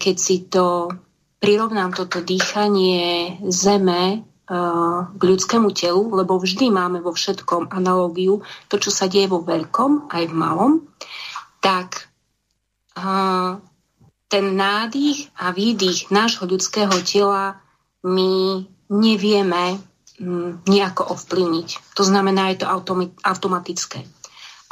[0.00, 0.88] keď si to
[1.36, 8.90] prirovnám toto dýchanie zeme k ľudskému telu, lebo vždy máme vo všetkom analógiu, to, čo
[8.90, 10.72] sa deje vo veľkom aj v malom,
[11.62, 12.12] tak
[14.32, 17.60] ten nádych a výdych nášho ľudského tela
[18.00, 19.76] my nevieme
[20.20, 21.96] mm, nejako ovplyvniť.
[21.96, 22.66] To znamená, je to
[23.24, 24.04] automatické.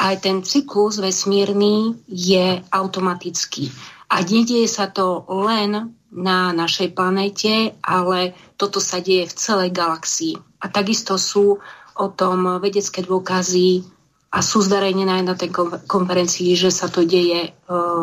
[0.01, 3.68] Aj ten cyklus vesmírny je automatický.
[4.09, 10.35] A nedieje sa to len na našej planéte, ale toto sa deje v celej galaxii.
[10.61, 11.62] A takisto sú
[11.95, 13.87] o tom vedecké dôkazy
[14.31, 15.51] a sú zverejnené aj na tej
[15.91, 17.53] konferencii, že sa to deje e,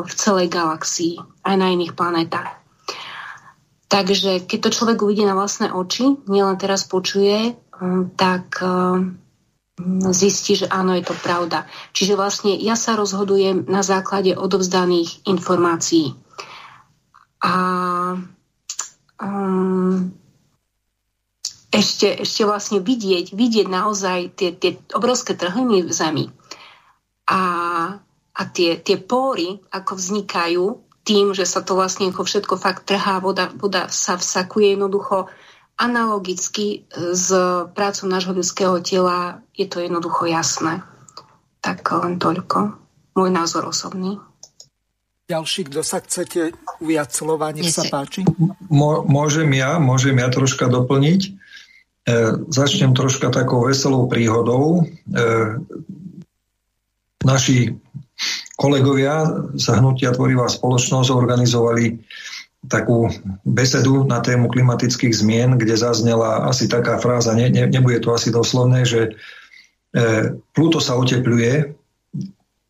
[0.03, 2.51] v celej galaxii, aj na iných planetách.
[3.87, 7.51] Takže keď to človek uvidí na vlastné oči, nielen teraz počuje, e,
[8.19, 8.67] tak e,
[10.11, 11.63] zistí, že áno, je to pravda.
[11.95, 16.11] Čiže vlastne ja sa rozhodujem na základe odovzdaných informácií.
[17.43, 17.53] A
[19.21, 20.09] um,
[21.69, 26.25] ešte, ešte vlastne vidieť, vidieť naozaj tie, tie obrovské trhliny v zemi
[27.29, 27.41] a,
[28.33, 30.65] a tie, tie póry, ako vznikajú
[31.07, 35.31] tým, že sa to vlastne všetko fakt trhá, voda, voda sa vsakuje jednoducho
[35.77, 37.29] analogicky s
[37.71, 40.81] prácou nášho ľudského tela, je to jednoducho jasné.
[41.61, 42.75] Tak len toľko.
[43.13, 44.19] Môj názor osobný.
[45.27, 48.23] Ďalší, kto sa chcete ujať slova, nech sa páči.
[49.11, 51.21] Môžem ja, môžem ja troška doplniť.
[51.27, 51.31] E,
[52.47, 54.87] začnem troška takou veselou príhodou.
[54.87, 55.19] E,
[57.27, 57.75] naši
[58.55, 61.99] kolegovia z Hnutia Tvorivá spoločnosť organizovali
[62.71, 63.11] takú
[63.43, 68.31] besedu na tému klimatických zmien, kde zaznela asi taká fráza, ne, ne, nebude to asi
[68.31, 69.11] doslovné, že
[69.91, 71.76] e, Pluto sa otepluje,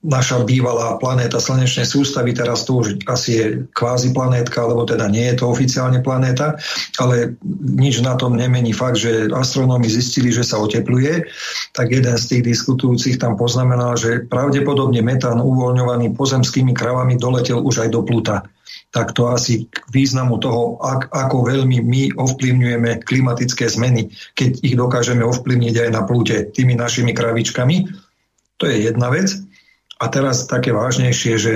[0.08, 5.28] naša bývalá planéta slnečnej sústavy, teraz to už asi je kvázi planétka, alebo teda nie
[5.28, 6.56] je to oficiálne planéta,
[6.98, 11.28] ale nič na tom nemení fakt, že astronómi zistili, že sa otepluje,
[11.76, 17.84] tak jeden z tých diskutujúcich tam poznamenal, že pravdepodobne metán uvoľňovaný pozemskými kravami doletel už
[17.84, 18.48] aj do Pluta
[18.92, 24.76] tak to asi k významu toho, ak, ako veľmi my ovplyvňujeme klimatické zmeny, keď ich
[24.80, 27.84] dokážeme ovplyvniť aj na plúte tými našimi kravičkami.
[28.58, 29.47] To je jedna vec.
[29.98, 31.54] A teraz také vážnejšie, že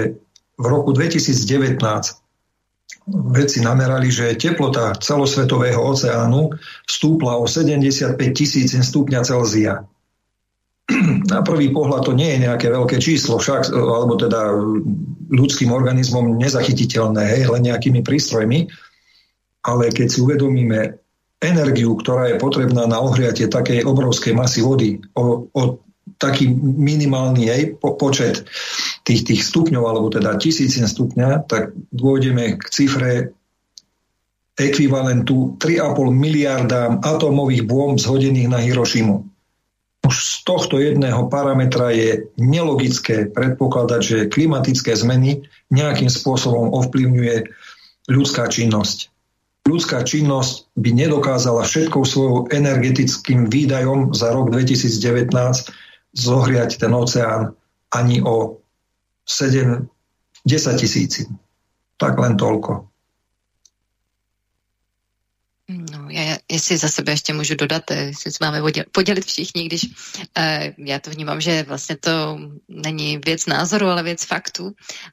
[0.57, 2.22] v roku 2019
[3.09, 6.53] vedci namerali, že teplota celosvetového oceánu
[6.85, 9.85] stúpla o 75 tisíc stupňa Celzia.
[11.31, 14.53] Na prvý pohľad to nie je nejaké veľké číslo, však, alebo teda
[15.31, 18.68] ľudským organizmom nezachytiteľné, hej, len nejakými prístrojmi,
[19.63, 20.99] ale keď si uvedomíme
[21.41, 25.61] energiu, ktorá je potrebná na ohriatie takej obrovskej masy vody o, o
[26.22, 28.45] taký minimálny po, počet
[29.02, 33.34] tých, tých stupňov, alebo teda tisícin stupňa, tak dôjdeme k cifre
[34.61, 39.26] ekvivalentu 3,5 miliardám atómových bomb zhodených na Hirošimu.
[40.06, 47.49] Už z tohto jedného parametra je nelogické predpokladať, že klimatické zmeny nejakým spôsobom ovplyvňuje
[48.10, 49.10] ľudská činnosť.
[49.61, 55.69] Ľudská činnosť by nedokázala všetkou svojou energetickým výdajom za rok 2019
[56.13, 57.55] zohriať ten oceán
[57.91, 58.57] ani o
[59.25, 59.88] 7,
[60.45, 61.27] 10 tisíci.
[61.97, 62.88] Tak len toľko.
[65.71, 68.60] No, já, jestli za sebe ještě můžu dodat, eh, jestli se máme
[68.91, 74.26] podělit všichni, když uh, já to vnímám, že vlastně to není věc názoru, ale věc
[74.26, 74.72] faktu.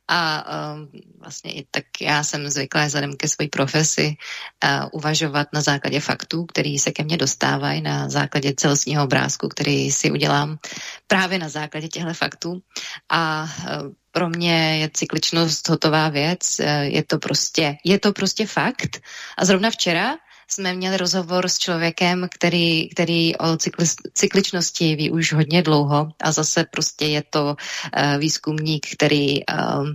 [0.09, 4.17] A uh, vlastně i tak já jsem zvyklá vzhledem ke své profesi
[4.65, 9.91] uh, uvažovat na základě faktů, který se ke mně dostávají, na základě celostního obrázku, který
[9.91, 10.59] si udělám
[11.07, 12.63] právě na základě těchto faktů.
[13.09, 18.99] A uh, pro mě je cykličnost hotová věc, je to prostě, je to prostě fakt.
[19.39, 20.17] A zrovna včera
[20.59, 26.33] jsme měli rozhovor s člověkem, který, který o cykli, cykličnosti ví už hodně dlouho a
[26.33, 29.87] zase prostě je to uh, výzkumník, který, uh,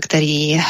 [0.00, 0.62] který uh,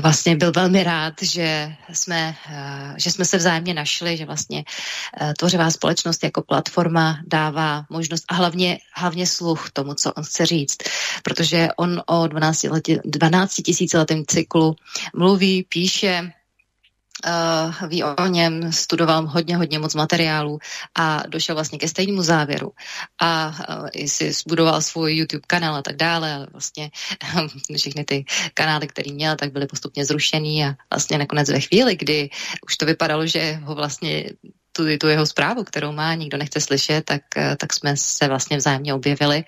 [0.00, 4.64] vlastně byl velmi rád, že jsme, uh, že jsme se vzájemně našli, že vlastně
[5.20, 10.46] uh, tvořivá společnost jako platforma dává možnost a hlavně, hlavně sluch tomu, co on chce
[10.46, 10.76] říct,
[11.22, 14.76] protože on o 12, letě, 12 tisíciletém cyklu
[15.14, 16.32] mluví, píše,
[17.26, 20.58] uh, ví o něm, studoval hodně, hodně moc materiálů
[20.98, 22.72] a došel vlastně ke stejnému závěru.
[23.20, 26.90] A uh, i si zbudoval svůj YouTube kanál a tak dále, ale vlastně
[27.76, 28.24] všechny ty
[28.54, 32.30] kanály, které měl, tak byly postupně zrušený a vlastně nakonec ve chvíli, kdy
[32.66, 34.24] už to vypadalo, že ho vlastně
[34.72, 38.56] tu, tu jeho zprávu, kterou má, nikdo nechce slyšet, tak, eh, tak jsme se vlastně
[38.56, 39.44] vzájemně objevili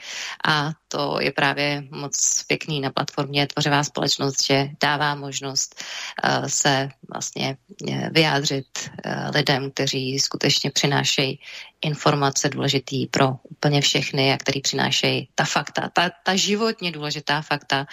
[0.46, 5.84] a to je právě moc pěkný na platformě Tvořivá společnost, že dává možnost
[6.24, 7.56] uh, se vlastně
[7.88, 8.66] eh, vyjádřit
[9.06, 11.40] uh, lidem, kteří skutečně přinášejí
[11.80, 17.86] informace důležitý pro úplně všechny a který přinášejí ta fakta, ta, ta životně důležitá fakta,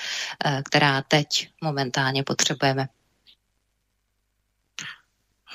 [0.45, 2.87] uh, která teď momentálně potřebujeme.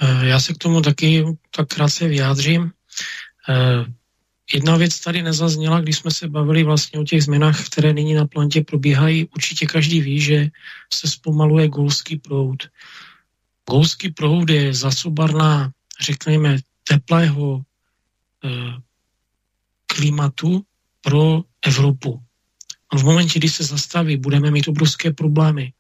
[0.01, 2.73] Eh, já se k tomu taky tak krátce vyjádřím.
[3.49, 3.85] Eh,
[4.55, 8.27] jedna věc tady nezazněla, když jsme se bavili vlastně o těch změnách, které nyní na
[8.27, 9.29] planetě probíhají.
[9.37, 10.49] Určitě každý ví, že
[10.95, 12.69] se zpomaluje golský proud.
[13.71, 17.63] Golský proud je zasobarná, řekněme, teplého
[18.45, 18.49] eh,
[19.87, 20.65] klimatu
[21.01, 22.23] pro Evropu.
[22.91, 25.73] A v momentě, kdy se zastaví, budeme mít obrovské problémy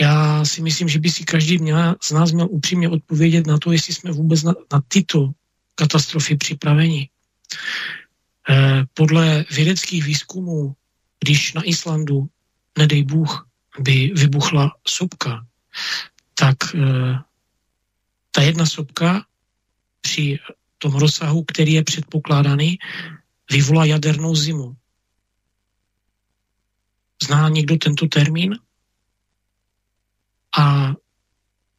[0.00, 3.72] já si myslím, že by si každý měl, z nás měl upřímně odpovědět na to,
[3.72, 5.30] jestli jsme vůbec na, na tyto
[5.74, 7.08] katastrofy připraveni.
[8.48, 10.74] E, podle vědeckých výzkumů,
[11.20, 12.28] když na Islandu,
[12.78, 13.48] nedej Bůh,
[13.78, 15.46] by vybuchla sopka,
[16.34, 16.78] tak e,
[18.30, 19.26] ta jedna sopka
[20.00, 20.38] při
[20.78, 22.78] tom rozsahu, který je předpokládaný,
[23.50, 24.76] vyvolá jadernou zimu.
[27.22, 28.58] Zná někdo tento termín?
[30.58, 30.94] A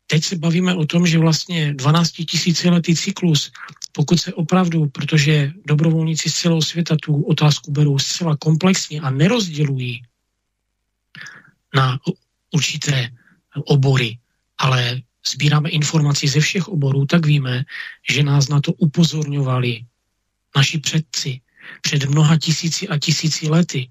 [0.08, 3.52] teď se bavíme o tom, že vlastně 12 tisíciletý cyklus,
[3.92, 10.02] pokud se opravdu, protože dobrovolníci z celého světa tu otázku berou zcela komplexně a nerozdělují
[11.76, 12.00] na
[12.52, 13.12] určité
[13.66, 14.18] obory,
[14.58, 15.02] ale
[15.32, 17.64] sbíráme informací ze všech oborů, tak víme,
[18.10, 19.86] že nás na to upozorňovali
[20.56, 21.42] naši předci.
[21.82, 23.90] Před mnoha tisíci a tisíci lety.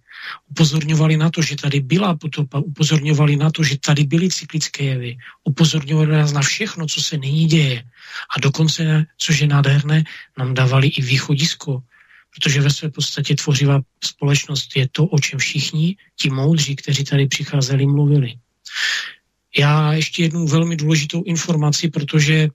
[0.51, 5.17] Upozorňovali na to, že tady byla potopa, upozorňovali na to, že tady byly cyklické jevy,
[5.45, 7.85] upozorňovali nás na všechno, co se nyní děje.
[8.37, 10.05] A dokonce, což je nádherné,
[10.39, 11.83] nám dávali i východisko,
[12.35, 17.27] protože ve své podstatě tvořivá společnost je to, o čem všichni ti moudří, kteří tady
[17.27, 18.35] přicházeli, mluvili.
[19.59, 22.49] Já ještě jednu velmi důležitou informaci, protože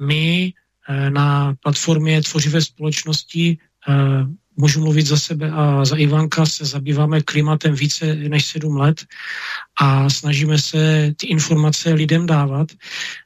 [0.00, 0.52] my
[0.88, 3.92] eh, na platformě Tvořivé společnosti eh,
[4.56, 9.06] můžu mluvit za sebe a za Ivanka, se zabýváme klimatem více než sedm let
[9.80, 12.68] a snažíme se ty informace lidem dávat.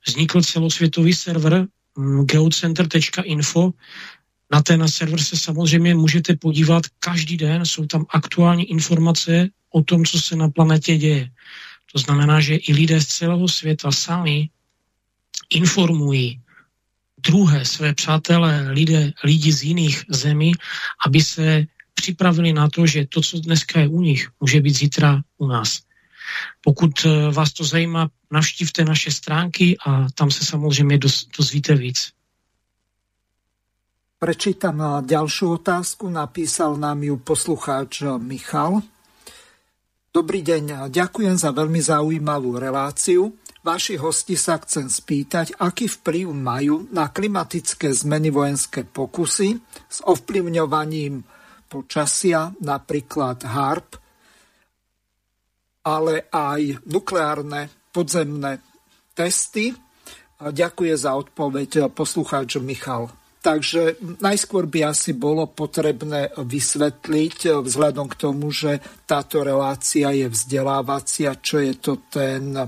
[0.09, 3.73] Vznikl celosvětový server mm, geocenter.info,
[4.53, 10.05] na ten server se samozřejmě můžete podívat každý den, jsou tam aktuální informace o tom,
[10.05, 11.31] co se na planetě děje.
[11.93, 14.51] To znamená, že i lidé z celého světa sami
[15.51, 16.41] informují
[17.19, 20.53] druhé své přátelé, lidé, lidi z jiných zemí,
[21.07, 21.65] aby se
[21.95, 25.81] připravili na to, že to, co dneska je u nich, může být zítra u nás.
[26.61, 30.99] Pokud eh, vás to zajímá, navštívte naše stránky a tam se samozřejmě
[31.39, 32.13] dozvíte víc.
[34.19, 38.83] Prečítam ďalšiu otázku, napísal nám ju poslucháč Michal.
[40.11, 43.31] Dobrý deň, ďakujem za veľmi zaujímavú reláciu.
[43.59, 49.59] Vaši hosti sa chcem spýtať, aký vplyv majú na klimatické zmeny vojenské pokusy
[49.91, 51.27] s ovplyvňovaním
[51.69, 53.99] počasia, napríklad HARP,
[55.85, 58.63] ale aj nukleárne podzemné
[59.13, 59.75] testy.
[60.39, 63.11] Ďakujem za odpoveď poslucháč Michal.
[63.39, 71.39] Takže najskôr by asi bolo potrebné vysvetliť vzhľadom k tomu, že táto relácia je vzdelávacia,
[71.39, 72.59] čo je to ten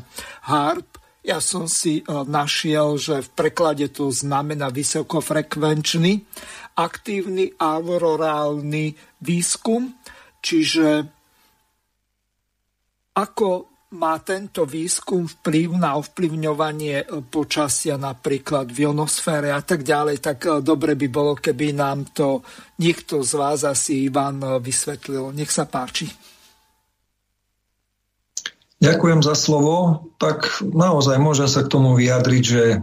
[0.46, 1.00] HARP.
[1.20, 6.24] Ja som si e, našiel, že v preklade to znamená vysokofrekvenčný,
[6.80, 10.00] aktívny aurorálny výskum,
[10.40, 11.04] čiže
[13.14, 20.22] ako má tento výskum vplyv na ovplyvňovanie e, počasia napríklad v ionosfére a tak ďalej,
[20.22, 22.46] tak e, dobre by bolo, keby nám to
[22.78, 25.34] niekto z vás, asi Ivan, e, vysvetlil.
[25.34, 26.06] Nech sa páči.
[28.80, 30.06] Ďakujem za slovo.
[30.16, 32.80] Tak naozaj môžem sa k tomu vyjadriť, že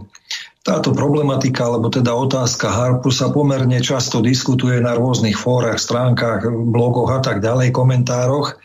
[0.62, 7.08] táto problematika, alebo teda otázka HARPu sa pomerne často diskutuje na rôznych fórach, stránkach, blogoch
[7.16, 8.60] a tak ďalej, komentároch.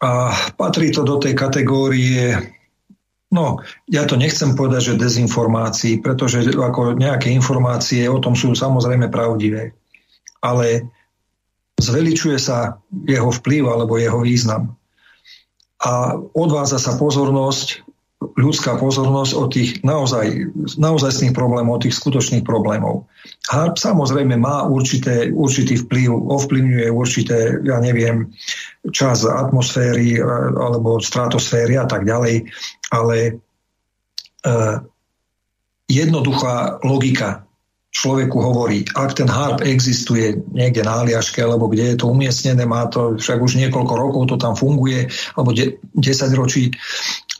[0.00, 2.32] A patrí to do tej kategórie,
[3.28, 9.12] no ja to nechcem povedať, že dezinformácií, pretože ako nejaké informácie o tom sú samozrejme
[9.12, 9.76] pravdivé.
[10.40, 10.88] Ale
[11.76, 14.76] zveličuje sa jeho vplyv alebo jeho význam.
[15.80, 17.84] A odvádza sa pozornosť
[18.20, 23.08] ľudská pozornosť od tých naozaj, naozajstných problémov, od tých skutočných problémov.
[23.48, 28.28] HARP samozrejme má určité, určitý vplyv, ovplyvňuje určité, ja neviem,
[28.92, 32.44] čas atmosféry alebo stratosféry a tak ďalej,
[32.92, 33.32] ale e,
[35.88, 37.48] jednoduchá logika
[37.90, 42.86] človeku hovorí, ak ten harp existuje niekde na Aliaške, alebo kde je to umiestnené, má
[42.86, 45.98] to však už niekoľko rokov to tam funguje, alebo 10
[46.38, 46.70] ročí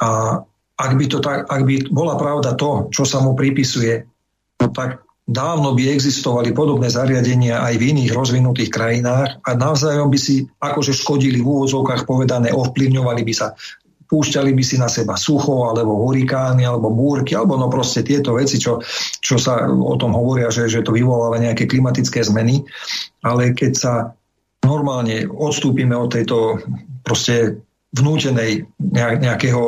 [0.03, 0.41] a
[0.81, 4.01] ak by, to tak, ak by bola pravda to, čo sa mu pripisuje,
[4.61, 10.19] no tak dávno by existovali podobné zariadenia aj v iných rozvinutých krajinách a navzájom by
[10.19, 13.53] si akože škodili v úvodzovkách povedané, ovplyvňovali by sa
[14.11, 18.59] púšťali by si na seba sucho, alebo hurikány, alebo búrky, alebo no proste tieto veci,
[18.59, 18.83] čo,
[19.23, 22.67] čo sa o tom hovoria, že, že to vyvoláva nejaké klimatické zmeny.
[23.23, 23.93] Ale keď sa
[24.67, 26.59] normálne odstúpime od tejto
[27.07, 29.63] proste vnútenej nejakého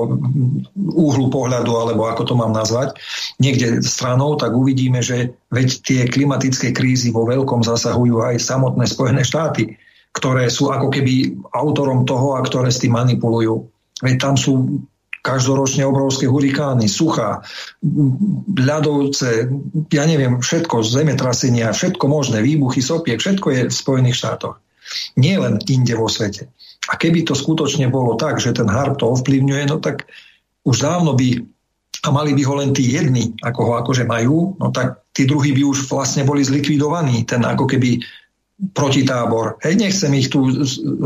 [0.78, 2.94] úhlu pohľadu, alebo ako to mám nazvať,
[3.42, 9.26] niekde stranou, tak uvidíme, že veď tie klimatické krízy vo veľkom zasahujú aj samotné Spojené
[9.26, 9.74] štáty,
[10.14, 13.66] ktoré sú ako keby autorom toho a ktoré s tým manipulujú.
[14.02, 14.86] Veď tam sú
[15.22, 17.46] každoročne obrovské hurikány, sucha,
[18.58, 19.50] ľadovce,
[19.90, 24.58] ja neviem, všetko, zemetrasenia, všetko možné, výbuchy sopiek, všetko je v Spojených štátoch.
[25.14, 26.50] Nie len inde vo svete.
[26.90, 30.10] A keby to skutočne bolo tak, že ten harp to ovplyvňuje, no tak
[30.66, 31.42] už dávno by
[32.02, 35.54] a mali by ho len tí jedni, ako ho akože majú, no tak tí druhí
[35.54, 38.02] by už vlastne boli zlikvidovaní, ten ako keby
[38.74, 39.58] protitábor.
[39.62, 40.50] Hej, nechcem ich tu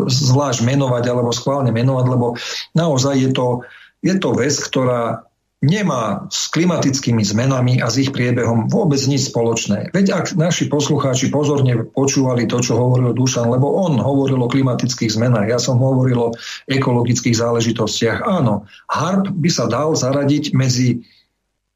[0.08, 2.26] zvlášť menovať alebo schválne menovať, lebo
[2.72, 3.60] naozaj je to,
[4.00, 5.24] je to vec, ktorá
[5.64, 9.88] nemá s klimatickými zmenami a s ich priebehom vôbec nič spoločné.
[9.96, 15.16] Veď ak naši poslucháči pozorne počúvali to, čo hovoril Dušan, lebo on hovoril o klimatických
[15.16, 16.34] zmenách, ja som hovoril o
[16.68, 18.20] ekologických záležitostiach.
[18.20, 21.00] Áno, HARP by sa dal zaradiť medzi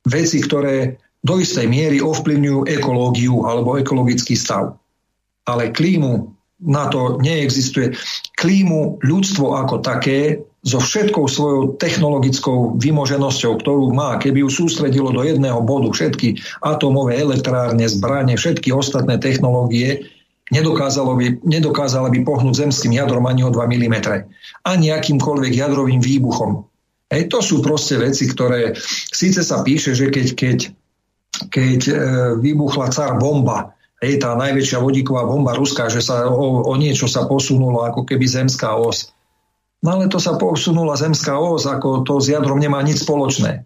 [0.05, 4.77] veci, ktoré do istej miery ovplyvňujú ekológiu alebo ekologický stav.
[5.49, 6.37] Ale klímu
[6.69, 7.97] na to neexistuje.
[8.37, 15.25] Klímu ľudstvo ako také so všetkou svojou technologickou vymoženosťou, ktorú má, keby ju sústredilo do
[15.25, 20.05] jedného bodu všetky atómové elektrárne, zbranie, všetky ostatné technológie,
[20.53, 23.97] nedokázalo by, nedokázala by pohnúť zemským jadrom ani o 2 mm.
[24.69, 26.69] Ani akýmkoľvek jadrovým výbuchom.
[27.11, 28.77] Hej, to sú proste veci, ktoré
[29.11, 30.59] síce sa píše, že keď, keď,
[31.51, 31.93] keď e,
[32.39, 37.27] vybuchla car bomba, hej, tá najväčšia vodíková bomba ruská, že sa o, o niečo sa
[37.27, 39.11] posunulo ako keby zemská os.
[39.81, 43.65] No ale to sa posunula zemská os, ako to s jadrom nemá nič spoločné.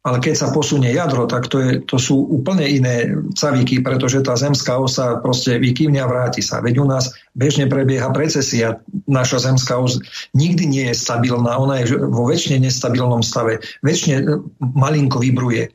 [0.00, 4.32] Ale keď sa posunie jadro, tak to, je, to sú úplne iné cavíky, pretože tá
[4.32, 6.64] zemská os sa proste vykývne a vráti sa.
[6.64, 8.80] Veď u nás bežne prebieha precesia.
[9.04, 10.00] Naša zemská os
[10.32, 13.60] nikdy nie je stabilná, ona je vo väčšine nestabilnom stave.
[13.84, 15.68] Väčšine malinko vybruje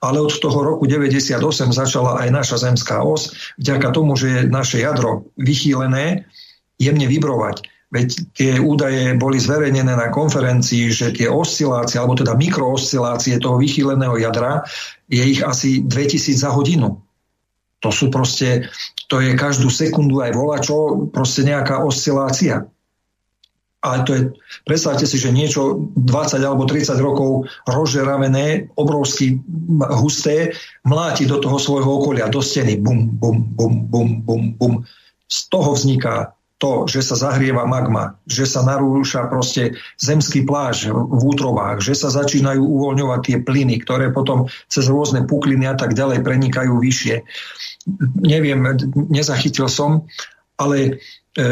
[0.00, 1.36] ale od toho roku 98
[1.76, 6.24] začala aj naša zemská os, vďaka tomu, že je naše jadro vychýlené,
[6.80, 7.68] jemne vybrovať.
[7.90, 8.08] Veď
[8.38, 14.62] tie údaje boli zverejnené na konferencii, že tie oscilácie, alebo teda mikrooscilácie toho vychýleného jadra,
[15.10, 17.02] je ich asi 2000 za hodinu.
[17.82, 18.70] To sú proste,
[19.10, 22.70] to je každú sekundu aj volačo, proste nejaká oscilácia.
[23.80, 24.22] Ale to je,
[24.68, 29.40] predstavte si, že niečo 20 alebo 30 rokov rozžeravené, obrovsky
[29.96, 30.52] husté,
[30.84, 32.76] mláti do toho svojho okolia, do steny.
[32.76, 34.74] Bum, bum, bum, bum, bum, bum.
[35.26, 41.20] Z toho vzniká to, že sa zahrieva magma, že sa narúša proste zemský pláž v
[41.24, 46.20] útrobách, že sa začínajú uvoľňovať tie plyny, ktoré potom cez rôzne pukliny a tak ďalej
[46.20, 47.24] prenikajú vyššie.
[48.20, 48.60] Neviem,
[49.08, 50.04] nezachytil som,
[50.60, 51.00] ale
[51.30, 51.46] E,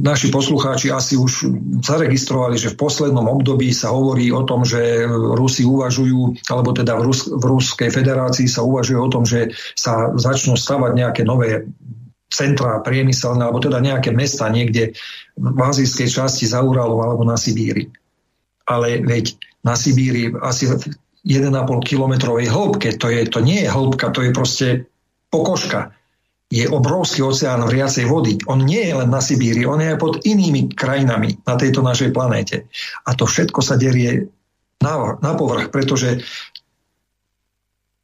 [0.00, 1.44] naši poslucháči asi už
[1.84, 5.04] zaregistrovali, že v poslednom období sa hovorí o tom, že
[5.36, 10.08] Rusi uvažujú, alebo teda v, Rus, v Ruskej federácii sa uvažuje o tom, že sa
[10.16, 11.68] začnú stavať nejaké nové
[12.34, 14.98] centrá priemyselné, alebo teda nejaké mesta niekde
[15.38, 17.86] v azijskej časti za Uralov alebo na Sibíri.
[18.66, 21.54] Ale veď na Sibíri asi 1,5
[21.86, 24.68] kilometrovej hĺbke, to, je, to nie je hĺbka, to je proste
[25.30, 25.94] pokožka
[26.54, 28.38] je obrovský oceán vriacej vody.
[28.46, 32.14] On nie je len na Sibíri, on je aj pod inými krajinami na tejto našej
[32.14, 32.70] planéte.
[33.08, 34.30] A to všetko sa derie
[34.78, 36.22] na, na povrch, pretože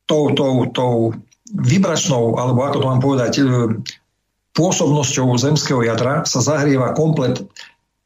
[0.08, 1.14] tou, tou, tou
[1.54, 3.32] vybračnou, alebo ako to mám povedať,
[4.60, 7.40] pôsobnosťou zemského jadra sa zahrieva komplet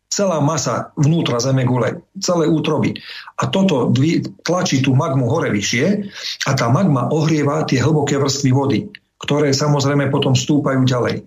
[0.07, 2.95] celá masa vnútra Zemegule, celé útroby.
[3.43, 3.91] A toto
[4.47, 6.07] tlačí tú magmu hore vyššie
[6.47, 8.81] a tá magma ohrieva tie hlboké vrstvy vody
[9.25, 11.25] ktoré samozrejme potom stúpajú ďalej.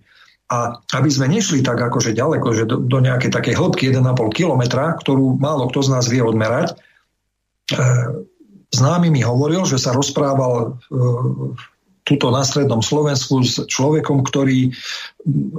[0.48, 4.96] A aby sme nešli tak akože ďaleko, že do, do nejakej takej hĺbky 1,5 kilometra,
[4.96, 6.76] ktorú málo kto z nás vie odmerať, e,
[8.72, 10.56] známy mi hovoril, že sa rozprával
[10.88, 10.96] e,
[12.08, 14.72] tuto na strednom Slovensku s človekom, ktorý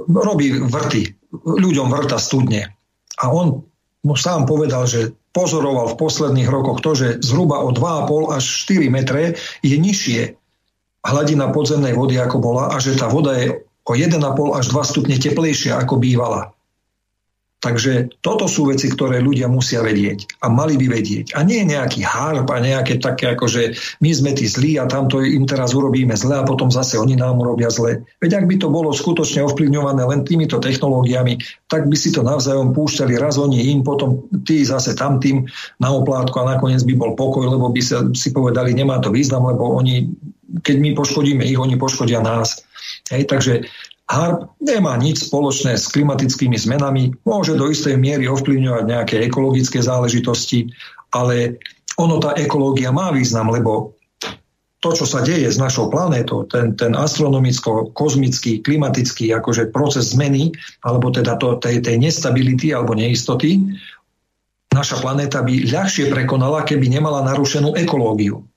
[0.09, 1.13] robí vrty,
[1.45, 2.73] ľuďom vrta studne.
[3.21, 3.61] A on
[4.01, 8.89] mu sám povedal, že pozoroval v posledných rokoch to, že zhruba o 2,5 až 4
[8.89, 9.23] metre
[9.61, 10.33] je nižšie
[11.05, 14.19] hladina podzemnej vody, ako bola, a že tá voda je o 1,5
[14.57, 16.51] až 2 stupne teplejšia, ako bývala.
[17.59, 21.35] Takže toto sú veci, ktoré ľudia musia vedieť a mali by vedieť.
[21.35, 25.19] A nie nejaký harp a nejaké také, ako že my sme tí zlí a tamto
[25.19, 28.07] im teraz urobíme zle a potom zase oni nám urobia zle.
[28.23, 31.35] Veď ak by to bolo skutočne ovplyvňované len týmito technológiami,
[31.67, 35.43] tak by si to navzájom púšťali raz oni im, potom tí zase tamtým
[35.83, 39.51] na oplátku a nakoniec by bol pokoj, lebo by sa, si povedali, nemá to význam,
[39.51, 40.07] lebo oni
[40.49, 42.65] keď my poškodíme ich, oni poškodia nás.
[43.13, 43.69] Hej, takže
[44.09, 50.73] HARP nemá nič spoločné s klimatickými zmenami, môže do istej miery ovplyvňovať nejaké ekologické záležitosti,
[51.13, 51.61] ale
[51.93, 53.93] ono tá ekológia má význam, lebo
[54.81, 61.13] to, čo sa deje s našou planétou, ten, ten astronomicko-kozmický, klimatický akože proces zmeny, alebo
[61.13, 63.61] teda to, tej, tej nestability alebo neistoty,
[64.73, 68.48] naša planéta by ľahšie prekonala, keby nemala narušenú ekológiu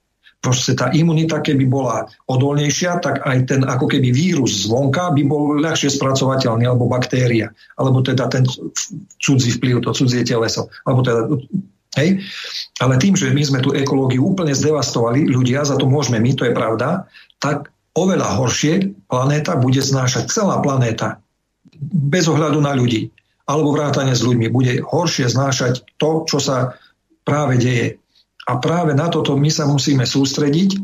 [0.43, 5.55] proste tá imunita, keby bola odolnejšia, tak aj ten ako keby vírus zvonka by bol
[5.63, 8.43] ľahšie spracovateľný, alebo baktéria, alebo teda ten
[9.23, 11.23] cudzí vplyv, to cudzie teleso, alebo teda
[11.93, 12.25] Hej?
[12.81, 16.49] Ale tým, že my sme tú ekológiu úplne zdevastovali, ľudia, za to môžeme my, to
[16.49, 17.05] je pravda,
[17.37, 21.21] tak oveľa horšie planéta bude znášať celá planéta
[21.85, 23.13] bez ohľadu na ľudí
[23.47, 26.79] alebo vrátane s ľuďmi bude horšie znášať to, čo sa
[27.27, 28.02] práve deje.
[28.53, 30.77] A práve na toto my sa musíme sústrediť,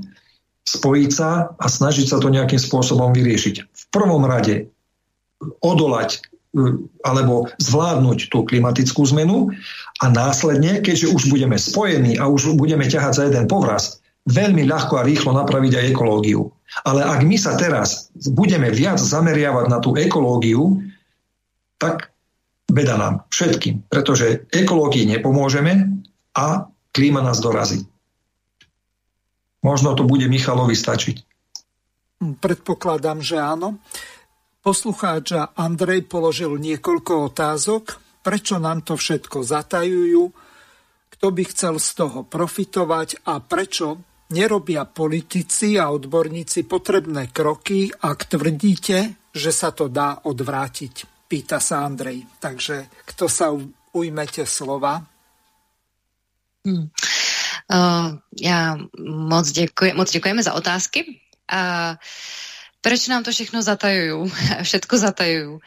[0.65, 3.57] spojiť sa a snažiť sa to nejakým spôsobom vyriešiť.
[3.61, 4.73] V prvom rade
[5.61, 9.53] odolať e, alebo zvládnuť tú klimatickú zmenu
[10.01, 14.97] a následne, keďže už budeme spojení a už budeme ťahať za jeden povraz, veľmi ľahko
[15.01, 16.53] a rýchlo napraviť aj ekológiu.
[16.85, 20.85] Ale ak my sa teraz budeme viac zameriavať na tú ekológiu,
[21.81, 22.13] tak
[22.69, 26.05] beda nám všetkým, pretože ekológii nepomôžeme
[26.37, 26.69] a
[26.99, 27.87] klíma nás dorazí.
[29.63, 31.23] Možno to bude Michalovi stačiť.
[32.19, 33.79] Predpokladám, že áno.
[34.59, 38.03] Poslucháč Andrej položil niekoľko otázok.
[38.27, 40.23] Prečo nám to všetko zatajujú?
[41.15, 44.03] Kto by chcel z toho profitovať a prečo
[44.35, 51.27] nerobia politici a odborníci potrebné kroky, ak tvrdíte, že sa to dá odvrátiť?
[51.31, 52.27] Pýta sa Andrej.
[52.43, 53.55] Takže kto sa
[53.95, 55.18] ujmete slova?
[56.75, 58.77] Uh, já
[59.09, 61.21] moc, děkuji, moc děkujeme za otázky.
[61.53, 61.97] Uh,
[62.81, 64.33] proč nám to všechno zatajují?
[64.63, 65.49] Všetko zatajují.
[65.55, 65.61] Uh,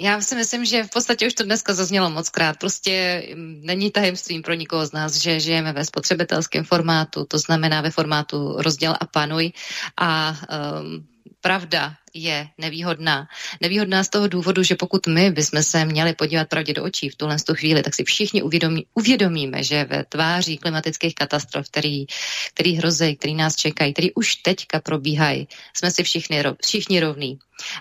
[0.00, 2.56] já si myslím, že v podstatě už to dneska zaznělo moc krát.
[2.58, 3.22] Prostě
[3.62, 8.56] není tajemstvím pro nikoho z nás, že žijeme ve spotřebitelském formátu, to znamená ve formátu
[8.58, 9.52] rozděl a panuj
[9.96, 11.06] a um,
[11.40, 13.28] pravda je nevýhodná.
[13.60, 17.16] Nevýhodná z toho důvodu, že pokud my bychom se měli podívat pravdě do očí v
[17.16, 22.06] tuhle chvíli, tak si všichni uvědomí, uvědomíme, že ve tváří klimatických katastrof, který,
[22.54, 27.38] který hrozí, který nás čekají, který už teďka probíhají, jsme si všichni, všichni rovní.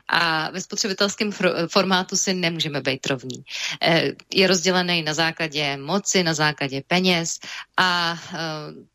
[0.08, 1.32] A ve spotřebitelském
[1.68, 3.44] formátu si nemůžeme být rovní.
[3.82, 7.40] Eh, je rozdělený na základě moci, na základě peněz
[7.78, 8.38] a eh,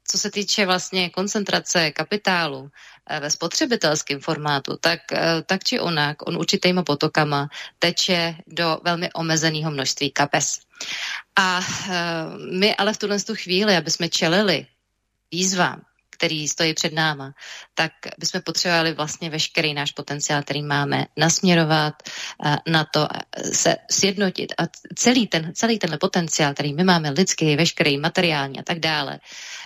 [0.09, 2.71] co se týče vlastně koncentrace kapitálu
[3.11, 5.01] eh, ve spotřebitelském formátu, tak
[5.47, 7.49] tak či onak, on určitýma potokama
[7.79, 10.61] teče do velmi omezeného množství kapes.
[11.37, 11.93] A eh,
[12.53, 14.67] my ale v tuhle chvíli, aby jsme čelili
[15.33, 17.33] výzvám, který stojí před náma,
[17.75, 23.09] tak bychom potřebovali vlastně veškerý náš potenciál, který máme, nasměrovat eh, na to,
[23.53, 24.63] se sjednotit a
[24.95, 29.21] celý, ten, celý ten potenciál, který my máme, lidský, veškerý, materiální a tak dále,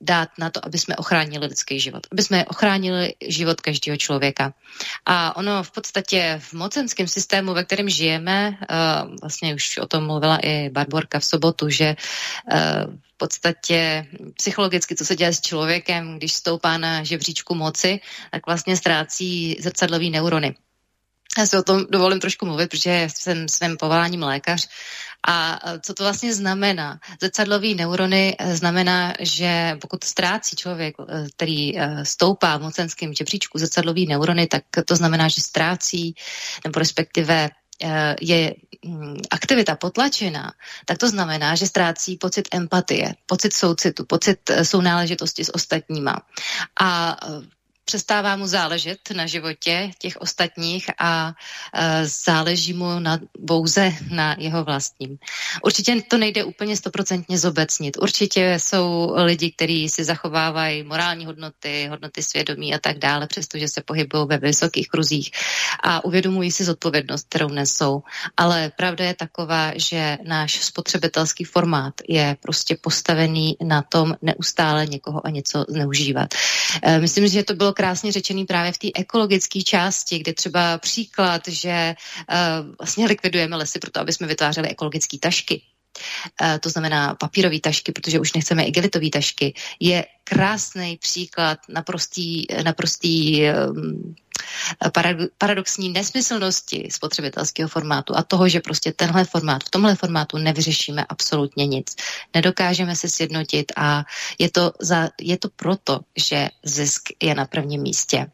[0.00, 4.54] dát na to, aby jsme ochránili lidský život, aby jsme ochránili život každého člověka.
[5.06, 8.74] A ono v podstatě v mocenském systému, ve kterém žijeme, eh,
[9.20, 11.96] vlastně už o tom mluvila i Barborka v sobotu, že
[12.50, 14.06] eh, v podstatě
[14.36, 18.00] psychologicky, co se děje s člověkem, když stoupá na žebříčku moci,
[18.30, 20.54] tak vlastně ztrácí zrcadlový neurony.
[21.38, 24.68] Já si o tom dovolím trošku mluvit, protože jsem svým povoláním lékař
[25.26, 27.00] a e, co to vlastně znamená?
[27.20, 31.72] Zrcadlový neurony e, znamená, že pokud ztrácí člověk, e, který
[32.02, 36.14] stoupá v mocenském žebříčku zrcadlový neurony, tak to znamená, že ztrácí,
[36.64, 37.50] nebo respektive
[38.20, 38.54] je
[38.84, 40.52] mm, aktivita potlačená,
[40.84, 46.16] tak to znamená, že ztrácí pocit empatie, pocit soucitu, pocit sounáležitosti s ostatníma.
[46.80, 47.16] A
[47.86, 51.32] přestává mu záležet na životě těch ostatních a
[51.74, 55.18] e, záleží mu na bouze na jeho vlastním.
[55.62, 57.96] Určitě to nejde úplně stoprocentně zobecnit.
[57.96, 63.82] Určitě jsou lidi, kteří si zachovávají morální hodnoty, hodnoty svědomí a tak dále, přestože se
[63.82, 65.30] pohybují ve vysokých kruzích
[65.82, 68.02] a uvědomují si zodpovědnost, kterou nesou.
[68.36, 75.26] Ale pravda je taková, že náš spotřebitelský formát je prostě postavený na tom neustále někoho
[75.26, 76.34] a něco zneužívat.
[76.82, 81.42] E, myslím, že to bylo krásně řečený právě v té ekologické části, kde třeba příklad,
[81.48, 85.62] že uh, vlastně likvidujeme lesy proto, aby jsme vytvářeli ekologické tašky.
[86.40, 93.42] Uh, to znamená papírové tašky, protože už nechceme igelitové tašky, je krásný příklad naprostý, naprostý
[93.44, 94.14] um,
[95.38, 101.66] paradoxní nesmyslnosti spotřebitelského formátu a toho, že prostě tenhle formát, v tomhle formátu nevyřešíme absolutně
[101.66, 101.96] nic.
[102.34, 104.04] Nedokážeme se sjednotit a
[104.38, 108.26] je to, za, je to proto, že zisk je na prvním místě.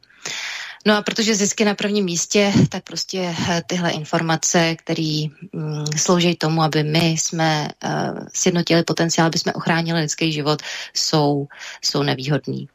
[0.86, 5.84] No a protože zisk je na prvním místě, tak prostě eh, tyhle informace, které mm,
[5.96, 10.62] slouží tomu, aby my jsme uh, sjednotili potenciál, aby jsme ochránili lidský život,
[10.94, 11.46] jsou,
[11.82, 12.68] jsou nevýhodný.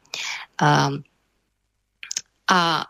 [0.62, 1.04] Um,
[2.52, 2.86] a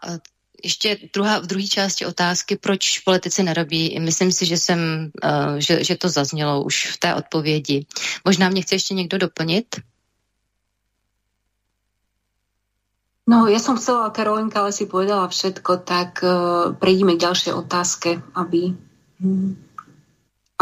[0.63, 5.83] ještě druhá, v druhé části otázky, proč politici nerobí, myslím si, že, jsem, uh, že,
[5.83, 7.85] že to zaznělo už v té odpovědi.
[8.25, 9.75] Možná mě chce ještě někdo doplnit?
[13.27, 18.23] No, ja som chcela, Karolinka ale si povedala všetko, tak uh, prejdeme k ďalšej otázke,
[18.31, 18.71] aby,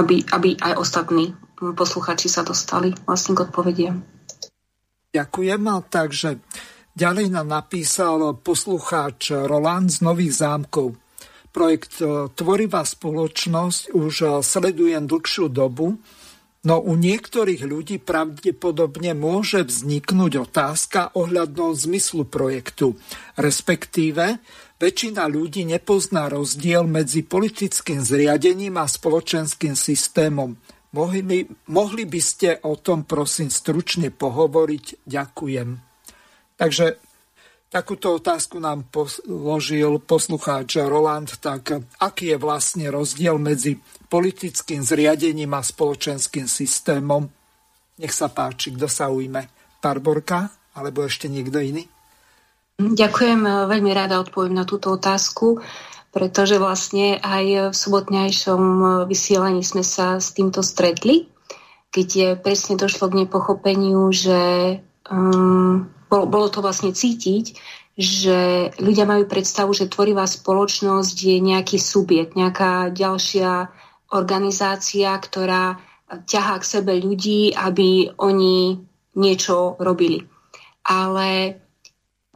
[0.02, 4.02] aby, aby aj ostatní posluchači sa dostali vlastne k odpovediam.
[5.14, 5.62] Ďakujem.
[5.94, 6.42] Takže
[6.96, 10.96] Ďalej nám napísal poslucháč Roland z Nových zámkov.
[11.52, 16.00] Projekt e, Tvorivá spoločnosť už e, sledujem dlhšiu dobu,
[16.64, 22.96] no u niektorých ľudí pravdepodobne môže vzniknúť otázka ohľadnom zmyslu projektu,
[23.36, 24.40] respektíve
[24.80, 30.56] väčšina ľudí nepozná rozdiel medzi politickým zriadením a spoločenským systémom.
[30.96, 35.04] Mohli, mohli by ste o tom prosím stručne pohovoriť?
[35.04, 35.85] Ďakujem.
[36.56, 36.96] Takže
[37.76, 43.76] Takúto otázku nám položil poslucháč Roland, tak aký je vlastne rozdiel medzi
[44.08, 47.28] politickým zriadením a spoločenským systémom?
[48.00, 49.52] Nech sa páči, kto sa ujme.
[49.84, 51.84] Barborka alebo ešte niekto iný?
[52.80, 55.60] Ďakujem, veľmi rada odpoviem na túto otázku,
[56.16, 58.64] pretože vlastne aj v sobotnejšom
[59.04, 61.28] vysielaní sme sa s týmto stretli,
[61.92, 64.80] keď presne došlo k nepochopeniu, že
[65.12, 65.92] um,
[66.24, 67.60] bolo, to vlastne cítiť,
[67.96, 73.72] že ľudia majú predstavu, že tvorivá spoločnosť je nejaký subjekt, nejaká ďalšia
[74.12, 78.80] organizácia, ktorá ťahá k sebe ľudí, aby oni
[79.16, 80.28] niečo robili.
[80.86, 81.56] Ale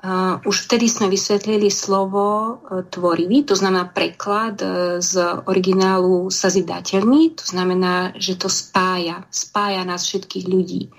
[0.01, 7.37] uh, už vtedy sme vysvetlili slovo uh, tvorivý, to znamená preklad uh, z originálu sazidateľný,
[7.37, 10.89] to znamená, že to spája, spája nás všetkých ľudí.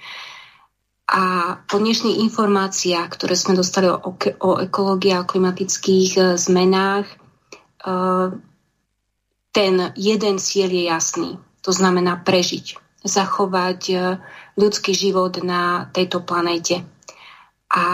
[1.10, 7.10] A po dnešných informáciách, ktoré sme dostali o, o ekológii a o klimatických e, zmenách,
[7.10, 7.16] e,
[9.50, 11.30] ten jeden cieľ je jasný.
[11.66, 13.94] To znamená prežiť, zachovať e,
[14.54, 16.86] ľudský život na tejto planéte.
[17.74, 17.84] A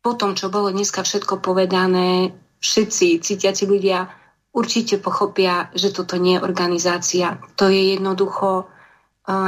[0.00, 2.32] po tom, čo bolo dneska všetko povedané,
[2.64, 4.08] všetci cítiaci ľudia
[4.56, 7.36] určite pochopia, že toto nie je organizácia.
[7.60, 8.68] To je jednoducho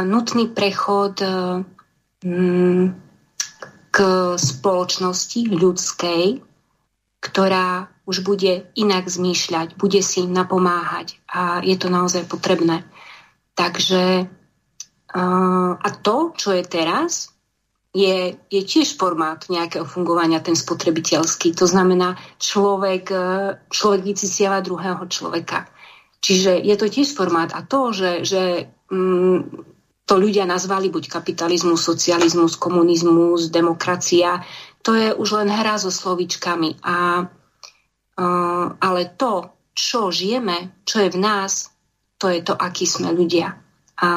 [0.09, 1.21] nutný prechod
[3.91, 3.99] k
[4.37, 6.41] spoločnosti ľudskej,
[7.21, 12.87] ktorá už bude inak zmýšľať, bude si napomáhať a je to naozaj potrebné.
[13.57, 14.31] Takže
[15.17, 17.33] a to, čo je teraz,
[17.97, 21.57] je, je tiež formát nejakého fungovania, ten spotrebiteľský.
[21.57, 23.29] To znamená, človek, e,
[23.73, 25.65] človek vyciciava druhého človeka.
[26.21, 27.57] Čiže je to tiež formát.
[27.57, 29.41] A to, že, že mm,
[30.07, 34.39] to ľudia nazvali buď kapitalizmus, socializmus, komunizmus, demokracia.
[34.87, 36.79] To je už len hra so slovičkami.
[36.87, 41.75] A, uh, ale to, čo žijeme, čo je v nás,
[42.23, 43.59] to je to, aký sme ľudia.
[43.99, 44.11] A,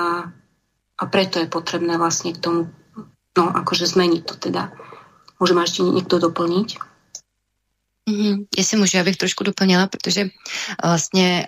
[0.98, 2.70] a preto je potrebné vlastne k tomu
[3.38, 4.70] no, akože zmeniť to teda.
[5.42, 6.70] Môže ma ešte niekto doplniť?
[8.10, 8.46] Mm-hmm.
[8.58, 10.30] Jestli můžu, já bych trošku doplnila, protože
[10.84, 11.48] vlastně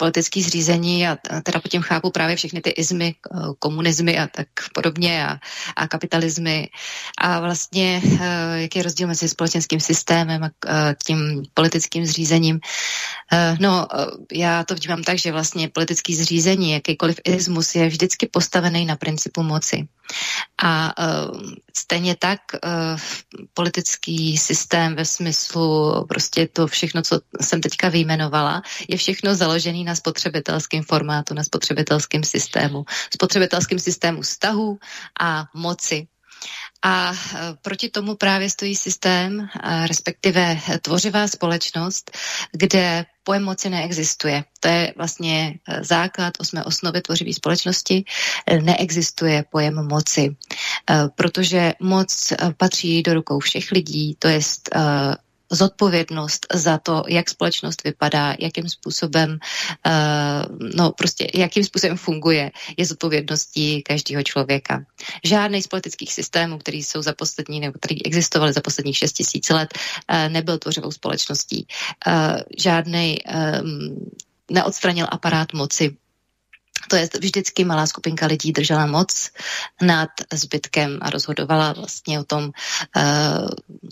[0.00, 3.14] politické zřízení a teda po tím chápu právě všechny ty izmy,
[3.58, 5.36] komunizmy a tak podobně a,
[5.76, 6.68] a kapitalismy
[7.18, 12.60] a vlastně eh, jaký je rozdíl mezi společenským systémem a eh, tím politickým zřízením.
[13.60, 13.86] No,
[14.32, 19.42] já to vnímám tak, že vlastně politický zřízení, jakýkoliv izmus je vždycky postavený na principu
[19.42, 19.86] moci.
[20.62, 20.94] A
[21.76, 22.40] stejně tak
[23.54, 29.89] politický systém ve smyslu prostě to všechno, co jsem teďka vyjmenovala, je všechno založený na
[29.94, 32.84] spotřebitelském formátu, na spotřebitelském systému,
[33.14, 34.78] spotřebitelském systému vztahu
[35.20, 36.06] a moci.
[36.82, 42.10] A e, proti tomu právě stojí systém, e, respektive tvořivá společnost,
[42.52, 44.44] kde pojem moci neexistuje.
[44.60, 48.04] To je vlastně e, základ osmé osnovy tvořivé společnosti.
[48.62, 50.36] Neexistuje pojem moci,
[51.14, 54.40] protože moc patří do rukou všech lidí, to je
[55.50, 59.38] zodpovědnost za to, jak společnost vypadá, jakým způsobem,
[59.86, 64.84] uh, no prostě, jakým způsobem funguje, je zodpovědností každého člověka.
[65.24, 69.48] Žádný z politických systémů, který jsou za poslední, nebo který existovaly za posledních 6 tisíc
[69.48, 71.66] let, uh, nebyl tvořivou společností.
[72.06, 73.18] Uh, žádný
[73.62, 74.10] um,
[74.50, 75.96] neodstranil aparát moci
[76.88, 79.30] to je vždycky malá skupinka lidí držela moc
[79.82, 82.44] nad zbytkem a rozhodovala vlastně o tom
[82.96, 83.48] uh,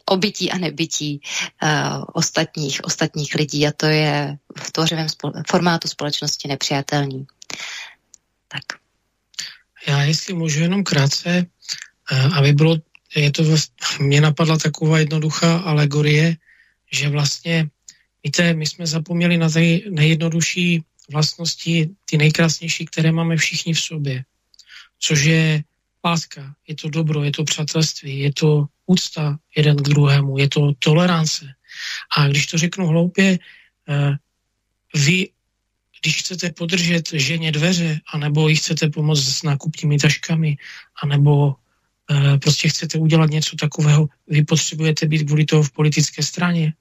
[0.06, 1.20] obytí a nebytí
[1.62, 7.27] uh, ostatních, ostatních lidí a to je v tvořivém spol- formátu společnosti nepřijatelný.
[8.48, 8.62] Tak.
[9.86, 11.47] Já jestli můžu jenom krátce,
[12.12, 12.77] uh, aby bylo,
[13.16, 13.43] je to,
[14.01, 16.36] mě napadla taková jednoduchá alegorie,
[16.93, 17.69] že vlastně,
[18.24, 24.25] víte, my jsme zapomněli na tej nejjednodušší vlastnosti, ty nejkrásnější, které máme všichni v sobě.
[24.99, 25.65] Což je
[26.05, 30.73] láska, je to dobro, je to přátelství, je to úcta jeden k druhému, je to
[30.79, 31.47] tolerance.
[32.17, 33.39] A když to řeknu hloupě,
[33.89, 34.13] eh,
[34.95, 35.29] vy,
[36.01, 40.57] když chcete podržet ženě dveře, anebo jí chcete pomoct s nákupními taškami,
[41.03, 41.55] anebo
[42.11, 46.73] eh, prostě chcete udělat něco takového, vy potřebujete být kvůli toho v politické straně?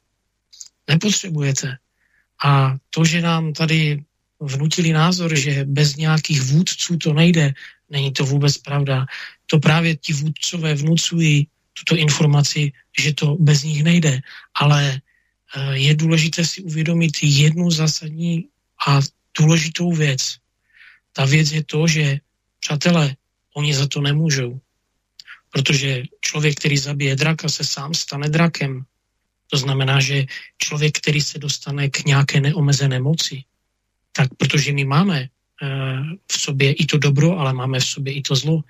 [0.87, 1.77] Nepotřebujete.
[2.45, 4.03] A to, že nám tady
[4.39, 7.53] vnutili názor, že bez nějakých vůdců to nejde.
[7.89, 9.05] Není to vůbec pravda.
[9.45, 14.21] To právě ti vůdcové vnucují tuto informaci, že to bez nich nejde.
[14.55, 15.01] Ale
[15.55, 18.47] eh, je důležité si uvědomit jednu zásadní
[18.87, 18.99] a
[19.39, 20.37] důležitou věc.
[21.13, 22.19] Ta věc je to, že
[22.59, 23.15] přátelé,
[23.53, 24.59] oni za to nemůžou.
[25.49, 28.85] Protože člověk, který zabije draka, se sám stane drakem.
[29.47, 30.25] To znamená, že
[30.57, 33.43] člověk, který se dostane k nějaké neomezené moci,
[34.17, 35.27] tak protože my máme e,
[36.25, 38.65] v sobě i to dobro, ale máme v sobě i to zlo,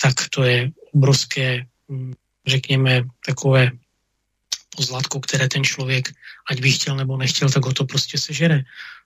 [0.00, 2.16] tak to je obrovské, hm,
[2.46, 3.70] řekněme, takové
[4.76, 6.08] pozlatko, které ten člověk,
[6.50, 8.64] ať by chtěl nebo nechtěl, tak ho to prostě sežere.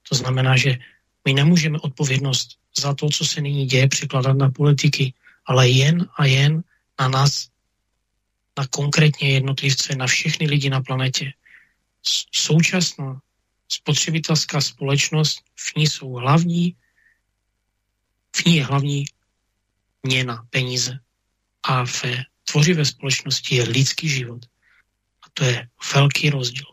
[0.08, 0.78] To znamená, že
[1.26, 5.14] my nemůžeme odpovědnost za to, co se nyní děje, překládat na politiky,
[5.46, 6.62] ale jen a jen
[7.00, 7.50] na nás,
[8.58, 11.32] na konkrétně jednotlivce, na všechny lidi na planetě.
[12.32, 13.20] Současná
[13.72, 16.76] spotřebitelská společnost, v ní jsou hlavní,
[18.36, 19.04] v ní je hlavní
[20.02, 20.98] měna, peníze.
[21.62, 22.04] A v
[22.44, 24.46] tvořivé společnosti je lidský život.
[25.22, 26.66] A to je velký rozdíl.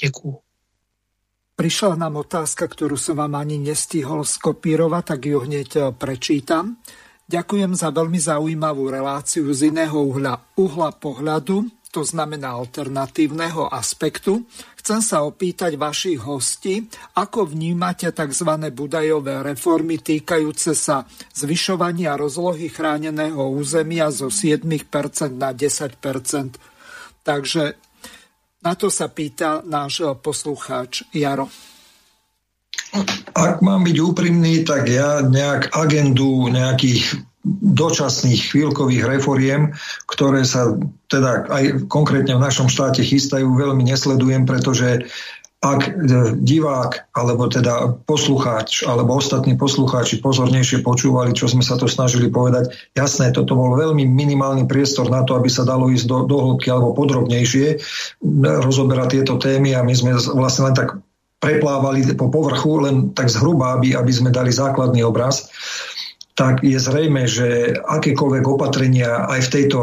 [0.00, 0.44] Děkuju.
[1.54, 6.82] Prišla nám otázka, ktorú som vám ani nestihol skopírovať, tak ju hneď e, prečítam.
[7.30, 11.62] Ďakujem za veľmi zaujímavú reláciu z iného uhla, uhla pohľadu,
[11.94, 14.42] to znamená alternatívneho aspektu.
[14.82, 18.50] Chcem sa opýtať vašich hostí, ako vnímate tzv.
[18.74, 21.06] budajové reformy týkajúce sa
[21.38, 24.66] zvyšovania rozlohy chráneného územia zo 7%
[25.38, 26.58] na 10%.
[27.22, 27.64] Takže
[28.66, 31.46] na to sa pýta náš poslucháč Jaro.
[33.34, 39.76] Ak mám byť úprimný, tak ja nejak agendu nejakých dočasných chvíľkových reforiem,
[40.14, 40.78] ktoré sa
[41.10, 45.10] teda aj konkrétne v našom štáte chystajú, veľmi nesledujem, pretože
[45.64, 45.90] ak e,
[46.44, 52.68] divák, alebo teda poslucháč, alebo ostatní poslucháči pozornejšie počúvali, čo sme sa to snažili povedať,
[52.92, 56.68] jasné, toto bol veľmi minimálny priestor na to, aby sa dalo ísť do, do hĺbky
[56.68, 57.80] alebo podrobnejšie
[58.60, 61.00] rozoberať tieto témy a my sme vlastne len tak
[61.40, 65.48] preplávali po povrchu, len tak zhruba, aby, aby sme dali základný obraz
[66.34, 69.78] tak je zrejme, že akékoľvek opatrenia aj v tejto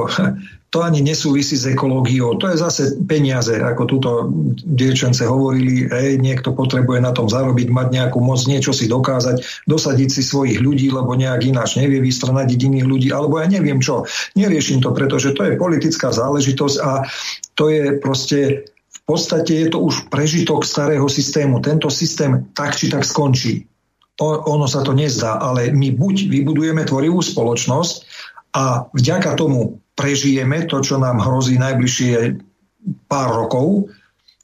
[0.71, 2.39] to ani nesúvisí s ekológiou.
[2.39, 4.09] To je zase peniaze, ako túto
[4.55, 10.07] dievčence hovorili, hej, niekto potrebuje na tom zarobiť, mať nejakú moc, niečo si dokázať, dosadiť
[10.07, 14.07] si svojich ľudí, lebo nejak ináč nevie vystranadiť iných ľudí, alebo ja neviem čo.
[14.39, 17.03] Neriešim to, pretože to je politická záležitosť a
[17.59, 18.39] to je proste
[18.91, 21.59] v podstate je to už prežitok starého systému.
[21.59, 23.67] Tento systém tak či tak skončí.
[24.21, 27.95] Ono sa to nezdá, ale my buď vybudujeme tvorivú spoločnosť
[28.53, 32.37] a vďaka tomu prežijeme to, čo nám hrozí najbližšie
[33.09, 33.89] pár rokov,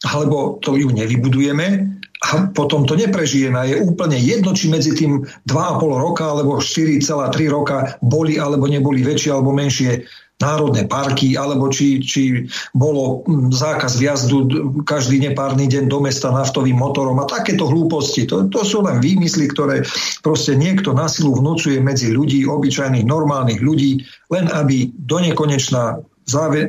[0.05, 3.57] alebo to ju nevybudujeme a potom to neprežijeme.
[3.57, 5.53] A je úplne jedno, či medzi tým 2,5
[6.01, 7.05] roka alebo 4,3
[7.45, 12.45] roka boli alebo neboli väčšie alebo menšie národné parky, alebo či, či
[12.77, 14.45] bolo hm, zákaz vjazdu
[14.85, 18.29] každý nepárny deň do mesta naftovým motorom a takéto hlúposti.
[18.29, 19.81] To, to sú len výmysly, ktoré
[20.21, 26.05] proste niekto na silu vnúcuje medzi ľudí, obyčajných, normálnych ľudí, len aby do nekonečna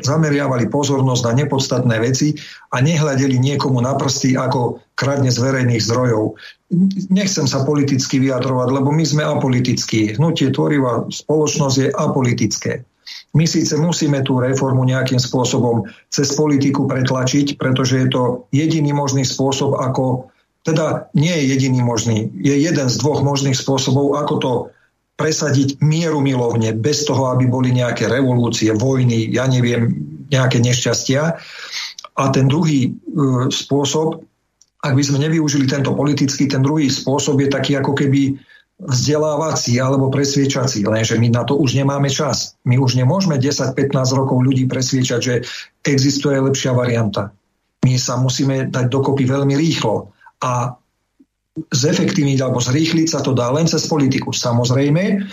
[0.03, 2.39] zameriavali pozornosť na nepodstatné veci
[2.71, 6.39] a nehľadeli niekomu na prsty ako kradne z verejných zdrojov.
[7.11, 10.15] Nechcem sa politicky vyjadrovať, lebo my sme apolitickí.
[10.15, 12.87] Hnutie tvorivá spoločnosť je apolitické.
[13.35, 18.23] My síce musíme tú reformu nejakým spôsobom cez politiku pretlačiť, pretože je to
[18.55, 20.29] jediný možný spôsob, ako,
[20.65, 24.53] teda nie je jediný možný, je jeden z dvoch možných spôsobov, ako to
[25.19, 29.91] presadiť mieru milovne, bez toho, aby boli nejaké revolúcie, vojny, ja neviem,
[30.31, 31.35] nejaké nešťastia.
[32.15, 32.91] A ten druhý e,
[33.51, 34.23] spôsob,
[34.79, 38.39] ak by sme nevyužili tento politický, ten druhý spôsob je taký ako keby
[38.79, 42.55] vzdelávací alebo presviečací, lenže my na to už nemáme čas.
[42.63, 43.75] My už nemôžeme 10-15
[44.15, 45.35] rokov ľudí presviečať, že
[45.83, 47.35] existuje lepšia varianta.
[47.83, 50.15] My sa musíme dať dokopy veľmi rýchlo
[50.47, 50.79] a
[51.69, 54.31] zefektívniť alebo zrýchliť sa to dá len cez politiku.
[54.31, 55.25] Samozrejme,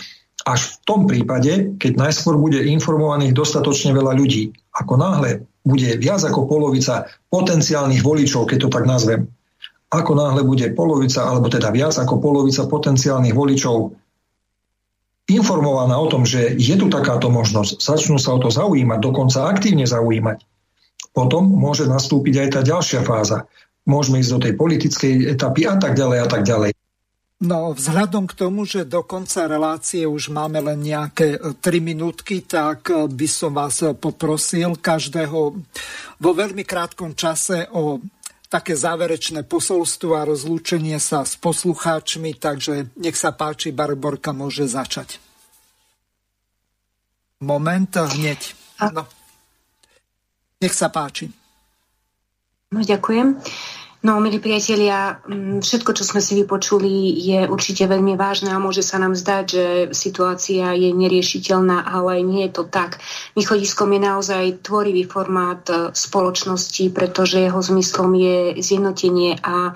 [0.46, 4.54] až v tom prípade, keď najskôr bude informovaných dostatočne veľa ľudí.
[4.78, 9.26] Ako náhle bude viac ako polovica potenciálnych voličov, keď to tak nazvem,
[9.90, 13.98] ako náhle bude polovica, alebo teda viac ako polovica potenciálnych voličov
[15.26, 19.90] informovaná o tom, že je tu takáto možnosť, začnú sa o to zaujímať, dokonca aktívne
[19.90, 20.46] zaujímať,
[21.18, 23.50] potom môže nastúpiť aj tá ďalšia fáza.
[23.86, 26.72] Môžeme ísť do tej politickej etapy a tak ďalej a tak ďalej.
[27.45, 32.41] No, vzhľadom k tomu, že do konca relácie už máme len nejaké 3 e, minútky,
[32.41, 35.40] tak e, by som vás poprosil každého
[36.18, 37.99] vo veľmi krátkom čase o
[38.48, 45.20] také záverečné posolstvo a rozlúčenie sa s poslucháčmi, takže nech sa páči, Barborka môže začať.
[47.44, 48.56] Moment, hneď.
[48.95, 49.03] No.
[50.64, 51.30] Nech sa páči.
[52.74, 53.42] No, ďakujem.
[54.06, 58.86] No, milí priatelia, mm, všetko, čo sme si vypočuli, je určite veľmi vážne a môže
[58.86, 59.66] sa nám zdať, že
[59.98, 63.02] situácia je neriešiteľná, ale nie je to tak.
[63.34, 69.74] Východiskom je naozaj tvorivý formát e, spoločnosti, pretože jeho zmyslom je zjednotenie a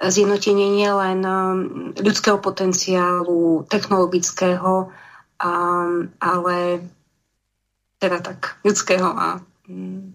[0.00, 1.32] zjednotenie nielen e,
[2.00, 4.88] ľudského potenciálu, technologického,
[6.18, 6.56] ale
[8.00, 9.44] teda tak ľudského a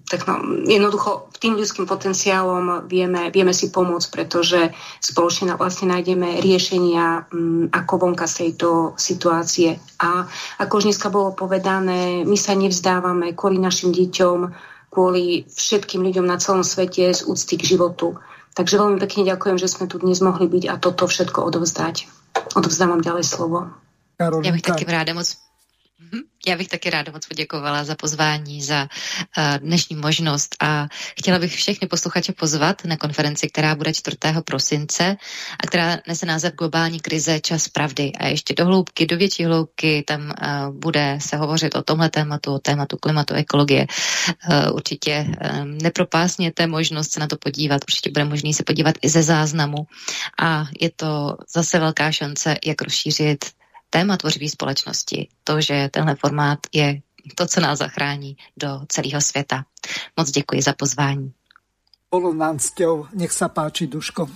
[0.10, 7.30] tak no, jednoducho tým ľudským potenciálom vieme, vieme si pomôcť, pretože spoločne vlastne nájdeme riešenia
[7.30, 9.78] um, ako vonka z tejto situácie.
[10.02, 10.26] A
[10.58, 14.50] ako už dneska bolo povedané, my sa nevzdávame kvôli našim deťom,
[14.90, 18.18] kvôli všetkým ľuďom na celom svete z úcty k životu.
[18.58, 22.10] Takže veľmi pekne ďakujem, že sme tu dnes mohli byť a toto všetko odovzdať.
[22.58, 23.70] Odovzdávam ďalej slovo.
[24.18, 25.53] Ja bych taky ráda moc.
[26.48, 28.88] Já bych taky ráda moc poděkovala za pozvání, za
[29.38, 30.88] uh, dnešní možnost a
[31.20, 34.18] chtěla bych všechny posluchače pozvat na konferenci, která bude 4.
[34.46, 35.16] prosince
[35.60, 38.12] a která nese název Globální krize, čas pravdy.
[38.20, 42.54] A ještě do hloubky, do větší hloubky, tam uh, bude se hovořit o tomhle tématu,
[42.54, 43.88] o tématu klimatu, ekologie.
[44.50, 45.28] Uh, určitě
[45.64, 49.88] nepropásněte možnost se na to podívat, určitě bude možný se podívat i ze záznamu
[50.40, 53.46] a je to zase velká šance, jak rozšířit
[53.94, 57.02] téma tvořivé společnosti, to, že tenhle formát je
[57.36, 59.66] to, co nás zachrání do celého světa.
[60.18, 61.32] Moc děkuji za pozvání.
[62.12, 63.10] Bolo nám cťou.
[63.14, 64.30] Nech sa páči, Duško.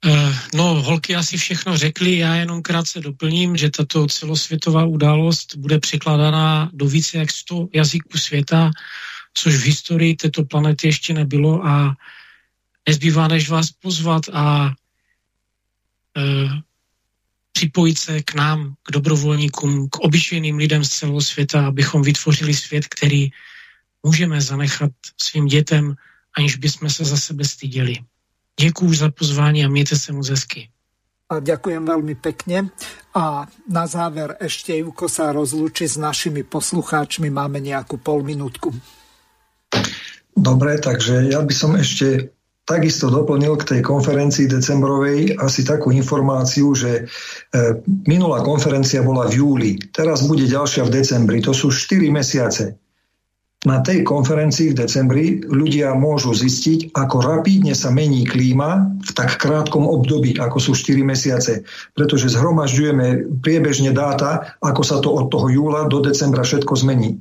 [0.00, 5.78] Uh, no, holky asi všechno řekli, já jenom krátce doplním, že tato celosvětová událost bude
[5.78, 8.70] překladaná do více jak 100 jazyků světa,
[9.34, 11.96] což v historii této planety ještě nebylo a
[12.88, 14.72] nezbývá než vás pozvat a
[16.16, 16.60] uh,
[17.52, 22.88] připojit se k nám, k dobrovolníkům, k obyčejným lidem z celého světa, abychom vytvořili svět,
[22.88, 23.30] který
[24.02, 24.90] můžeme zanechat
[25.22, 25.94] svým dětem,
[26.36, 27.96] aniž bychom se za sebe styděli.
[28.60, 30.68] Děkuji za pozvání a mějte se moc hezky.
[31.30, 32.74] A ďakujem veľmi pekne.
[33.14, 37.30] A na záver ešte Ivko sa rozlúči s našimi poslucháčmi.
[37.30, 38.74] Máme nejakú pol minútku.
[40.34, 42.34] Dobre, takže ja by som ešte
[42.70, 47.02] takisto doplnil k tej konferencii decembrovej asi takú informáciu, že e,
[48.06, 52.78] minulá konferencia bola v júli, teraz bude ďalšia v decembri, to sú 4 mesiace.
[53.60, 59.36] Na tej konferencii v decembri ľudia môžu zistiť, ako rapídne sa mení klíma v tak
[59.36, 61.68] krátkom období, ako sú 4 mesiace.
[61.92, 67.20] Pretože zhromažďujeme priebežne dáta, ako sa to od toho júla do decembra všetko zmení.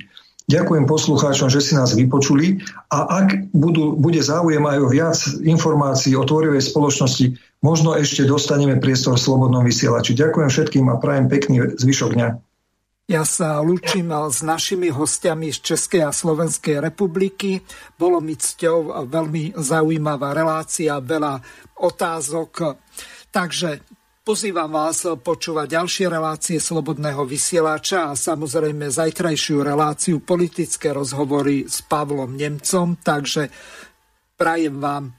[0.50, 2.58] Ďakujem poslucháčom, že si nás vypočuli
[2.90, 8.82] a ak budú, bude záujem aj o viac informácií o tvorivej spoločnosti, možno ešte dostaneme
[8.82, 10.18] priestor v Slobodnom vysielači.
[10.18, 12.30] Ďakujem všetkým a prajem pekný zvyšok dňa.
[13.10, 17.62] Ja sa lúčim s našimi hostiami z Českej a Slovenskej republiky.
[17.98, 21.42] Bolo mi cťou veľmi zaujímavá relácia, veľa
[21.82, 22.78] otázok.
[23.34, 23.99] Takže
[24.30, 32.38] Pozývam vás počúvať ďalšie relácie Slobodného vysielača a samozrejme zajtrajšiu reláciu politické rozhovory s Pavlom
[32.38, 33.50] Nemcom, takže
[34.38, 35.19] prajem vám